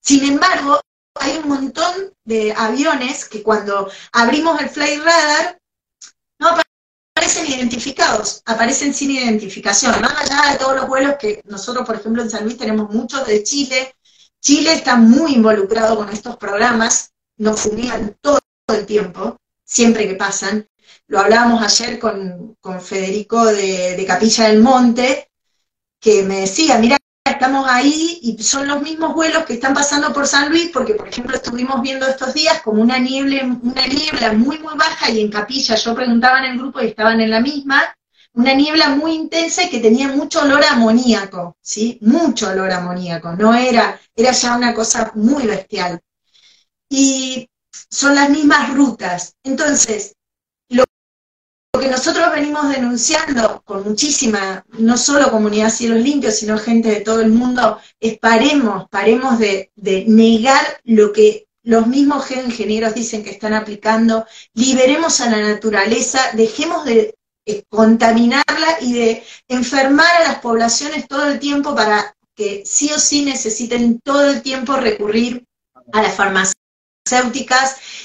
Sin 0.08 0.24
embargo, 0.24 0.80
hay 1.16 1.36
un 1.36 1.50
montón 1.50 2.14
de 2.24 2.54
aviones 2.56 3.26
que 3.26 3.42
cuando 3.42 3.90
abrimos 4.10 4.58
el 4.58 4.70
flight 4.70 5.02
radar 5.02 5.60
no 6.38 6.56
aparecen 7.14 7.46
identificados, 7.46 8.40
aparecen 8.46 8.94
sin 8.94 9.10
identificación, 9.10 10.00
más 10.00 10.14
allá 10.22 10.52
de 10.52 10.58
todos 10.58 10.76
los 10.76 10.88
vuelos 10.88 11.16
que 11.20 11.42
nosotros, 11.44 11.84
por 11.84 11.96
ejemplo, 11.96 12.22
en 12.22 12.30
San 12.30 12.44
Luis 12.44 12.56
tenemos 12.56 12.88
muchos 12.88 13.26
de 13.26 13.42
Chile. 13.42 13.94
Chile 14.40 14.72
está 14.72 14.96
muy 14.96 15.34
involucrado 15.34 15.94
con 15.98 16.08
estos 16.08 16.38
programas, 16.38 17.12
nos 17.36 17.60
fumigan 17.60 18.16
todo 18.22 18.40
el 18.68 18.86
tiempo, 18.86 19.36
siempre 19.62 20.08
que 20.08 20.14
pasan. 20.14 20.66
Lo 21.06 21.18
hablábamos 21.20 21.62
ayer 21.62 21.98
con, 21.98 22.56
Federico 22.80 23.44
de, 23.44 23.94
de 23.94 24.06
Capilla 24.06 24.48
del 24.48 24.62
Monte, 24.62 25.30
que 26.00 26.22
me 26.22 26.40
decía, 26.40 26.78
mira, 26.78 26.96
estamos 27.38 27.68
ahí 27.68 28.18
y 28.20 28.42
son 28.42 28.66
los 28.66 28.82
mismos 28.82 29.14
vuelos 29.14 29.44
que 29.44 29.54
están 29.54 29.72
pasando 29.72 30.12
por 30.12 30.26
San 30.26 30.48
Luis, 30.50 30.70
porque 30.72 30.94
por 30.94 31.06
ejemplo 31.06 31.36
estuvimos 31.36 31.80
viendo 31.80 32.04
estos 32.04 32.34
días 32.34 32.60
como 32.62 32.82
una 32.82 32.98
niebla, 32.98 33.44
una 33.62 33.86
niebla 33.86 34.32
muy 34.32 34.58
muy 34.58 34.76
baja 34.76 35.08
y 35.08 35.20
en 35.20 35.30
Capilla 35.30 35.76
yo 35.76 35.94
preguntaba 35.94 36.40
en 36.40 36.46
el 36.46 36.58
grupo 36.58 36.80
y 36.82 36.86
estaban 36.86 37.20
en 37.20 37.30
la 37.30 37.38
misma, 37.38 37.94
una 38.32 38.54
niebla 38.54 38.88
muy 38.88 39.12
intensa 39.14 39.62
y 39.62 39.70
que 39.70 39.78
tenía 39.78 40.08
mucho 40.08 40.42
olor 40.42 40.64
amoníaco, 40.68 41.56
¿sí? 41.62 41.98
Mucho 42.02 42.50
olor 42.50 42.72
amoníaco, 42.72 43.30
no 43.36 43.54
era, 43.54 44.00
era 44.16 44.32
ya 44.32 44.56
una 44.56 44.74
cosa 44.74 45.12
muy 45.14 45.46
bestial. 45.46 46.00
Y 46.90 47.48
son 47.88 48.16
las 48.16 48.30
mismas 48.30 48.74
rutas. 48.74 49.36
Entonces, 49.44 50.16
lo 51.78 51.84
que 51.84 51.90
nosotros 51.90 52.32
venimos 52.32 52.68
denunciando 52.70 53.62
con 53.64 53.84
muchísima, 53.84 54.64
no 54.78 54.98
solo 54.98 55.30
comunidad 55.30 55.70
Cielos 55.70 56.00
Limpios, 56.00 56.34
sino 56.34 56.58
gente 56.58 56.88
de 56.88 57.02
todo 57.02 57.20
el 57.20 57.30
mundo, 57.30 57.78
es 58.00 58.18
paremos, 58.18 58.88
paremos 58.90 59.38
de, 59.38 59.70
negar 60.08 60.80
lo 60.82 61.12
que 61.12 61.46
los 61.62 61.86
mismos 61.86 62.26
geoingenieros 62.26 62.94
dicen 62.94 63.22
que 63.22 63.30
están 63.30 63.54
aplicando, 63.54 64.26
liberemos 64.54 65.20
a 65.20 65.30
la 65.30 65.40
naturaleza, 65.40 66.18
dejemos 66.32 66.84
de 66.84 67.14
contaminarla 67.68 68.78
y 68.80 68.94
de 68.94 69.22
enfermar 69.46 70.12
a 70.16 70.24
las 70.24 70.38
poblaciones 70.40 71.06
todo 71.06 71.28
el 71.28 71.38
tiempo 71.38 71.76
para 71.76 72.12
que 72.34 72.64
sí 72.66 72.90
o 72.92 72.98
sí 72.98 73.24
necesiten 73.24 74.00
todo 74.00 74.28
el 74.28 74.42
tiempo 74.42 74.74
recurrir 74.74 75.44
a 75.92 76.02
la 76.02 76.10
farmacia 76.10 76.57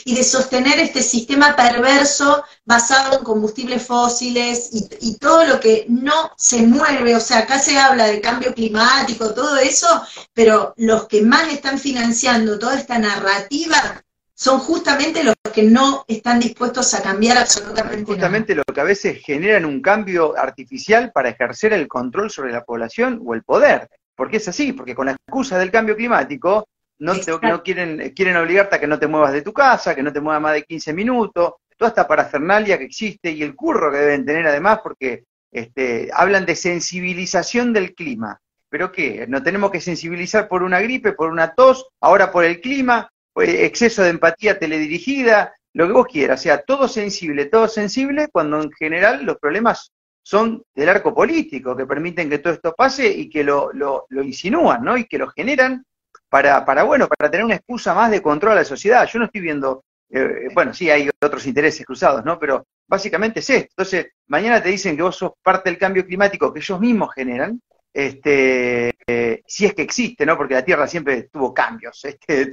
y 0.05 0.15
de 0.15 0.23
sostener 0.23 0.79
este 0.79 1.01
sistema 1.01 1.55
perverso 1.55 2.43
basado 2.65 3.17
en 3.17 3.23
combustibles 3.23 3.85
fósiles 3.85 4.69
y, 4.71 5.17
todo 5.17 5.45
lo 5.45 5.59
que 5.59 5.85
no 5.87 6.31
se 6.37 6.63
mueve, 6.63 7.15
o 7.15 7.19
sea, 7.19 7.39
acá 7.39 7.59
se 7.59 7.77
habla 7.77 8.07
de 8.07 8.19
cambio 8.19 8.53
climático, 8.53 9.33
todo 9.33 9.57
eso, 9.57 9.87
pero 10.33 10.73
los 10.77 11.07
que 11.07 11.21
más 11.21 11.47
están 11.51 11.79
financiando 11.79 12.59
toda 12.59 12.77
esta 12.77 12.99
narrativa 12.99 14.03
son 14.35 14.59
justamente 14.59 15.23
los 15.23 15.35
que 15.53 15.63
no 15.63 16.03
están 16.07 16.39
dispuestos 16.39 16.93
a 16.93 17.01
cambiar 17.01 17.37
absolutamente 17.37 18.05
Justamente 18.05 18.55
lo 18.55 18.63
que 18.63 18.81
a 18.81 18.83
veces 18.83 19.21
generan 19.23 19.65
un 19.65 19.81
cambio 19.81 20.37
artificial 20.37 21.11
para 21.13 21.29
ejercer 21.29 21.71
el 21.71 21.87
control 21.87 22.29
sobre 22.31 22.51
la 22.51 22.65
población 22.65 23.21
o 23.23 23.33
el 23.35 23.43
poder. 23.43 23.87
Porque 24.15 24.37
es 24.37 24.47
así, 24.47 24.73
porque 24.73 24.95
con 24.95 25.05
la 25.05 25.13
excusa 25.13 25.57
del 25.57 25.71
cambio 25.71 25.95
climático 25.95 26.67
no, 27.03 27.13
no 27.41 27.63
quieren, 27.63 28.13
quieren 28.15 28.37
obligarte 28.37 28.77
a 28.77 28.79
que 28.79 28.87
no 28.87 28.97
te 28.97 29.07
muevas 29.07 29.33
de 29.33 29.41
tu 29.41 29.51
casa, 29.51 29.93
que 29.93 30.03
no 30.03 30.13
te 30.13 30.21
muevas 30.21 30.41
más 30.41 30.53
de 30.53 30.63
15 30.63 30.93
minutos, 30.93 31.53
toda 31.77 31.89
esta 31.89 32.07
parafernalia 32.07 32.77
que 32.77 32.85
existe 32.85 33.31
y 33.31 33.43
el 33.43 33.55
curro 33.55 33.91
que 33.91 33.97
deben 33.97 34.25
tener 34.25 34.47
además, 34.47 34.79
porque 34.81 35.25
este, 35.51 36.09
hablan 36.13 36.45
de 36.45 36.55
sensibilización 36.55 37.73
del 37.73 37.93
clima. 37.93 38.39
¿Pero 38.69 38.91
qué? 38.91 39.25
¿No 39.27 39.43
tenemos 39.43 39.69
que 39.69 39.81
sensibilizar 39.81 40.47
por 40.47 40.63
una 40.63 40.79
gripe, 40.79 41.11
por 41.11 41.29
una 41.29 41.53
tos, 41.53 41.87
ahora 41.99 42.31
por 42.31 42.45
el 42.45 42.61
clima, 42.61 43.09
pues, 43.33 43.49
exceso 43.49 44.01
de 44.01 44.09
empatía 44.09 44.57
teledirigida, 44.57 45.53
lo 45.73 45.87
que 45.87 45.93
vos 45.93 46.07
quieras? 46.07 46.39
O 46.39 46.43
sea, 46.43 46.61
todo 46.61 46.87
sensible, 46.87 47.45
todo 47.47 47.67
sensible, 47.67 48.29
cuando 48.31 48.61
en 48.61 48.71
general 48.71 49.25
los 49.25 49.37
problemas 49.37 49.91
son 50.23 50.63
del 50.73 50.89
arco 50.89 51.13
político, 51.13 51.75
que 51.75 51.85
permiten 51.85 52.29
que 52.29 52.39
todo 52.39 52.53
esto 52.53 52.73
pase 52.73 53.07
y 53.09 53.29
que 53.29 53.43
lo, 53.43 53.73
lo, 53.73 54.05
lo 54.09 54.23
insinúan, 54.23 54.83
¿no? 54.83 54.97
Y 54.97 55.05
que 55.05 55.17
lo 55.17 55.27
generan 55.27 55.85
para, 56.33 56.65
para, 56.65 56.81
bueno, 56.81 57.07
para 57.07 57.29
tener 57.29 57.45
una 57.45 57.53
excusa 57.53 57.93
más 57.93 58.09
de 58.09 58.19
control 58.19 58.53
a 58.53 58.55
la 58.55 58.65
sociedad. 58.65 59.07
Yo 59.07 59.19
no 59.19 59.25
estoy 59.25 59.39
viendo, 59.39 59.83
eh, 60.09 60.47
bueno, 60.51 60.73
sí 60.73 60.89
hay 60.89 61.07
otros 61.21 61.45
intereses 61.45 61.85
cruzados, 61.85 62.25
¿no? 62.25 62.39
Pero 62.39 62.65
básicamente 62.87 63.41
es 63.41 63.49
esto. 63.51 63.67
Entonces, 63.69 64.07
mañana 64.25 64.59
te 64.59 64.69
dicen 64.69 64.95
que 64.95 65.03
vos 65.03 65.15
sos 65.15 65.33
parte 65.43 65.69
del 65.69 65.77
cambio 65.77 66.03
climático 66.03 66.51
que 66.51 66.59
ellos 66.59 66.79
mismos 66.79 67.13
generan, 67.13 67.61
este, 67.93 68.95
eh, 69.05 69.43
si 69.45 69.67
es 69.67 69.75
que 69.75 69.83
existe, 69.83 70.25
¿no? 70.25 70.35
Porque 70.35 70.55
la 70.55 70.65
Tierra 70.65 70.87
siempre 70.87 71.29
tuvo 71.31 71.53
cambios, 71.53 72.03
este, 72.05 72.49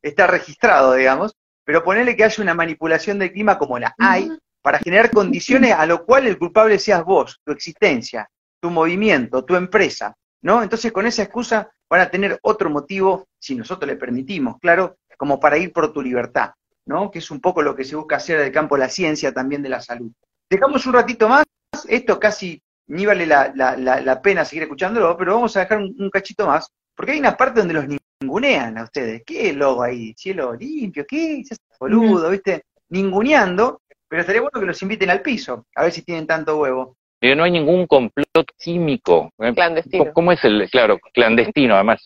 está 0.00 0.26
registrado, 0.26 0.94
digamos, 0.94 1.34
pero 1.66 1.84
ponerle 1.84 2.16
que 2.16 2.24
haya 2.24 2.42
una 2.42 2.54
manipulación 2.54 3.18
del 3.18 3.30
clima 3.30 3.58
como 3.58 3.78
la 3.78 3.94
hay, 3.98 4.30
para 4.62 4.78
generar 4.78 5.10
condiciones 5.10 5.72
a 5.72 5.84
lo 5.84 6.06
cual 6.06 6.26
el 6.26 6.38
culpable 6.38 6.78
seas 6.78 7.04
vos, 7.04 7.42
tu 7.44 7.52
existencia, 7.52 8.26
tu 8.58 8.70
movimiento, 8.70 9.44
tu 9.44 9.54
empresa, 9.54 10.16
¿no? 10.40 10.62
Entonces, 10.62 10.92
con 10.92 11.06
esa 11.06 11.24
excusa 11.24 11.70
van 11.92 12.00
a 12.00 12.10
tener 12.10 12.38
otro 12.40 12.70
motivo, 12.70 13.28
si 13.38 13.54
nosotros 13.54 13.86
le 13.86 13.98
permitimos, 13.98 14.58
claro, 14.58 14.96
como 15.18 15.38
para 15.38 15.58
ir 15.58 15.74
por 15.74 15.92
tu 15.92 16.00
libertad, 16.00 16.52
¿no? 16.86 17.10
Que 17.10 17.18
es 17.18 17.30
un 17.30 17.38
poco 17.38 17.60
lo 17.60 17.76
que 17.76 17.84
se 17.84 17.94
busca 17.94 18.16
hacer 18.16 18.40
del 18.40 18.50
campo 18.50 18.76
de 18.76 18.80
la 18.80 18.88
ciencia, 18.88 19.34
también 19.34 19.62
de 19.62 19.68
la 19.68 19.82
salud. 19.82 20.10
Dejamos 20.48 20.86
un 20.86 20.94
ratito 20.94 21.28
más, 21.28 21.44
esto 21.86 22.18
casi 22.18 22.62
ni 22.86 23.04
vale 23.04 23.26
la, 23.26 24.20
pena 24.22 24.42
seguir 24.46 24.62
escuchándolo, 24.62 25.14
pero 25.18 25.34
vamos 25.34 25.54
a 25.54 25.60
dejar 25.60 25.80
un, 25.80 26.08
cachito 26.10 26.46
más, 26.46 26.66
porque 26.96 27.12
hay 27.12 27.18
una 27.18 27.36
parte 27.36 27.60
donde 27.60 27.74
los 27.74 27.84
ningunean 28.22 28.78
a 28.78 28.84
ustedes. 28.84 29.22
¿Qué 29.26 29.52
logo 29.52 29.82
ahí? 29.82 30.14
Cielo 30.16 30.54
limpio, 30.54 31.04
¿qué? 31.06 31.42
Se 31.44 31.56
boludo, 31.78 32.30
¿viste? 32.30 32.64
Ninguneando, 32.88 33.82
pero 34.08 34.22
estaría 34.22 34.40
bueno 34.40 34.58
que 34.58 34.66
los 34.66 34.80
inviten 34.80 35.10
al 35.10 35.20
piso, 35.20 35.66
a 35.74 35.82
ver 35.82 35.92
si 35.92 36.00
tienen 36.00 36.26
tanto 36.26 36.56
huevo 36.56 36.96
no 37.22 37.44
hay 37.44 37.50
ningún 37.50 37.86
complot 37.86 38.46
químico. 38.58 39.30
¿eh? 39.38 39.52
Clandestino. 39.54 40.12
¿Cómo 40.12 40.32
es 40.32 40.44
el, 40.44 40.68
claro, 40.70 40.98
clandestino? 41.12 41.74
Además, 41.74 42.02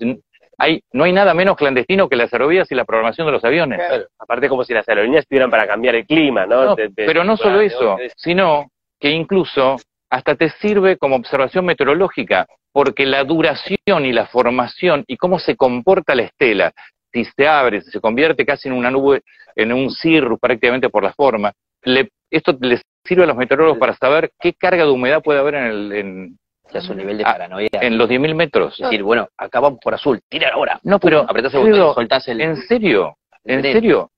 hay, 0.59 0.83
no 0.93 1.05
hay 1.05 1.13
nada 1.13 1.35
menos 1.35 1.57
clandestino 1.57 2.09
que 2.09 2.17
las 2.17 2.33
aerolíneas 2.33 2.71
y 2.71 2.75
la 2.75 2.85
programación 2.85 3.27
de 3.27 3.33
los 3.33 3.45
aviones. 3.45 3.81
aparte 4.19 4.49
como 4.49 4.65
si 4.65 4.75
las 4.75 4.89
aerolíneas 4.89 5.23
estuvieran 5.23 5.51
para 5.51 5.67
cambiar 5.67 5.95
el 5.95 6.07
clima, 6.07 6.47
¿no? 6.47 6.77
pero 6.95 7.25
no 7.25 7.37
solo 7.37 7.61
eso, 7.61 7.97
sino 8.17 8.71
que 9.01 9.11
incluso 9.11 9.77
hasta 10.11 10.35
te 10.35 10.49
sirve 10.51 10.97
como 10.97 11.17
observación 11.17 11.65
meteorológica, 11.65 12.47
porque 12.73 13.07
la 13.07 13.25
duración 13.25 14.05
y 14.05 14.13
la 14.13 14.27
formación 14.27 15.05
y 15.07 15.17
cómo 15.17 15.39
se 15.39 15.57
comporta 15.57 16.15
la 16.15 16.23
estela 16.23 16.73
si 17.13 17.25
se 17.25 17.49
abre, 17.49 17.81
si 17.81 17.91
se 17.91 18.01
convierte 18.01 18.45
casi 18.45 18.69
en 18.69 18.75
una 18.75 18.91
nube, 18.91 19.23
en 19.55 19.73
un 19.73 19.91
cirrus 19.91 20.39
prácticamente 20.39 20.91
por 20.91 21.03
la 21.03 21.13
forma, 21.13 21.53
le, 21.83 22.11
esto 22.31 22.57
les 22.61 22.83
sirve 23.07 23.25
a 23.25 23.27
los 23.27 23.37
meteorólogos 23.37 23.79
para 23.79 23.95
saber 23.95 24.33
qué 24.39 24.53
carga 24.53 24.85
de 24.85 24.91
humedad 24.91 25.23
puede 25.23 25.41
haber 25.41 25.55
en 25.55 25.65
el... 25.65 25.93
En, 25.93 26.39
ya 26.73 26.81
es 26.81 26.89
un 26.89 26.97
nivel 26.97 27.19
de 27.19 27.25
ah, 27.25 27.33
paranoia. 27.33 27.69
En 27.73 27.97
los 27.97 28.09
10.000 28.09 28.35
metros. 28.35 28.75
Es 28.75 28.85
decir, 28.85 29.03
bueno, 29.03 29.29
acá 29.37 29.61
vamos 29.61 29.79
por 29.81 29.95
azul, 29.95 30.21
tira 30.29 30.51
ahora. 30.53 30.81
No, 30.83 30.99
pero... 30.99 31.21
Apretás 31.21 31.55
el 31.55 31.71
botón, 31.71 31.95
soltás 31.95 32.27
el... 32.29 32.41
¿En 32.41 32.57
serio? 32.57 33.17
¿En 33.45 33.63
serio? 33.63 34.11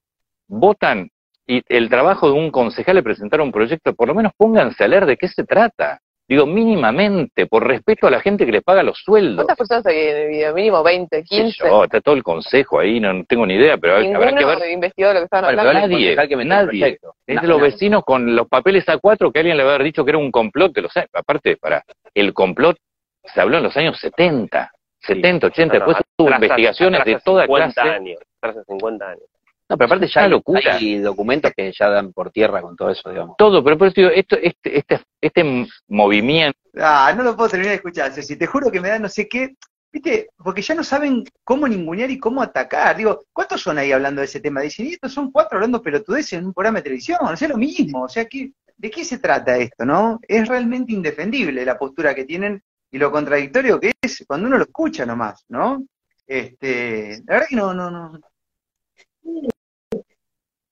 Votan 0.46 1.10
y 1.48 1.62
el 1.68 1.88
trabajo 1.88 2.28
de 2.30 2.34
un 2.34 2.50
concejal 2.50 2.98
es 2.98 3.02
presentar 3.02 3.40
un 3.40 3.50
proyecto, 3.50 3.94
por 3.94 4.06
lo 4.06 4.14
menos 4.14 4.32
pónganse 4.36 4.84
a 4.84 4.88
leer 4.88 5.06
de 5.06 5.16
qué 5.16 5.28
se 5.28 5.44
trata. 5.44 5.98
Digo, 6.28 6.44
mínimamente, 6.44 7.46
por 7.46 7.66
respeto 7.66 8.06
a 8.06 8.10
la 8.10 8.20
gente 8.20 8.44
que 8.44 8.52
les 8.52 8.62
paga 8.62 8.82
los 8.82 8.98
sueldos. 8.98 9.36
¿Cuántas 9.36 9.56
personas 9.56 9.86
hay 9.86 9.96
en 9.96 10.16
el 10.16 10.28
video? 10.28 10.54
Mínimo 10.54 10.82
20, 10.82 11.24
15. 11.24 11.64
está 11.84 12.02
todo 12.02 12.14
el 12.14 12.22
consejo 12.22 12.78
ahí, 12.78 13.00
no, 13.00 13.24
tengo 13.24 13.46
ni 13.46 13.54
idea, 13.54 13.78
pero 13.78 13.94
habrá 13.96 14.34
que 14.36 14.44
ver. 14.44 14.70
investigado 14.70 15.14
lo 15.14 15.20
que 15.20 15.24
estaban 15.24 15.58
hablando. 15.58 15.88
Nadie, 15.88 16.16
nadie. 16.44 16.98
Es 17.26 17.40
de 17.40 17.48
los 17.48 17.58
vecinos 17.58 18.04
con 18.04 18.36
los 18.36 18.46
papeles 18.46 18.86
A4 18.86 19.32
que 19.32 19.38
alguien 19.38 19.56
le 19.56 19.64
va 19.64 19.70
a 19.70 19.74
haber 19.76 19.84
dicho 19.84 20.04
que 20.04 20.10
era 20.10 20.18
un 20.18 20.30
complot 20.30 20.74
de 20.74 20.82
los 20.82 20.92
Aparte, 21.14 21.56
para 21.56 21.82
el 22.12 22.34
complot 22.34 22.76
se 23.24 23.40
habló 23.40 23.56
en 23.56 23.62
los 23.62 23.76
años 23.78 23.98
70, 23.98 24.70
70, 25.00 25.46
80, 25.46 25.74
después 25.74 25.96
tuvo 26.14 26.30
investigaciones 26.30 27.04
de 27.06 27.20
toda 27.24 27.46
clase. 27.46 27.80
Años, 27.80 28.18
hace 28.42 28.64
50 28.64 29.08
años. 29.08 29.24
No, 29.68 29.76
pero 29.76 29.86
aparte 29.86 30.08
ya 30.08 30.22
hay, 30.22 30.98
documentos 30.98 31.52
que 31.54 31.72
ya 31.78 31.90
dan 31.90 32.12
por 32.14 32.30
tierra 32.30 32.62
con 32.62 32.74
todo 32.74 32.90
eso, 32.90 33.10
digamos. 33.10 33.36
Todo, 33.36 33.62
pero 33.62 33.76
por 33.76 33.88
eso 33.88 34.00
digo, 34.00 34.10
esto, 34.10 34.36
este, 34.40 34.78
este, 34.78 35.00
este 35.20 35.66
movimiento... 35.88 36.58
Ah, 36.78 37.12
no 37.14 37.22
lo 37.22 37.36
puedo 37.36 37.50
terminar 37.50 37.72
de 37.72 37.76
escuchar, 37.76 38.12
si 38.12 38.36
te 38.36 38.46
juro 38.46 38.70
que 38.70 38.80
me 38.80 38.88
da 38.88 38.98
no 38.98 39.10
sé 39.10 39.28
qué, 39.28 39.56
viste, 39.92 40.30
porque 40.36 40.62
ya 40.62 40.74
no 40.74 40.82
saben 40.82 41.22
cómo 41.44 41.68
ningunear 41.68 42.10
y 42.10 42.18
cómo 42.18 42.40
atacar. 42.40 42.96
Digo, 42.96 43.24
¿cuántos 43.30 43.60
son 43.60 43.76
ahí 43.76 43.92
hablando 43.92 44.20
de 44.20 44.26
ese 44.26 44.40
tema? 44.40 44.62
Dicen, 44.62 44.86
y 44.86 44.92
estos 44.92 45.12
son 45.12 45.30
cuatro 45.30 45.58
hablando 45.58 45.82
pelotudeces 45.82 46.34
en 46.34 46.46
un 46.46 46.54
programa 46.54 46.78
de 46.78 46.84
televisión, 46.84 47.18
no 47.22 47.36
sé 47.36 47.46
lo 47.46 47.58
mismo, 47.58 48.04
o 48.04 48.08
sea, 48.08 48.24
¿qué, 48.24 48.52
¿de 48.74 48.90
qué 48.90 49.04
se 49.04 49.18
trata 49.18 49.58
esto, 49.58 49.84
no? 49.84 50.18
Es 50.26 50.48
realmente 50.48 50.92
indefendible 50.94 51.64
la 51.64 51.78
postura 51.78 52.14
que 52.14 52.24
tienen 52.24 52.62
y 52.90 52.96
lo 52.96 53.12
contradictorio 53.12 53.78
que 53.78 53.92
es 54.00 54.24
cuando 54.26 54.46
uno 54.46 54.56
lo 54.56 54.64
escucha 54.64 55.04
nomás, 55.04 55.44
¿no? 55.48 55.84
Este, 56.26 57.22
la 57.26 57.34
verdad 57.34 57.46
que 57.50 57.56
no, 57.56 57.74
no, 57.74 57.90
no, 57.90 58.18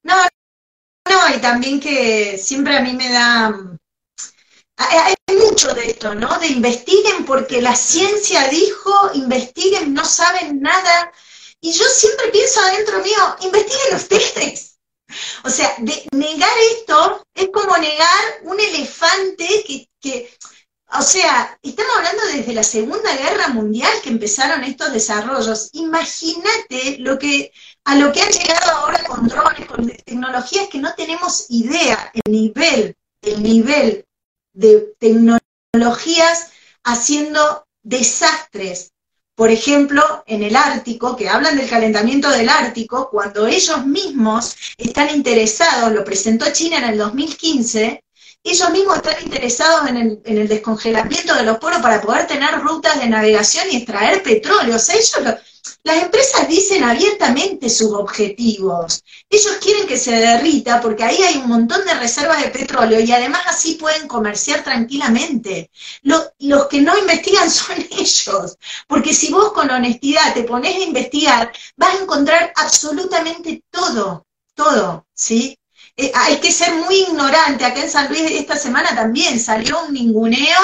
no, 0.07 0.15
no, 1.09 1.37
y 1.37 1.41
también 1.41 1.81
que 1.81 2.39
siempre 2.39 2.77
a 2.77 2.81
mí 2.81 2.93
me 2.93 3.11
da... 3.11 3.55
Hay 4.79 5.15
mucho 5.39 5.73
de 5.75 5.87
esto, 5.87 6.15
¿no? 6.15 6.39
De 6.39 6.49
investiguen 6.49 7.25
porque 7.25 7.63
la 7.63 7.75
ciencia 7.75 8.47
dijo, 8.49 9.11
investiguen, 9.15 9.95
no 9.95 10.05
saben 10.05 10.61
nada. 10.61 11.13
Y 11.61 11.73
yo 11.73 11.85
siempre 11.85 12.29
pienso 12.29 12.61
adentro 12.61 13.03
mío, 13.03 13.37
investiguen 13.41 13.97
ustedes. 13.97 14.79
O 15.45 15.51
sea, 15.51 15.75
de 15.79 16.07
negar 16.13 16.51
esto 16.73 17.25
es 17.35 17.49
como 17.53 17.77
negar 17.79 18.41
un 18.43 18.61
elefante 18.61 19.65
que, 19.67 19.89
que, 20.01 20.31
o 20.93 21.03
sea, 21.03 21.59
estamos 21.63 21.93
hablando 21.97 22.27
desde 22.27 22.53
la 22.53 22.63
Segunda 22.63 23.17
Guerra 23.17 23.49
Mundial 23.49 23.93
que 24.03 24.11
empezaron 24.11 24.63
estos 24.65 24.93
desarrollos. 24.93 25.71
Imagínate 25.73 26.99
lo 26.99 27.19
que 27.19 27.53
a 27.87 27.95
lo 27.95 28.13
que 28.13 28.21
han 28.21 28.33
llegado 28.33 28.73
ahora 28.73 29.01
con 29.05 29.29
drones, 29.29 29.67
con 29.67 29.87
tecnologías 29.87 30.69
que 30.69 30.79
no 30.79 30.93
tenemos 30.95 31.47
idea, 31.51 32.11
el 32.13 32.33
nivel, 32.33 32.97
el 33.23 33.43
nivel 33.43 34.05
de 34.53 34.93
tecnologías 34.99 36.51
haciendo 36.83 37.65
desastres. 37.85 38.91
Por 39.37 39.53
ejemplo, 39.53 40.25
en 40.27 40.43
el 40.43 40.57
Ártico, 40.57 41.15
que 41.15 41.29
hablan 41.29 41.57
del 41.57 41.71
calentamiento 41.71 42.29
del 42.29 42.49
Ártico, 42.49 43.09
cuando 43.09 43.47
ellos 43.47 43.87
mismos 43.87 44.57
están 44.77 45.15
interesados, 45.15 45.93
lo 45.93 46.05
presentó 46.05 46.47
China 46.53 46.79
en 46.79 46.85
el 46.87 46.99
2015, 46.99 48.03
ellos 48.43 48.71
mismos 48.71 48.97
están 48.97 49.23
interesados 49.23 49.89
en 49.89 49.97
el, 49.97 50.21
en 50.25 50.39
el 50.39 50.49
descongelamiento 50.49 51.35
de 51.37 51.45
los 51.45 51.59
poros 51.59 51.81
para 51.81 52.01
poder 52.01 52.27
tener 52.27 52.59
rutas 52.61 52.99
de 52.99 53.09
navegación 53.09 53.67
y 53.71 53.77
extraer 53.77 54.25
petróleo. 54.25 54.75
O 54.75 54.79
sea, 54.79 54.97
ellos 54.97 55.19
lo, 55.23 55.37
las 55.83 56.03
empresas 56.03 56.49
dicen 56.49 56.85
abiertamente 56.85 57.69
sus 57.71 57.93
objetivos. 57.93 59.03
Ellos 59.31 59.59
quieren 59.61 59.87
que 59.87 59.99
se 59.99 60.13
derrita 60.13 60.81
porque 60.81 61.05
ahí 61.05 61.23
hay 61.23 61.37
un 61.37 61.49
montón 61.49 61.85
de 61.85 61.95
reservas 61.95 62.43
de 62.43 62.49
petróleo 62.51 63.01
y 63.01 63.13
además 63.13 63.43
así 63.47 63.75
pueden 63.75 64.09
comerciar 64.09 64.63
tranquilamente. 64.63 65.71
los 66.03 66.67
que 66.69 66.81
no 66.81 66.97
investigan 66.99 67.51
son 67.61 67.77
ellos, 67.91 68.59
porque 68.87 69.15
si 69.15 69.33
vos 69.33 69.53
con 69.53 69.71
honestidad 69.71 70.35
te 70.35 70.45
pones 70.45 70.75
a 70.77 70.81
investigar, 70.81 71.53
vas 71.77 71.95
a 71.95 72.03
encontrar 72.03 72.53
absolutamente 72.57 73.63
todo, 73.71 74.27
todo, 74.55 75.07
¿sí? 75.15 75.59
Eh, 75.97 76.13
hay 76.15 76.37
que 76.41 76.53
ser 76.53 76.75
muy 76.75 76.97
ignorante. 77.03 77.65
Acá 77.65 77.81
en 77.81 77.91
San 77.91 78.09
Luis 78.09 78.23
esta 78.33 78.57
semana 78.57 78.95
también 78.95 79.41
salió 79.41 79.83
un 79.85 79.95
ninguneo 79.95 80.61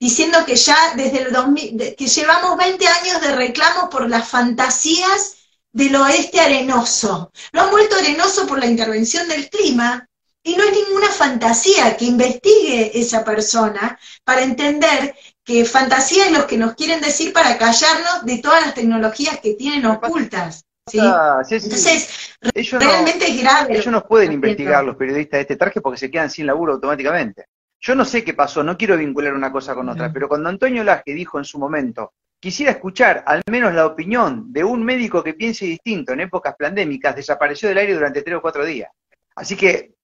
diciendo 0.00 0.38
que 0.46 0.56
ya 0.56 0.94
desde 0.96 1.22
el 1.22 1.32
2000, 1.32 1.94
que 1.94 2.06
llevamos 2.06 2.56
20 2.56 2.88
años 2.88 3.20
de 3.20 3.36
reclamo 3.36 3.90
por 3.90 4.08
las 4.08 4.26
fantasías 4.26 5.36
del 5.72 5.94
oeste 5.94 6.40
arenoso. 6.40 7.30
Lo 7.52 7.60
han 7.60 7.70
vuelto 7.70 7.96
arenoso 7.96 8.46
por 8.46 8.58
la 8.58 8.66
intervención 8.66 9.28
del 9.28 9.48
clima 9.50 10.08
y 10.42 10.56
no 10.56 10.64
es 10.64 10.72
ninguna 10.72 11.08
fantasía 11.08 11.96
que 11.98 12.06
investigue 12.06 12.98
esa 12.98 13.22
persona 13.22 13.98
para 14.24 14.42
entender 14.42 15.14
que 15.44 15.66
fantasía 15.66 16.26
es 16.26 16.32
lo 16.32 16.46
que 16.46 16.56
nos 16.56 16.74
quieren 16.74 17.00
decir 17.00 17.32
para 17.34 17.58
callarnos 17.58 18.24
de 18.24 18.38
todas 18.38 18.64
las 18.64 18.74
tecnologías 18.74 19.38
que 19.40 19.54
tienen 19.54 19.84
ocultas. 19.84 20.64
¿sí? 20.86 20.98
Entonces, 20.98 22.34
realmente 22.72 23.30
es 23.30 23.42
grave. 23.42 23.74
Ellos 23.74 23.86
no 23.88 24.06
pueden 24.06 24.32
investigar 24.32 24.82
los 24.82 24.96
periodistas 24.96 25.38
de 25.38 25.42
este 25.42 25.56
traje 25.56 25.82
porque 25.82 25.98
se 25.98 26.10
quedan 26.10 26.30
sin 26.30 26.46
laburo 26.46 26.72
automáticamente. 26.72 27.44
Yo 27.80 27.94
no 27.94 28.04
sé 28.04 28.22
qué 28.22 28.34
pasó, 28.34 28.62
no 28.62 28.76
quiero 28.76 28.96
vincular 28.96 29.32
una 29.32 29.50
cosa 29.50 29.74
con 29.74 29.88
otra, 29.88 30.12
pero 30.12 30.28
cuando 30.28 30.50
Antonio 30.50 30.84
Laje 30.84 31.14
dijo 31.14 31.38
en 31.38 31.44
su 31.44 31.58
momento, 31.58 32.12
quisiera 32.38 32.72
escuchar 32.72 33.24
al 33.26 33.42
menos 33.50 33.72
la 33.72 33.86
opinión 33.86 34.52
de 34.52 34.62
un 34.62 34.84
médico 34.84 35.24
que 35.24 35.32
piense 35.32 35.64
distinto 35.64 36.12
en 36.12 36.20
épocas 36.20 36.54
pandémicas, 36.58 37.16
desapareció 37.16 37.70
del 37.70 37.78
aire 37.78 37.94
durante 37.94 38.20
tres 38.20 38.36
o 38.36 38.42
cuatro 38.42 38.66
días. 38.66 38.90
Así 39.34 39.56
que, 39.56 39.94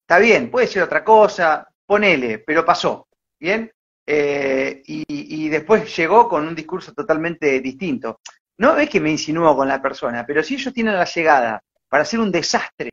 está 0.00 0.18
bien, 0.18 0.50
puede 0.50 0.66
ser 0.66 0.82
otra 0.82 1.04
cosa, 1.04 1.68
ponele, 1.86 2.40
pero 2.40 2.64
pasó, 2.64 3.06
¿bien? 3.38 3.70
Eh, 4.04 4.82
y, 4.86 5.04
y, 5.06 5.48
después 5.48 5.96
llegó 5.96 6.28
con 6.28 6.48
un 6.48 6.54
discurso 6.54 6.92
totalmente 6.92 7.60
distinto. 7.60 8.20
No 8.58 8.76
es 8.76 8.90
que 8.90 9.00
me 9.00 9.10
insinúo 9.10 9.54
con 9.54 9.68
la 9.68 9.80
persona, 9.80 10.26
pero 10.26 10.42
si 10.42 10.54
ellos 10.54 10.74
tienen 10.74 10.94
la 10.94 11.04
llegada 11.04 11.62
para 11.88 12.02
hacer 12.02 12.18
un 12.18 12.32
desastre 12.32 12.90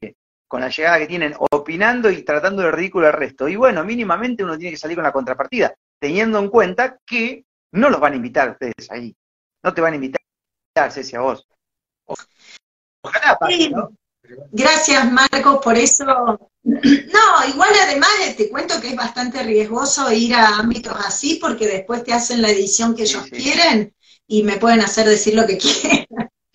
con 0.47 0.61
la 0.61 0.69
llegada 0.69 0.99
que 0.99 1.07
tienen, 1.07 1.35
opinando 1.51 2.09
y 2.09 2.23
tratando 2.23 2.63
de 2.63 2.71
ridículo 2.71 3.07
al 3.07 3.13
resto. 3.13 3.47
Y 3.47 3.55
bueno, 3.55 3.83
mínimamente 3.83 4.43
uno 4.43 4.57
tiene 4.57 4.71
que 4.71 4.77
salir 4.77 4.95
con 4.95 5.03
la 5.03 5.11
contrapartida, 5.11 5.75
teniendo 5.99 6.39
en 6.39 6.49
cuenta 6.49 6.97
que 7.05 7.45
no 7.71 7.89
los 7.89 7.99
van 7.99 8.13
a 8.13 8.17
invitar 8.17 8.51
ustedes 8.51 8.89
ahí. 8.89 9.15
No 9.63 9.73
te 9.73 9.81
van 9.81 9.93
a 9.93 9.95
invitar, 9.95 10.21
Ceci, 10.91 11.15
a 11.15 11.21
vos. 11.21 11.47
Ojalá, 13.01 13.37
Gracias, 14.51 15.11
Marco, 15.11 15.61
por 15.61 15.77
eso. 15.77 16.05
No, 16.63 17.47
igual 17.47 17.69
además 17.81 18.09
te 18.35 18.49
cuento 18.49 18.79
que 18.81 18.89
es 18.89 18.95
bastante 18.95 19.41
riesgoso 19.43 20.11
ir 20.11 20.35
a 20.35 20.57
ámbitos 20.57 20.93
así 21.05 21.39
porque 21.41 21.65
después 21.65 22.03
te 22.03 22.13
hacen 22.13 22.41
la 22.41 22.49
edición 22.49 22.93
que 22.93 23.03
ellos 23.03 23.23
quieren 23.27 23.95
y 24.27 24.43
me 24.43 24.57
pueden 24.57 24.81
hacer 24.81 25.07
decir 25.07 25.35
lo 25.35 25.47
que 25.47 25.57
quieran. 25.57 26.05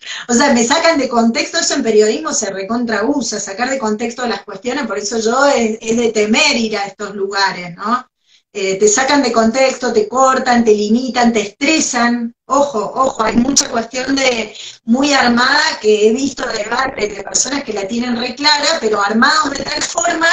O 0.27 0.33
sea, 0.33 0.53
me 0.53 0.63
sacan 0.63 0.97
de 0.97 1.09
contexto, 1.09 1.59
eso 1.59 1.75
en 1.75 1.83
periodismo 1.83 2.33
se 2.33 2.51
recontra 2.51 3.05
usa, 3.05 3.39
sacar 3.39 3.69
de 3.69 3.79
contexto 3.79 4.25
las 4.27 4.43
cuestiones, 4.43 4.87
por 4.87 4.97
eso 4.97 5.19
yo 5.19 5.45
es, 5.47 5.79
de 5.79 6.11
temer 6.11 6.55
ir 6.57 6.77
a 6.77 6.85
estos 6.85 7.15
lugares, 7.15 7.75
¿no? 7.75 8.07
Eh, 8.55 8.77
te 8.77 8.87
sacan 8.87 9.23
de 9.23 9.31
contexto, 9.31 9.91
te 9.91 10.07
cortan, 10.07 10.63
te 10.63 10.75
limitan, 10.75 11.33
te 11.33 11.41
estresan. 11.41 12.35
Ojo, 12.45 12.79
ojo, 12.79 13.23
hay 13.23 13.35
mucha 13.35 13.67
cuestión 13.67 14.15
de 14.15 14.55
muy 14.83 15.11
armada 15.11 15.79
que 15.81 16.07
he 16.07 16.13
visto 16.13 16.45
de 16.47 16.63
de 17.07 17.23
personas 17.23 17.63
que 17.63 17.73
la 17.73 17.87
tienen 17.87 18.15
re 18.15 18.35
clara, 18.35 18.77
pero 18.79 19.01
armados 19.01 19.51
de 19.51 19.63
tal 19.63 19.81
forma 19.81 20.27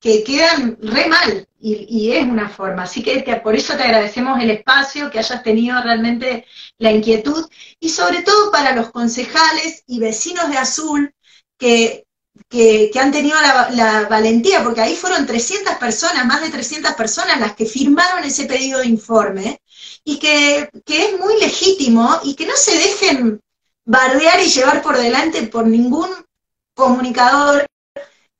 que 0.00 0.24
quedan 0.24 0.78
re 0.80 1.06
mal, 1.06 1.46
y, 1.60 2.12
es 2.12 2.24
una 2.24 2.48
forma. 2.48 2.84
Así 2.84 3.02
que 3.02 3.20
por 3.44 3.54
eso 3.54 3.76
te 3.76 3.82
agradecemos 3.82 4.40
el 4.40 4.50
espacio, 4.50 5.10
que 5.10 5.18
hayas 5.18 5.42
tenido 5.42 5.80
realmente 5.82 6.46
la 6.78 6.90
inquietud, 6.90 7.46
y 7.78 7.90
sobre 7.90 8.22
todo 8.22 8.50
para 8.50 8.74
los 8.74 8.90
concejales 8.90 9.84
y 9.86 10.00
vecinos 10.00 10.48
de 10.50 10.56
Azul 10.56 11.14
que, 11.58 12.06
que, 12.48 12.90
han 12.98 13.12
tenido 13.12 13.36
la, 13.40 14.06
valentía, 14.08 14.64
porque 14.64 14.80
ahí 14.80 14.96
fueron 14.96 15.26
300 15.26 15.74
personas, 15.74 16.24
más 16.26 16.40
de 16.40 16.50
300 16.50 16.94
personas 16.94 17.38
las 17.38 17.54
que 17.54 17.66
firmaron 17.66 18.24
ese 18.24 18.46
pedido 18.46 18.80
de 18.80 18.86
informe, 18.86 19.60
y 20.02 20.18
que, 20.18 20.70
que 20.86 21.04
es 21.06 21.20
muy 21.20 21.38
legítimo, 21.40 22.20
y 22.24 22.34
que 22.34 22.46
no 22.46 22.56
se 22.56 22.72
dejen 22.76 23.40
bardear 23.84 24.40
y 24.40 24.48
llevar 24.48 24.82
por 24.82 24.96
delante 24.96 25.42
por 25.44 25.66
ningún 25.66 26.08
comunicador 26.74 27.66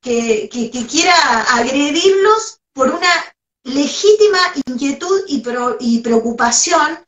que, 0.01 0.49
quiera 0.89 1.15
agredirlos 1.55 2.59
por 2.73 2.89
una 2.89 3.09
legítima 3.63 4.39
inquietud 4.65 5.21
y, 5.27 5.43
y, 5.79 5.99
preocupación 5.99 6.99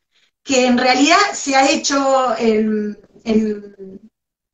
que 0.43 0.65
en 0.65 0.77
realidad 0.77 1.17
se 1.33 1.55
ha 1.55 1.69
hecho 1.69 2.35
en, 2.37 2.97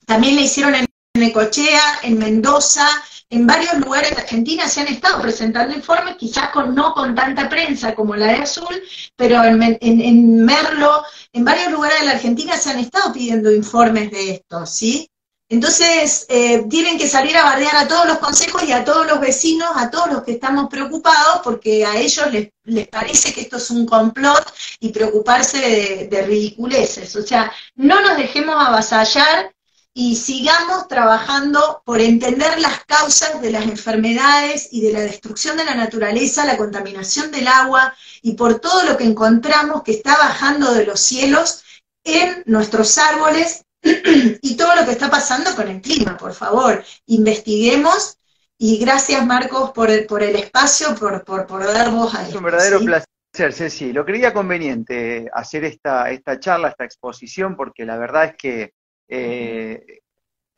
también 0.05 0.35
le 0.35 0.43
hicieron 0.43 0.75
en 0.75 0.85
Necochea, 1.15 1.99
en 2.03 2.17
Mendoza, 2.19 2.87
en 3.29 3.45
varios 3.45 3.77
lugares 3.77 4.09
de 4.11 4.21
Argentina 4.21 4.67
se 4.67 4.81
han 4.81 4.87
estado 4.87 5.21
presentando 5.21 5.75
informes, 5.75 6.15
quizás 6.17 6.49
con, 6.49 6.73
no 6.73 6.93
con 6.93 7.13
tanta 7.13 7.47
prensa 7.47 7.93
como 7.93 8.15
la 8.15 8.27
de 8.27 8.37
Azul, 8.37 8.81
pero 9.15 9.43
en, 9.43 10.45
Merlo, 10.45 11.03
en 11.31 11.45
varios 11.45 11.71
lugares 11.71 11.99
de 11.99 12.05
la 12.05 12.11
Argentina 12.13 12.57
se 12.57 12.71
han 12.71 12.79
estado 12.79 13.13
pidiendo 13.13 13.51
informes 13.51 14.09
de 14.11 14.31
esto, 14.31 14.65
¿sí? 14.65 15.08
Entonces, 15.51 16.27
eh, 16.29 16.63
tienen 16.69 16.99
que 16.99 17.07
salir 17.07 17.35
a 17.35 17.43
bardear 17.43 17.75
a 17.75 17.87
todos 17.87 18.05
los 18.05 18.19
consejos 18.19 18.63
y 18.63 18.71
a 18.71 18.85
todos 18.85 19.07
los 19.07 19.19
vecinos, 19.19 19.71
a 19.75 19.89
todos 19.89 20.11
los 20.11 20.23
que 20.23 20.33
estamos 20.33 20.69
preocupados, 20.69 21.41
porque 21.43 21.83
a 21.83 21.97
ellos 21.97 22.27
les, 22.31 22.87
parece 22.87 23.33
que 23.33 23.41
esto 23.41 23.57
es 23.57 23.71
un 23.71 23.87
complot 23.87 24.53
y 24.79 24.89
preocuparse 24.89 25.57
de, 25.57 26.07
de 26.07 26.21
ridiculeces. 26.21 27.15
O 27.15 27.23
sea, 27.23 27.51
no 27.75 27.99
nos 28.01 28.15
dejemos 28.17 28.55
avasallar 28.59 29.51
y 29.91 30.15
sigamos 30.17 30.87
trabajando 30.87 31.81
por 31.83 31.99
entender 31.99 32.59
las 32.59 32.85
causas 32.85 33.41
de 33.41 33.49
las 33.51 33.63
enfermedades 33.63 34.69
y 34.71 34.81
de 34.81 34.93
la 34.93 35.01
destrucción 35.01 35.57
de 35.57 35.65
la 35.65 35.73
naturaleza, 35.73 36.45
la 36.45 36.57
contaminación 36.57 37.31
del 37.31 37.47
agua 37.47 37.95
y 38.21 38.33
por 38.33 38.59
todo 38.59 38.83
lo 38.83 38.97
que 38.97 39.05
encontramos 39.05 39.81
que 39.81 39.93
está 39.93 40.15
bajando 40.15 40.73
de 40.73 40.85
los 40.85 40.99
cielos 40.99 41.63
en 42.03 42.43
nuestros 42.45 42.99
árboles 42.99 43.65
y 44.41 44.57
todo 44.57 44.75
lo 44.75 44.85
que 44.85 44.91
está 44.91 45.09
pasando 45.09 45.55
con 45.55 45.67
el 45.67 45.81
clima, 45.81 46.17
por 46.17 46.33
favor, 46.33 46.83
investiguemos 47.07 48.17
y 48.57 48.77
gracias 48.77 49.25
Marcos 49.25 49.71
por 49.71 49.89
el, 49.89 50.05
por 50.05 50.21
el 50.21 50.35
espacio, 50.35 50.95
por, 50.95 51.23
por, 51.23 51.47
por 51.47 51.63
dar 51.63 51.91
voz 51.91 52.13
a 52.13 52.23
esto. 52.23 52.31
Es 52.31 52.35
un 52.35 52.43
verdadero 52.43 52.79
placer, 52.81 53.53
Ceci. 53.53 53.93
Lo 53.93 54.05
creía 54.05 54.33
conveniente 54.33 55.29
hacer 55.33 55.63
esta, 55.63 56.11
esta 56.11 56.39
charla, 56.39 56.69
esta 56.69 56.83
exposición, 56.83 57.55
porque 57.55 57.85
la 57.85 57.97
verdad 57.97 58.25
es 58.25 58.35
que 58.35 58.73
eh, 59.07 60.01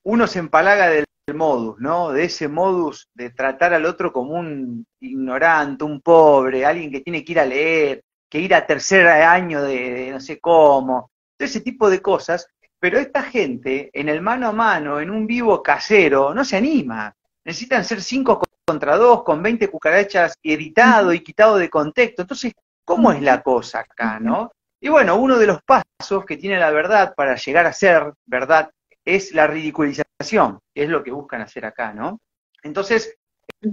uno 0.03 0.25
se 0.25 0.39
empalaga 0.39 0.89
del 0.89 1.05
modus, 1.33 1.79
¿no? 1.79 2.11
De 2.11 2.23
ese 2.23 2.47
modus 2.47 3.07
de 3.13 3.29
tratar 3.29 3.73
al 3.73 3.85
otro 3.85 4.11
como 4.11 4.33
un 4.33 4.85
ignorante, 4.99 5.83
un 5.83 6.01
pobre, 6.01 6.65
alguien 6.65 6.91
que 6.91 7.01
tiene 7.01 7.23
que 7.23 7.31
ir 7.33 7.39
a 7.39 7.45
leer, 7.45 8.03
que 8.27 8.39
ir 8.39 8.55
a 8.55 8.65
tercer 8.65 9.07
año 9.07 9.61
de, 9.61 10.09
no 10.11 10.19
sé 10.19 10.39
cómo, 10.39 11.11
ese 11.37 11.61
tipo 11.61 11.89
de 11.89 12.01
cosas, 12.01 12.47
pero 12.81 12.97
esta 12.97 13.21
gente 13.21 13.91
en 13.93 14.09
el 14.09 14.21
mano 14.21 14.47
a 14.47 14.51
mano, 14.51 14.99
en 14.99 15.11
un 15.11 15.27
vivo 15.27 15.61
casero, 15.61 16.33
no 16.33 16.43
se 16.43 16.57
anima. 16.57 17.15
Necesitan 17.45 17.85
ser 17.85 18.01
cinco 18.01 18.41
contra 18.65 18.97
dos, 18.97 19.23
con 19.23 19.43
20 19.43 19.67
cucarachas 19.67 20.33
editado 20.41 21.13
y 21.13 21.19
quitado 21.19 21.57
de 21.57 21.69
contexto. 21.69 22.23
Entonces, 22.23 22.53
¿cómo 22.83 23.11
es 23.11 23.21
la 23.21 23.43
cosa 23.43 23.81
acá, 23.81 24.19
no? 24.19 24.51
Y 24.81 24.89
bueno, 24.89 25.15
uno 25.17 25.37
de 25.37 25.45
los 25.45 25.59
pasos 25.61 26.25
que 26.25 26.37
tiene 26.37 26.57
la 26.57 26.71
verdad 26.71 27.13
para 27.15 27.35
llegar 27.35 27.67
a 27.67 27.73
ser 27.73 28.13
verdad 28.25 28.71
es 29.05 29.31
la 29.31 29.45
ridiculización, 29.45 30.57
que 30.73 30.83
es 30.83 30.89
lo 30.89 31.03
que 31.03 31.11
buscan 31.11 31.41
hacer 31.41 31.65
acá, 31.65 31.93
¿no? 31.93 32.19
Entonces, 32.63 33.15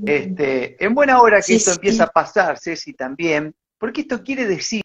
este, 0.04 0.84
en 0.84 0.94
buena 0.94 1.22
hora 1.22 1.40
que 1.40 1.54
esto 1.54 1.72
empieza 1.72 2.04
a 2.04 2.10
pasar, 2.10 2.58
Ceci, 2.58 2.92
también, 2.92 3.54
porque 3.78 4.02
esto 4.02 4.22
quiere 4.22 4.44
decir 4.44 4.82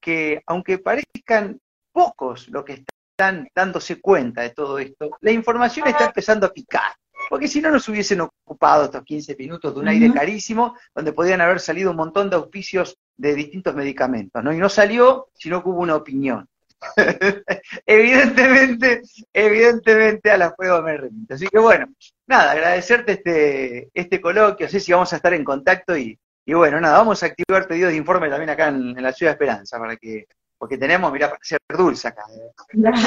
que 0.00 0.40
aunque 0.46 0.78
parezcan 0.78 1.58
pocos 1.92 2.48
los 2.48 2.64
que 2.64 2.84
están 3.20 3.48
dándose 3.54 4.00
cuenta 4.00 4.40
de 4.42 4.50
todo 4.50 4.78
esto, 4.78 5.10
la 5.20 5.30
información 5.30 5.86
está 5.88 6.06
empezando 6.06 6.46
a 6.46 6.52
picar 6.52 6.92
porque 7.28 7.48
si 7.48 7.60
no 7.60 7.70
nos 7.70 7.88
hubiesen 7.88 8.22
ocupado 8.22 8.84
estos 8.86 9.04
15 9.04 9.36
minutos 9.36 9.74
de 9.74 9.80
un 9.80 9.88
aire 9.88 10.12
carísimo, 10.12 10.74
donde 10.94 11.12
podían 11.12 11.40
haber 11.40 11.60
salido 11.60 11.90
un 11.90 11.96
montón 11.96 12.30
de 12.30 12.36
auspicios 12.36 12.96
de 13.16 13.34
distintos 13.34 13.74
medicamentos, 13.74 14.42
¿no? 14.42 14.52
Y 14.52 14.56
no 14.56 14.68
salió, 14.68 15.28
sino 15.34 15.62
que 15.62 15.68
hubo 15.68 15.80
una 15.80 15.96
opinión. 15.96 16.48
evidentemente, 17.86 19.02
evidentemente 19.32 20.30
a 20.30 20.38
la 20.38 20.52
fuego 20.52 20.82
me 20.82 20.96
remito. 20.96 21.34
Así 21.34 21.46
que 21.46 21.58
bueno, 21.58 21.86
nada, 22.26 22.52
agradecerte 22.52 23.12
este, 23.12 23.90
este 23.92 24.20
coloquio, 24.20 24.68
sé 24.68 24.80
si 24.80 24.92
vamos 24.92 25.12
a 25.12 25.16
estar 25.16 25.34
en 25.34 25.44
contacto 25.44 25.96
y, 25.96 26.18
y 26.46 26.54
bueno, 26.54 26.80
nada, 26.80 26.98
vamos 26.98 27.22
a 27.22 27.26
activar 27.26 27.68
pedidos 27.68 27.92
de 27.92 27.98
informe 27.98 28.28
también 28.28 28.50
acá 28.50 28.68
en, 28.68 29.00
la 29.00 29.12
Ciudad 29.12 29.32
de 29.32 29.34
Esperanza, 29.34 29.78
para 29.78 29.96
que, 29.96 30.26
porque 30.60 30.76
tenemos, 30.76 31.10
mira, 31.10 31.30
para 31.30 31.42
ser 31.42 31.58
dulce 31.70 32.06
acá, 32.06 32.26
¿eh? 32.30 32.52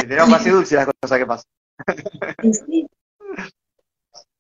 tenemos 0.08 0.32
para 0.32 0.44
ser 0.44 0.54
dulce 0.54 0.76
las 0.76 0.88
cosas 1.00 1.20
que 1.20 1.26
pasan. 1.28 1.52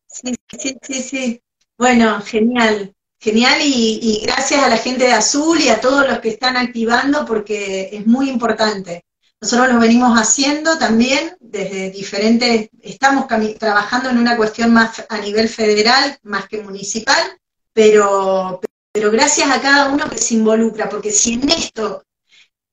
Sí, 0.08 0.36
sí, 0.58 0.78
sí, 0.82 1.02
sí. 1.02 1.42
Bueno, 1.78 2.22
genial, 2.22 2.92
genial 3.20 3.60
y, 3.62 4.22
gracias 4.26 4.64
a 4.64 4.70
la 4.70 4.78
gente 4.78 5.06
de 5.06 5.14
Azul 5.14 5.60
y 5.60 5.70
a 5.70 5.80
todos 5.80 6.08
los 6.08 6.20
que 6.20 6.30
están 6.30 6.58
activando 6.58 7.24
porque 7.24 7.90
es 7.92 8.08
muy 8.08 8.30
importante. 8.30 9.06
Nosotros 9.40 9.72
lo 9.72 9.80
venimos 9.80 10.20
haciendo 10.20 10.80
también 10.80 11.36
desde 11.40 11.92
diferentes, 11.92 12.70
estamos 12.82 13.28
trabajando 13.60 14.10
en 14.10 14.18
una 14.18 14.38
cuestión 14.38 14.74
más 14.74 15.06
a 15.08 15.20
nivel 15.20 15.50
federal, 15.50 16.18
más 16.24 16.48
que 16.48 16.64
municipal, 16.64 17.38
pero, 17.74 18.60
pero 18.92 19.12
gracias 19.12 19.52
a 19.52 19.62
cada 19.62 19.90
uno 19.90 20.10
que 20.10 20.18
se 20.18 20.34
involucra, 20.34 20.90
porque 20.90 21.12
si 21.12 21.34
en 21.34 21.50
esto 21.50 22.04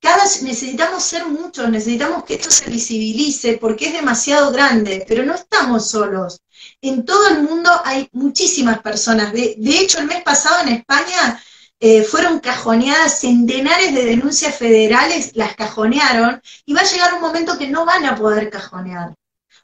cada, 0.01 0.23
necesitamos 0.23 1.03
ser 1.03 1.27
muchos, 1.27 1.69
necesitamos 1.69 2.23
que 2.23 2.33
esto 2.33 2.49
se 2.49 2.69
visibilice 2.69 3.57
porque 3.57 3.87
es 3.87 3.93
demasiado 3.93 4.51
grande, 4.51 5.05
pero 5.07 5.23
no 5.23 5.35
estamos 5.35 5.89
solos. 5.89 6.41
En 6.81 7.05
todo 7.05 7.27
el 7.29 7.43
mundo 7.43 7.69
hay 7.85 8.09
muchísimas 8.11 8.81
personas. 8.81 9.31
De, 9.31 9.55
hecho, 9.79 9.99
el 9.99 10.07
mes 10.07 10.23
pasado 10.23 10.63
en 10.63 10.69
España 10.69 11.41
eh, 11.79 12.03
fueron 12.03 12.39
cajoneadas 12.39 13.19
centenares 13.19 13.93
de 13.93 14.05
denuncias 14.05 14.55
federales, 14.55 15.31
las 15.35 15.55
cajonearon, 15.55 16.41
y 16.65 16.73
va 16.73 16.81
a 16.81 16.91
llegar 16.91 17.13
un 17.13 17.21
momento 17.21 17.57
que 17.57 17.67
no 17.67 17.85
van 17.85 18.05
a 18.05 18.15
poder 18.15 18.49
cajonear. 18.49 19.13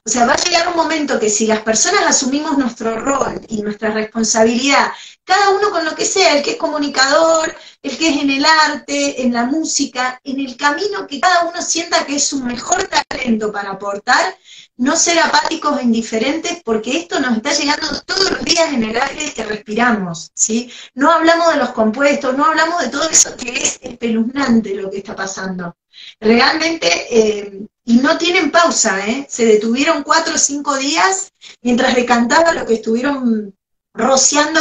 O 0.08 0.10
sea, 0.10 0.24
va 0.24 0.32
a 0.32 0.42
llegar 0.42 0.68
un 0.68 0.76
momento 0.76 1.20
que 1.20 1.28
si 1.28 1.46
las 1.46 1.60
personas 1.60 2.00
asumimos 2.06 2.56
nuestro 2.56 2.98
rol 2.98 3.42
y 3.46 3.60
nuestra 3.60 3.90
responsabilidad, 3.90 4.90
cada 5.22 5.50
uno 5.50 5.68
con 5.68 5.84
lo 5.84 5.94
que 5.94 6.06
sea, 6.06 6.34
el 6.34 6.42
que 6.42 6.52
es 6.52 6.56
comunicador, 6.56 7.54
el 7.82 7.98
que 7.98 8.08
es 8.08 8.22
en 8.22 8.30
el 8.30 8.46
arte, 8.46 9.20
en 9.20 9.34
la 9.34 9.44
música, 9.44 10.18
en 10.24 10.40
el 10.40 10.56
camino 10.56 11.06
que 11.06 11.20
cada 11.20 11.44
uno 11.44 11.60
sienta 11.60 12.06
que 12.06 12.16
es 12.16 12.24
su 12.24 12.42
mejor 12.42 12.88
talento 12.88 13.52
para 13.52 13.72
aportar, 13.72 14.34
no 14.78 14.96
ser 14.96 15.18
apáticos 15.18 15.78
e 15.78 15.82
indiferentes, 15.82 16.62
porque 16.64 16.96
esto 17.00 17.20
nos 17.20 17.36
está 17.36 17.52
llegando 17.52 18.00
todos 18.06 18.30
los 18.30 18.44
días 18.46 18.72
en 18.72 18.84
el 18.84 18.96
aire 18.98 19.34
que 19.34 19.44
respiramos, 19.44 20.30
¿sí? 20.32 20.72
No 20.94 21.12
hablamos 21.12 21.52
de 21.52 21.58
los 21.58 21.72
compuestos, 21.72 22.34
no 22.34 22.46
hablamos 22.46 22.80
de 22.80 22.88
todo 22.88 23.10
eso 23.10 23.36
que 23.36 23.50
es 23.50 23.78
espeluznante 23.82 24.74
lo 24.74 24.90
que 24.90 24.96
está 24.96 25.14
pasando. 25.14 25.76
Realmente, 26.18 26.88
eh, 27.10 27.66
y 27.88 27.96
no 27.96 28.18
tienen 28.18 28.50
pausa, 28.50 29.06
¿eh? 29.06 29.26
Se 29.30 29.46
detuvieron 29.46 30.02
cuatro 30.02 30.34
o 30.34 30.38
cinco 30.38 30.76
días 30.76 31.32
mientras 31.62 31.94
decantaba 31.94 32.52
lo 32.52 32.66
que 32.66 32.74
estuvieron 32.74 33.54
rociando 33.94 34.60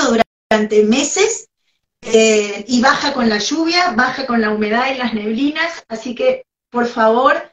durante 0.50 0.84
meses, 0.86 1.50
eh, 2.02 2.64
y 2.70 2.80
baja 2.80 3.14
con 3.14 3.28
la 3.28 3.38
lluvia, 3.38 3.92
baja 3.92 4.26
con 4.26 4.40
la 4.40 4.52
humedad 4.52 4.94
y 4.94 4.98
las 4.98 5.14
neblinas, 5.14 5.84
así 5.90 6.16
que, 6.16 6.46
por 6.70 6.88
favor, 6.88 7.52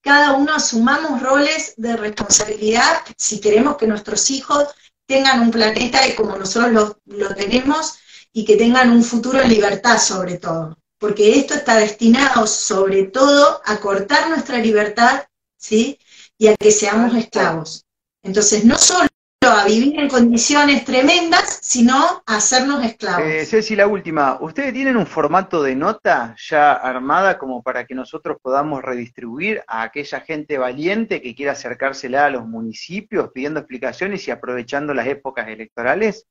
cada 0.00 0.32
uno 0.32 0.54
asumamos 0.54 1.22
roles 1.22 1.74
de 1.76 1.94
responsabilidad 1.94 3.02
si 3.18 3.38
queremos 3.38 3.76
que 3.76 3.86
nuestros 3.86 4.30
hijos 4.30 4.68
tengan 5.06 5.40
un 5.42 5.50
planeta 5.50 6.00
como 6.16 6.38
nosotros 6.38 6.96
lo, 7.04 7.34
tenemos 7.34 7.98
y 8.32 8.46
que 8.46 8.56
tengan 8.56 8.90
un 8.90 9.04
futuro 9.04 9.42
en 9.42 9.50
libertad 9.50 9.98
sobre 9.98 10.38
todo. 10.38 10.78
Porque 11.02 11.36
esto 11.36 11.54
está 11.54 11.78
destinado 11.78 12.46
sobre 12.46 13.02
todo 13.06 13.60
a 13.64 13.78
cortar 13.78 14.28
nuestra 14.28 14.58
libertad, 14.58 15.24
¿sí? 15.56 15.98
Y 16.38 16.46
a 16.46 16.54
que 16.54 16.70
seamos 16.70 17.12
esclavos. 17.16 17.84
Entonces, 18.22 18.64
no 18.64 18.78
solo 18.78 19.08
a 19.50 19.64
vivir 19.64 19.98
en 19.98 20.08
condiciones 20.08 20.84
tremendas, 20.84 21.58
sino 21.60 22.22
a 22.24 22.36
hacernos 22.36 22.84
esclavos. 22.84 23.26
Eh, 23.26 23.44
Ceci, 23.44 23.74
la 23.74 23.88
última, 23.88 24.38
¿ustedes 24.40 24.72
tienen 24.72 24.96
un 24.96 25.08
formato 25.08 25.60
de 25.60 25.74
nota 25.74 26.36
ya 26.38 26.72
armada 26.72 27.36
como 27.36 27.64
para 27.64 27.84
que 27.84 27.96
nosotros 27.96 28.36
podamos 28.40 28.80
redistribuir 28.80 29.60
a 29.66 29.82
aquella 29.82 30.20
gente 30.20 30.56
valiente 30.56 31.20
que 31.20 31.34
quiera 31.34 31.52
acercársela 31.52 32.26
a 32.26 32.30
los 32.30 32.46
municipios 32.46 33.30
pidiendo 33.34 33.58
explicaciones 33.58 34.28
y 34.28 34.30
aprovechando 34.30 34.94
las 34.94 35.08
épocas 35.08 35.48
electorales? 35.48 36.28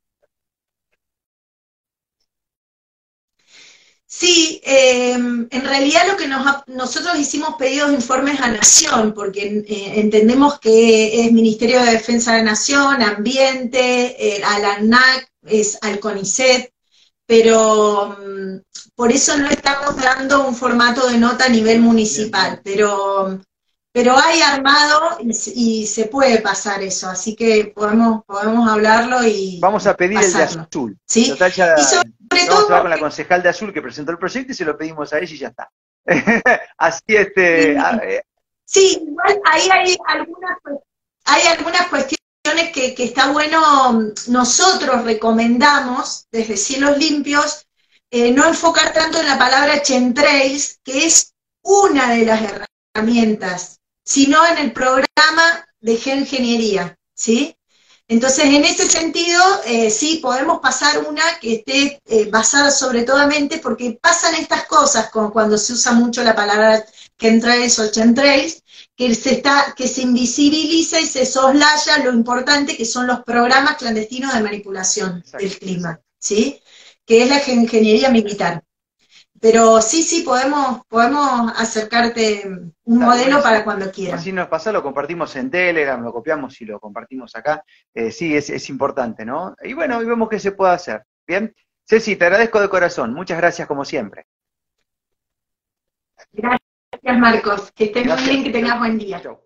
Sí, 4.14 4.60
em, 4.66 5.48
en 5.50 5.62
realidad 5.64 6.02
lo 6.06 6.18
que 6.18 6.28
nosotros 6.28 7.18
hicimos 7.18 7.56
pedidos 7.58 7.90
de 7.90 7.96
informes 7.96 8.42
a 8.42 8.52
Nación, 8.52 9.14
porque 9.14 9.64
eh, 9.66 9.94
entendemos 10.02 10.60
que 10.60 11.26
es 11.26 11.32
Ministerio 11.32 11.82
de 11.82 11.92
Defensa 11.94 12.36
de 12.36 12.44
Nación, 12.44 13.02
Ambiente, 13.02 14.18
eh, 14.20 14.44
al 14.44 14.66
ANAC, 14.66 15.32
es 15.44 15.78
al 15.82 16.02
CONICET, 16.02 16.74
pero 17.26 18.18
mm, 18.20 18.58
por 18.96 19.14
eso 19.14 19.38
no 19.38 19.48
estamos 19.48 19.96
dando 19.96 20.46
un 20.46 20.56
formato 20.56 21.08
de 21.08 21.18
nota 21.18 21.46
a 21.46 21.50
nivel 21.50 21.80
municipal, 21.80 22.60
pero, 22.66 23.40
pero 23.92 24.18
hay 24.18 24.42
armado 24.42 25.18
y, 25.20 25.86
se 25.86 26.06
puede 26.06 26.40
pasar 26.40 26.82
eso, 26.82 27.10
así 27.10 27.36
que 27.36 27.74
podemos, 27.76 28.24
podemos 28.26 28.70
hablarlo 28.70 29.24
y 29.24 29.60
Vamos 29.60 29.86
a 29.86 29.96
pedir 29.96 30.20
el 30.20 30.34
de 30.34 30.44
azul. 30.44 30.98
¿Sí? 31.06 31.34
Vamos 31.38 31.60
a 31.60 32.64
hablar 32.64 32.82
con 32.82 32.90
la 32.90 33.00
concejal 33.00 33.44
de 33.44 33.50
Azul 33.50 33.74
que 33.74 33.82
presentó 33.82 34.12
el 34.12 34.18
proyecto 34.18 34.54
y 34.54 34.56
se 34.56 34.64
lo 34.64 34.78
pedimos 34.78 35.12
a 35.12 35.20
ella 35.20 35.34
y 35.34 35.38
ya 35.38 35.48
está. 35.50 35.70
Así 36.78 37.04
este. 37.08 37.78
Sí, 38.66 39.04
igual 39.06 39.42
ahí 39.52 39.70
hay 39.70 39.98
algunas 40.08 40.58
hay 41.26 41.48
algunas 41.48 41.88
cuestiones 41.88 42.72
que, 42.74 42.96
que, 42.96 43.04
está 43.04 43.32
bueno, 43.32 44.12
nosotros 44.28 45.04
recomendamos 45.04 46.28
desde 46.32 46.58
Cielos 46.58 46.98
Limpios, 46.98 47.68
eh, 48.10 48.32
no 48.32 48.48
enfocar 48.48 48.94
tanto 48.94 49.20
en 49.20 49.28
la 49.28 49.38
palabra 49.38 49.82
chemtrails, 49.82 50.80
que 50.84 51.06
es 51.06 51.34
una 51.64 52.14
de 52.14 52.26
las 52.26 52.42
herramientas, 52.96 53.81
sino 54.12 54.46
en 54.46 54.58
el 54.58 54.74
programa 54.74 55.66
de 55.80 55.96
geoingeniería, 55.96 56.98
¿sí? 57.14 57.56
Entonces, 58.10 58.44
en 58.44 58.66
ese 58.66 58.86
sentido, 58.90 59.42
eh, 59.66 59.90
sí, 59.90 60.20
podemos 60.22 60.60
pasar 60.60 61.06
una 61.08 61.24
que 61.40 61.54
esté 61.54 62.02
eh, 62.06 62.30
basada 62.30 62.72
sobre 62.72 63.04
todo 63.04 63.26
mente, 63.26 63.60
porque 63.60 63.98
pasan 64.02 64.36
estas 64.36 64.66
cosas, 64.66 65.10
como 65.12 65.32
cuando 65.32 65.58
se 65.58 65.72
usa 65.72 65.94
mucho 65.94 66.24
la 66.24 66.36
palabra 66.36 66.84
chemtrails 67.18 67.80
o 67.80 67.90
chemtrails, 67.90 68.62
que 68.98 69.16
se, 69.16 69.36
está, 69.36 69.74
que 69.78 69.88
se 69.88 70.02
invisibiliza 70.02 71.00
y 71.00 71.06
se 71.06 71.26
soslaya 71.26 72.00
lo 72.04 72.12
importante 72.12 72.76
que 72.76 72.84
son 72.84 73.08
los 73.08 73.24
programas 73.24 73.78
clandestinos 73.78 74.34
de 74.34 74.42
manipulación 74.42 75.24
del 75.40 75.58
clima, 75.58 76.02
¿sí? 76.20 76.62
Que 77.06 77.24
es 77.24 77.30
la 77.30 77.42
ingeniería 77.50 78.10
militar. 78.10 78.62
Pero 79.42 79.82
sí, 79.82 80.04
sí, 80.04 80.22
podemos, 80.22 80.86
podemos 80.88 81.52
acercarte 81.58 82.48
un 82.84 83.00
modelo 83.00 83.42
para 83.42 83.64
cuando 83.64 83.92
quieras. 83.92 84.24
Si 84.24 84.32
nos 84.32 84.48
pasa, 84.48 84.72
lo 84.72 84.84
compartimos 84.84 85.36
en 85.36 85.50
Telegram, 85.50 86.00
lo 86.04 86.14
copiamos 86.14 86.62
y 86.62 86.66
lo 86.66 86.80
compartimos 86.80 87.36
acá. 87.36 87.66
Eh, 87.92 88.12
sí, 88.12 88.38
es, 88.38 88.52
es 88.52 88.70
importante, 88.70 89.26
¿no? 89.26 89.56
Y 89.64 89.74
bueno, 89.74 90.00
y 90.00 90.06
vemos 90.06 90.30
qué 90.30 90.40
se 90.40 90.52
puede 90.52 90.74
hacer. 90.74 91.04
Bien. 91.26 91.56
Ceci, 91.84 92.16
te 92.16 92.26
agradezco 92.26 92.62
de 92.62 92.70
corazón. 92.70 93.16
Muchas 93.16 93.40
gracias 93.40 93.68
como 93.68 93.84
siempre. 93.84 94.28
Gracias, 96.32 97.20
Marcos. 97.20 97.72
Que 97.72 97.86
estés 97.86 98.06
muy 98.06 98.24
bien, 98.24 98.44
que 98.44 98.52
tengas 98.52 98.78
buen 98.78 99.00
día. 99.00 99.22
Chau. 99.22 99.42